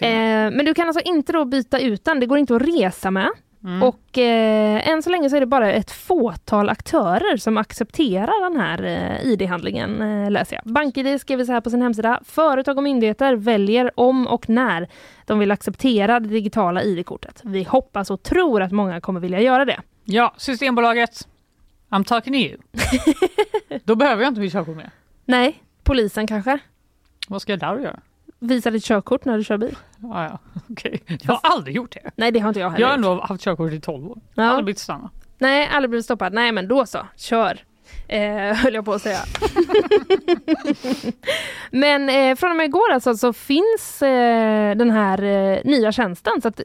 [0.02, 3.12] Eh, men du kan alltså inte då byta ut den, det går inte att resa
[3.12, 3.30] med.
[3.64, 3.84] Mm.
[3.84, 8.60] Och eh, än så länge så är det bara ett fåtal aktörer som accepterar den
[8.62, 10.74] här eh, ID-handlingen, eh, läser jag.
[10.74, 12.20] BankID skriver så här på sin hemsida.
[12.26, 14.88] Företag och myndigheter väljer om och när
[15.26, 17.42] de vill acceptera det digitala ID-kortet.
[17.44, 19.82] Vi hoppas och tror att många kommer vilja göra det.
[20.06, 21.28] Ja, Systembolaget.
[21.90, 22.58] I'm talking to you.
[23.84, 24.90] Då behöver jag inte mitt körkort med.
[25.26, 26.60] Nej, polisen kanske?
[27.28, 28.00] Vad ska jag där göra?
[28.40, 29.78] Visa ditt körkort när du kör bil.
[30.02, 30.40] Ja, ja.
[30.70, 31.04] okej.
[31.08, 32.12] Jag har aldrig gjort det.
[32.16, 34.20] Nej, det har inte jag heller Jag har ändå haft körkort i 12 år.
[34.34, 34.44] Ja.
[34.44, 35.10] Aldrig blivit stanna.
[35.38, 36.34] Nej, aldrig blivit stoppad.
[36.34, 37.00] Nej, men då så.
[37.16, 37.64] Kör.
[38.08, 39.20] Eh, höll jag på att säga.
[41.72, 46.42] men eh, från och med igår alltså, så finns eh, den här eh, nya tjänsten.
[46.42, 46.62] Så att,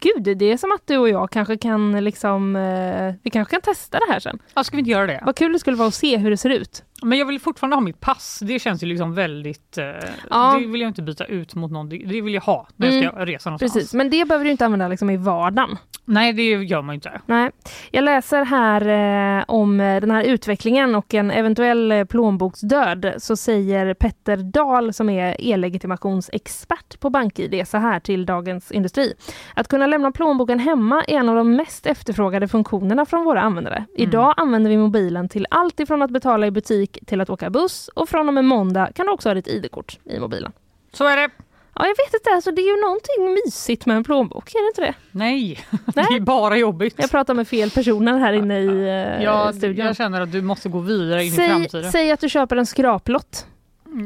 [0.00, 3.74] gud, det är som att du och jag kanske kan liksom, eh, vi kanske kan
[3.74, 4.38] testa det här sen.
[4.54, 5.22] Ja, ska vi inte göra det?
[5.26, 6.82] Vad kul det skulle vara att se hur det ser ut.
[7.04, 8.40] Men jag vill fortfarande ha mitt pass.
[8.42, 9.78] Det känns ju liksom väldigt...
[9.78, 9.84] Eh,
[10.30, 10.58] Ja.
[10.60, 11.88] Det vill jag inte byta ut mot någon.
[11.88, 13.72] Det vill jag ha när jag ska Mm, resa någonstans.
[13.72, 15.76] Precis, men det behöver du inte använda liksom i vardagen.
[16.06, 17.20] Nej, det gör man inte.
[17.26, 17.50] Nej.
[17.90, 23.94] Jag läser här eh, om eh, den här utvecklingen och en eventuell plånboksdöd så säger
[23.94, 29.14] Petter Dahl som är e-legitimationsexpert på BankID så här till Dagens Industri.
[29.54, 33.84] Att kunna lämna plånboken hemma är en av de mest efterfrågade funktionerna från våra användare.
[33.96, 37.88] Idag använder vi mobilen till allt ifrån att betala i butik till att åka buss
[37.94, 40.52] och från och med måndag kan du också ha ditt ID-kort i mobilen.
[40.92, 41.30] Så är det.
[41.76, 44.68] Ja, jag vet inte, alltså, det är ju någonting mysigt med en plånbok, är det
[44.68, 44.94] inte det?
[45.18, 45.58] Nej,
[45.94, 46.94] det är bara jobbigt.
[46.98, 49.86] Jag pratar med fel personer här inne i eh, Ja, studion.
[49.86, 51.92] jag känner att du måste gå vidare in i Säg, framtiden.
[51.92, 53.46] säg att du köper en skraplott.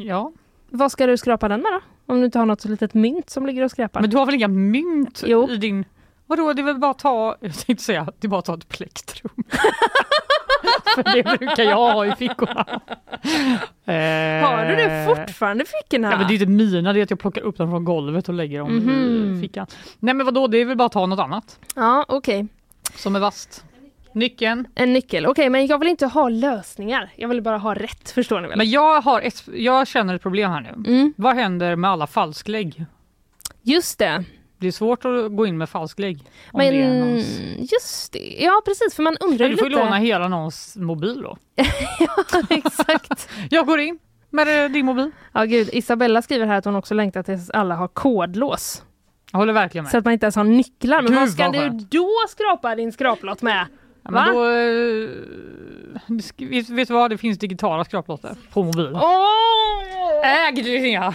[0.05, 0.33] Ja.
[0.71, 1.81] Vad ska du skrapa den med då?
[2.13, 4.01] Om du inte har något litet mynt som ligger och skräpar.
[4.01, 5.49] Men du har väl inga mynt Jo.
[5.51, 5.85] i din...
[6.29, 7.37] Vadå, det är väl bara att ta...
[7.41, 9.31] Jag tänkte säga, det är bara att ta ett plektrum.
[10.95, 12.81] För det brukar jag ha i fickorna.
[14.47, 16.11] Har du det fortfarande i fickorna?
[16.11, 18.29] Ja, men det är inte mina, det är att jag plockar upp dem från golvet
[18.29, 19.35] och lägger dem Mhm.
[19.37, 19.67] i fickan.
[19.99, 22.47] Nej men vadå, det är väl bara att ta något annat Ja, okej.
[22.95, 23.65] som är vasst.
[24.13, 24.69] Nyckeln.
[24.75, 25.27] En nyckel.
[25.27, 27.11] Okej, men jag vill inte ha lösningar.
[27.17, 28.59] Jag vill bara ha rätt, förstår ni väl?
[28.59, 30.91] Men jag, har ett, jag känner ett problem här nu.
[30.93, 31.15] Mm.
[31.17, 32.85] Vad händer med alla falsklägg?
[33.63, 34.25] Just det.
[34.59, 36.19] Det är svårt att gå in med falsklägg.
[36.53, 37.41] Men det någons...
[37.73, 38.37] just det.
[38.41, 38.95] Ja, precis.
[38.95, 39.85] För man undrar ju du får lite...
[39.85, 41.37] låna hela någons mobil då.
[42.51, 43.29] Exakt.
[43.51, 43.99] Jag går in,
[44.31, 45.11] med eh, din mobil.
[45.33, 48.83] Ja gud, Isabella skriver här att hon också längtar tills alla har kodlås.
[49.33, 49.91] Jag håller verkligen med.
[49.91, 51.03] Så att man inte ens har nycklar.
[51.03, 53.67] Men Gud, vad ska du då skrapa din skraplott med?
[54.03, 54.25] Ja, Va?
[54.25, 55.09] men då, eh,
[56.37, 58.95] vet, vet du vad, det finns digitala skraplotter på mobilen.
[58.95, 60.49] Åh!
[60.49, 61.15] Ägd Linnea!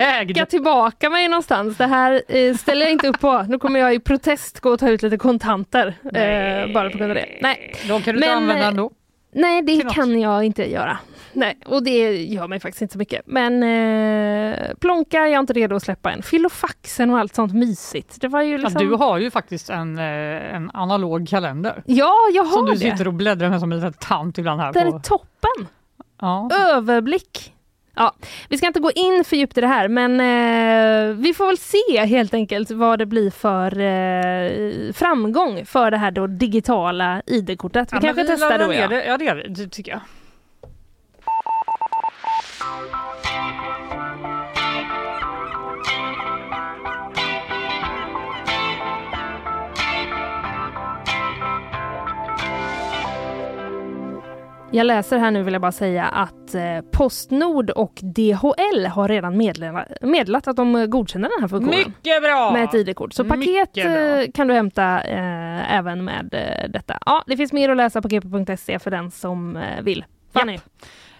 [0.00, 0.28] Ägd!
[0.28, 1.76] Skicka tillbaka mig någonstans.
[1.76, 3.42] Det här eh, ställer jag inte upp på.
[3.48, 5.94] Nu kommer jag i protest gå och ta ut lite kontanter.
[6.04, 7.38] Eh, bara på grund av det.
[7.40, 7.74] Nej.
[7.88, 8.92] De kan du inte använda eh, ändå.
[9.32, 10.98] Nej, det kan jag inte göra.
[11.32, 13.22] Nej, och det gör mig faktiskt inte så mycket.
[13.26, 16.22] Men eh, Plonka är jag inte redo att släppa än.
[16.22, 18.20] Filofaxen och allt sånt mysigt.
[18.20, 18.82] Det var ju liksom...
[18.82, 21.82] Ja, du har ju faktiskt en, eh, en analog kalender.
[21.86, 22.78] Ja, jag har Som du det.
[22.78, 24.72] sitter och bläddrar med som en liten tant ibland här.
[24.72, 24.96] Den på.
[24.96, 25.68] är toppen!
[26.20, 26.50] Ja.
[26.70, 27.54] Överblick!
[27.94, 28.14] Ja,
[28.48, 31.58] vi ska inte gå in för djupt i det här men eh, vi får väl
[31.58, 37.92] se helt enkelt vad det blir för eh, framgång för det här då digitala ID-kortet.
[37.92, 38.88] Vi Ja, kanske testar laddar då ja.
[38.88, 39.04] det.
[39.04, 40.00] Ja det gör vi, det tycker jag.
[54.74, 59.36] Jag läser här nu vill jag bara säga att eh, Postnord och DHL har redan
[60.00, 61.78] meddelat, att de godkänner den här funktionen.
[61.78, 62.52] Mycket bra!
[62.52, 63.12] Med ett ID-kort.
[63.12, 66.98] Så paket eh, kan du hämta eh, även med eh, detta.
[67.06, 70.04] Ja, det finns mer att läsa på gp.se för den som eh, vill.
[70.32, 70.54] Fanny?
[70.54, 70.60] Eh,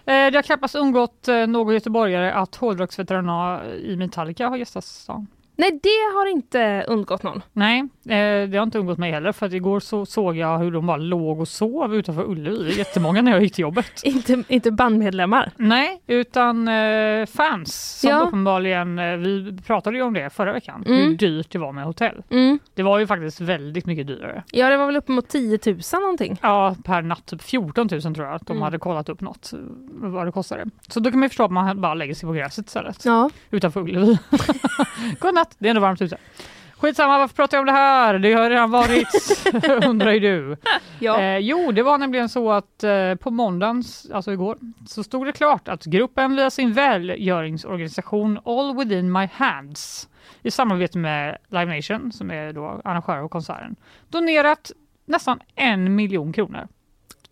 [0.05, 5.27] Det har knappast undgått eh, någon göteborgare att hårdrocksveteranerna i Metallica har gästat stan.
[5.55, 7.41] Nej, det har inte undgått någon.
[7.53, 10.71] Nej, eh, det har inte undgått mig heller för att igår så såg jag hur
[10.71, 13.85] de bara låg och sov utanför Ullevi, jättemånga när jag gick till jobbet.
[14.03, 15.51] Inte, inte bandmedlemmar?
[15.57, 18.19] Nej, utan eh, fans som Ja.
[18.21, 20.97] uppenbarligen, eh, vi pratade ju om det förra veckan, Mm.
[21.07, 22.23] hur dyrt det var med hotell.
[22.29, 22.59] Mm.
[22.75, 24.43] Det var ju faktiskt väldigt mycket dyrare.
[24.51, 26.37] Ja, det var väl uppemot 10 000 någonting.
[26.41, 28.61] Ja, per natt typ 14 000 tror jag att de Mm.
[28.63, 29.53] hade kollat upp något,
[29.91, 30.65] vad det kostade.
[30.87, 33.05] Så då kan man ju förstå att man bara lägger sig på gräset istället.
[33.05, 33.29] Ja.
[33.51, 34.17] Utanför Ullevi.
[35.43, 36.17] natt, det är ändå varmt ute.
[36.77, 38.19] Skitsamma, varför pratar jag om det här?
[38.19, 39.07] Det har redan varit,
[39.85, 40.57] undrar ju du.
[40.99, 41.21] Ja.
[41.21, 44.57] Eh, jo, det var nämligen så att eh, på måndagens, alltså igår,
[44.87, 50.09] så stod det klart att gruppen via sin välgöringsorganisation All Within My Hands
[50.41, 53.75] i samarbete med Live Nation, som är då arrangör av konserten,
[54.09, 54.71] donerat
[55.05, 56.67] nästan en miljon kronor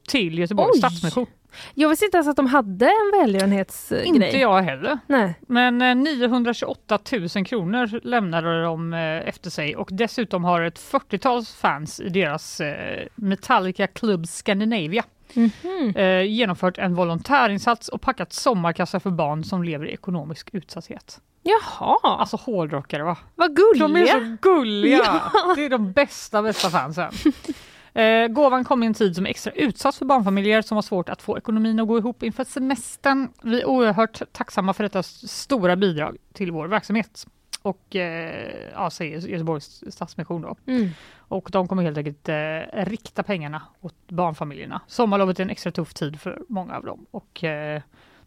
[0.07, 0.77] till Göteborgs!
[0.77, 1.27] Stadsmission.
[1.73, 4.05] Jag visste inte ens att de hade en välgörenhetsgrej.
[4.05, 4.99] Inte jag heller.
[5.07, 5.33] Nej.
[5.47, 6.99] Men eh, 928
[7.35, 12.61] 000 kronor lämnade de eh, efter sig och dessutom har ett 40-tal fans i deras
[12.61, 15.03] eh, Metallica Club Scandinavia
[15.33, 15.93] Mhm.
[15.95, 21.19] eh, genomfört en volontärinsats och packat sommarkassar för barn som lever i ekonomisk utsatthet.
[21.43, 23.17] Jaha, Alltså hårdrockare va?
[23.35, 23.87] vad gulliga!
[23.87, 24.97] De är så gulliga!
[25.33, 25.53] Ja.
[25.55, 27.11] Det är de bästa, bästa fansen.
[27.93, 31.09] Eh, gåvan kom i en tid som är extra utsatt för barnfamiljer som har svårt
[31.09, 33.29] att få ekonomin att gå ihop inför semestern.
[33.41, 37.27] Vi är oerhört tacksamma för detta stora bidrag till vår verksamhet.
[37.61, 40.55] Och eh, ja, Göteborgs Stadsmission då.
[40.65, 40.89] Mm.
[41.17, 44.81] Och de kommer helt enkelt eh, rikta pengarna åt barnfamiljerna.
[44.87, 47.05] Sommarlovet är en extra tuff tid för många av dem.
[47.11, 47.81] Och eh,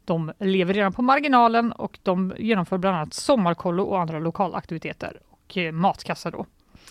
[0.05, 5.59] de lever redan på marginalen och de genomför bland annat sommarkollo och andra lokalaktiviteter och
[5.59, 6.47] eh, matkassar då.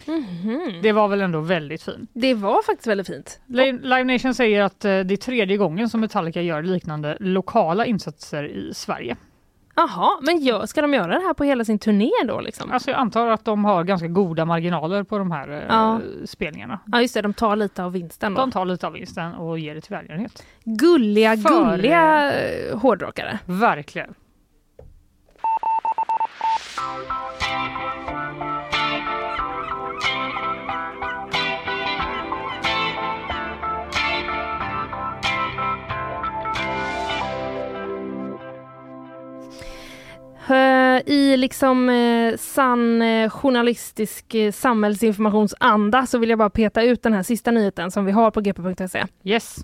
[0.07, 0.79] Mhm.
[0.81, 2.09] Det var väl ändå väldigt fint.
[2.13, 3.39] Det var faktiskt väldigt fint.
[3.81, 8.43] Live Nation säger att eh, det är tredje gången som Metallica gör liknande lokala insatser
[8.43, 9.15] i Sverige.
[9.75, 12.39] Jaha, men gör, ska de göra det här på hela sin turné då?
[12.41, 12.71] Liksom?
[12.71, 15.99] Alltså jag antar att de har ganska goda marginaler på de här eh, Ja.
[16.25, 16.79] spelningarna.
[16.85, 18.41] Ja just det, de tar lite av vinsten då.
[18.41, 20.43] De tar lite av vinsten och ger det till välgörenhet.
[20.63, 23.39] Gulliga, För- gulliga eh, hårdrockare.
[23.45, 24.13] Verkligen.
[41.05, 47.13] I liksom eh, sann eh, journalistisk eh, samhällsinformationsanda så vill jag bara peta ut den
[47.13, 49.05] här sista nyheten som vi har på gp.se.
[49.23, 49.55] Yes.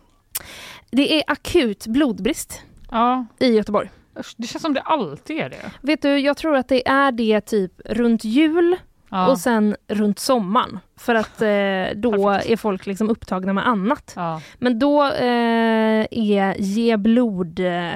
[0.91, 2.61] Det är akut blodbrist
[2.91, 3.25] Ja.
[3.39, 3.89] i Göteborg.
[4.37, 5.71] Det känns som det alltid är det.
[5.81, 8.75] Vet du, jag tror att det är det typ runt jul
[9.11, 9.27] Ja.
[9.31, 10.79] och sen runt sommaren.
[10.97, 14.13] För att eh, då är folk liksom upptagna med annat.
[14.15, 14.41] Ja.
[14.57, 17.89] Men då eh, är Ge blod, eh,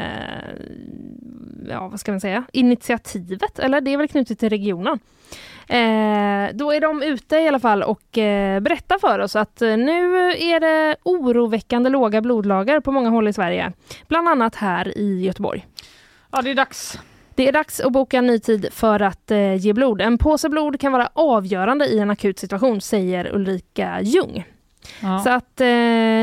[1.69, 4.99] ja vad ska man säga, initiativet, eller det är väl knutet till regionen.
[5.67, 9.77] Eh, då är de ute i alla fall och eh, berättar för oss att eh,
[9.77, 13.73] nu är det oroväckande låga blodlager på många håll i Sverige.
[14.07, 15.67] Bland annat här i Göteborg.
[16.31, 16.99] ja, det är dags.
[17.35, 20.01] Det är dags att boka en ny tid för att eh, ge blod.
[20.01, 24.45] En påse blod kan vara avgörande i en akut situation, säger Ulrika Ljung.
[25.01, 25.19] Ja.
[25.19, 25.67] Så att eh,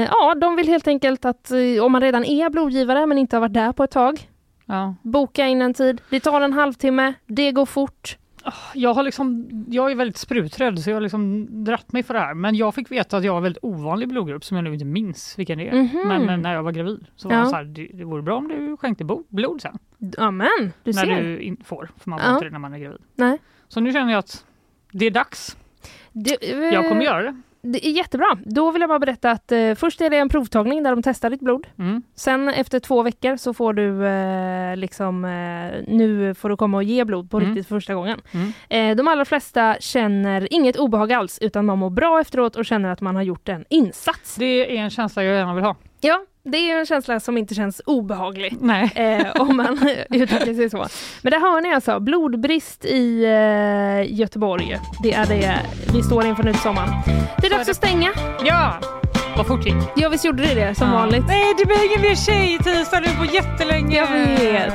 [0.05, 3.41] ja, de vill helt enkelt att eh, om man redan är blodgivare men inte har
[3.41, 4.30] varit där på ett tag,
[4.71, 4.95] Ja.
[5.03, 6.01] Boka in en tid.
[6.11, 7.13] Det tar en halvtimme.
[7.27, 8.17] Det går fort.
[8.75, 12.21] Jag, har liksom, jag är väldigt spruträdd så jag har liksom dratt mig för det
[12.21, 12.35] här.
[12.35, 14.85] Men jag fick veta att jag har en väldigt ovanlig blodgrupp som jag nu inte
[14.85, 15.75] minns vilken det är.
[15.75, 16.09] Mhm.
[16.09, 17.47] Men, men när jag var gravid så var Ja.
[17.47, 19.79] så här, det, det vore bra om du skänkte blod sen.
[20.19, 20.49] Amen,
[20.85, 21.23] du när ser.
[21.23, 22.35] du in, får, för man får Ja.
[22.35, 23.01] inte det när man är gravid.
[23.15, 23.39] Nej.
[23.69, 24.45] Så nu känner jag att
[24.93, 25.57] det är dags.
[26.13, 27.41] Det, Jag kommer göra det.
[27.63, 28.27] Det är jättebra.
[28.45, 31.31] Då vill jag bara berätta att eh, först är det en provtagning där de testar
[31.31, 31.67] ditt blod.
[31.79, 32.03] Mm.
[32.15, 36.83] Sen efter två veckor så får du eh, liksom, eh, nu får du komma och
[36.85, 37.49] ge blod på Mm.
[37.51, 38.21] riktigt för första gången.
[38.33, 38.53] Mm.
[38.91, 42.89] Eh, de allra flesta känner inget obehag alls utan man mår bra efteråt och känner
[42.89, 44.35] att man har gjort en insats.
[44.37, 45.77] Det är en känsla jag gärna vill ha.
[46.01, 48.57] Ja, det är en känsla som inte känns obehaglig.
[48.95, 50.87] Eh, om man uttrycker sig så.
[51.23, 54.79] Men där hör ni alltså, blodbrist i eh, Göteborg.
[55.03, 55.57] Det är det
[55.93, 56.91] vi står inför nu till sommaren.
[57.41, 58.13] Det är dags att stänga.
[58.45, 58.81] Ja,
[59.37, 59.75] vad fort gick.
[59.97, 60.95] Ja, visst gjorde det det som Ja.
[60.99, 61.25] vanligt.
[61.27, 63.97] Nej, det blir ingen mer tjejtisdag nu på jättelänge.
[63.97, 64.75] Jag vet.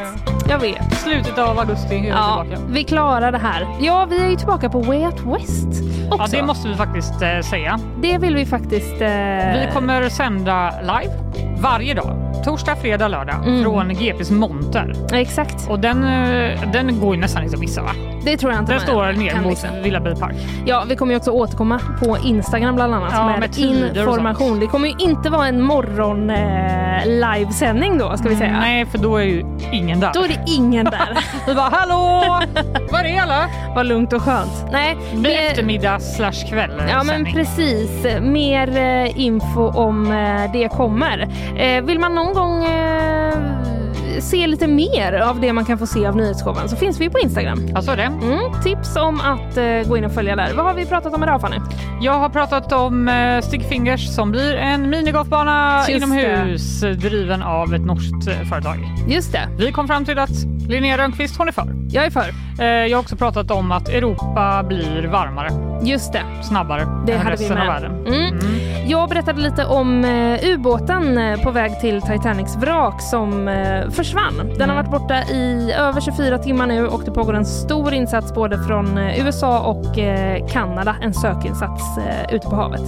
[0.50, 0.94] Jag vet.
[0.98, 2.62] Slutet av augusti är vi Ja, tillbaka.
[2.74, 3.68] vi klarar det här.
[3.80, 5.68] Ja, vi är ju tillbaka på Way Out West
[6.12, 6.18] också.
[6.20, 7.80] Ja, det måste vi faktiskt eh, säga.
[8.02, 9.02] Det vill vi faktiskt...
[9.02, 9.08] Eh...
[9.08, 11.14] Vi kommer sända live
[11.62, 12.25] varje dag.
[12.46, 13.64] Torsdag, fredag, lördag Mm.
[13.64, 14.94] från GPs monter.
[15.14, 15.70] Exakt.
[15.70, 17.90] Och den, eh, den går ju nästan inte att missa va?
[18.26, 19.66] Det tror jag inte Den står ner mot.
[19.84, 20.36] Villa Bilpark.
[20.66, 24.60] Ja, vi kommer ju också återkomma på Instagram bland annat Ja, med, med information.
[24.60, 28.60] Det kommer ju inte vara en morgon eh, livesändning då, ska vi säga.
[28.60, 30.12] Nej, för då är ju ingen där.
[30.14, 31.18] Då är det ingen där.
[31.48, 32.24] vi bara hallå!
[32.92, 33.50] Var är alla?
[33.76, 34.66] Vad lugnt och skönt.
[34.72, 37.34] Nej, Det blir eftermiddag slash kväll Ja men sändning.
[37.34, 37.90] precis.
[38.22, 41.28] Mer eh, info om eh, det kommer.
[41.58, 43.85] Eh, vill man någon gång eh,
[44.20, 47.20] se lite mer av det man kan få se av nyhetsshowen så finns vi på
[47.20, 47.60] Instagram.
[47.76, 48.04] Alltså det.
[48.04, 50.54] Mm, tips om att eh, gå in och följa där.
[50.56, 51.58] Vad har vi pratat om idag Fanny?
[52.02, 57.74] Jag har pratat om eh, Stick Fingers som blir en minigolfbana Just inomhus driven av
[57.74, 58.76] ett norskt eh, företag.
[59.08, 59.48] Just det.
[59.58, 60.30] Vi kom fram till att
[60.68, 61.68] Linnea Rönnqvist hon är för.
[61.90, 62.30] Jag är för.
[62.60, 65.50] Eh, jag har också pratat om att Europa blir varmare,
[65.84, 66.22] Just det.
[66.44, 67.74] snabbare Det än hade vi resten av med.
[67.82, 68.06] världen.
[68.08, 68.40] Mm.
[68.88, 74.52] Jag berättade lite om eh, ubåten eh, på väg till Titanics vrak som eh, försvann.
[74.58, 78.34] Den har varit borta i över 24 timmar nu och det pågår en stor insats
[78.34, 82.82] både från eh, USA och eh, Kanada, en sökinsats eh, ute på havet.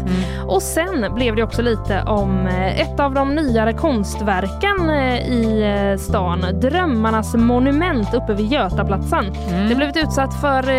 [0.47, 5.63] Och sen blev det också lite om ett av de nyare konstverken i
[5.99, 9.25] stan, Drömmarnas monument uppe vid Götaplatsen.
[9.49, 10.69] Det har blivit utsatt för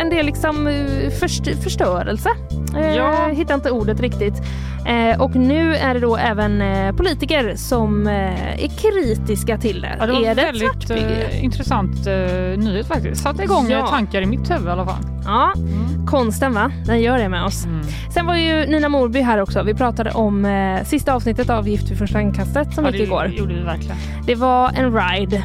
[0.00, 0.68] en del liksom,
[1.20, 2.28] först- förstörelse.
[2.96, 3.26] Ja.
[3.32, 4.34] Hittar inte ordet riktigt.
[5.18, 6.62] Och nu är det då även
[6.96, 9.96] politiker som är kritiska till det.
[9.98, 12.14] Ja, det var är det väldigt eh, intressant eh,
[12.58, 13.22] nyhet faktiskt.
[13.22, 13.78] Satte igång Ja.
[13.78, 15.02] eh, tankar i mitt huvud i alla fall.
[15.24, 15.52] Ja,
[16.06, 16.70] konsten va?
[16.86, 17.64] Den gör det med oss.
[17.64, 17.86] Mm.
[18.14, 19.62] Sen var ju Nina Morby här också.
[19.62, 23.04] Vi pratade om eh, sista avsnittet av Gift vid första inkastet som Ja, gick det
[23.06, 23.26] igår.
[23.26, 23.96] gjorde vi verkligen.
[24.26, 25.42] Det var en ride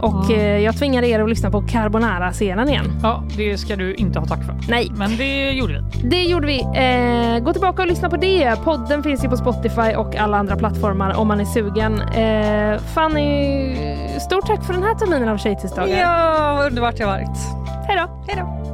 [0.00, 0.34] och Ja.
[0.36, 2.84] eh, jag tvingade er att lyssna på Carbonara-scenen igen.
[3.02, 4.54] Ja, det ska du inte ha tack för.
[4.68, 4.92] Nej.
[4.96, 6.08] Men det gjorde vi.
[6.08, 6.60] Det gjorde vi.
[6.60, 8.56] Eh, gå tillbaka och lyssna på det.
[8.64, 12.00] Podden finns ju på Spotify och alla andra plattformar om man är sugen.
[12.00, 13.76] Eh, Fanny,
[14.20, 15.96] stort tack för den här terminen av Tjejtisdagar.
[15.98, 17.38] Ja, vad underbart jag varit.
[17.88, 18.24] Hej då.
[18.26, 18.73] Hej då.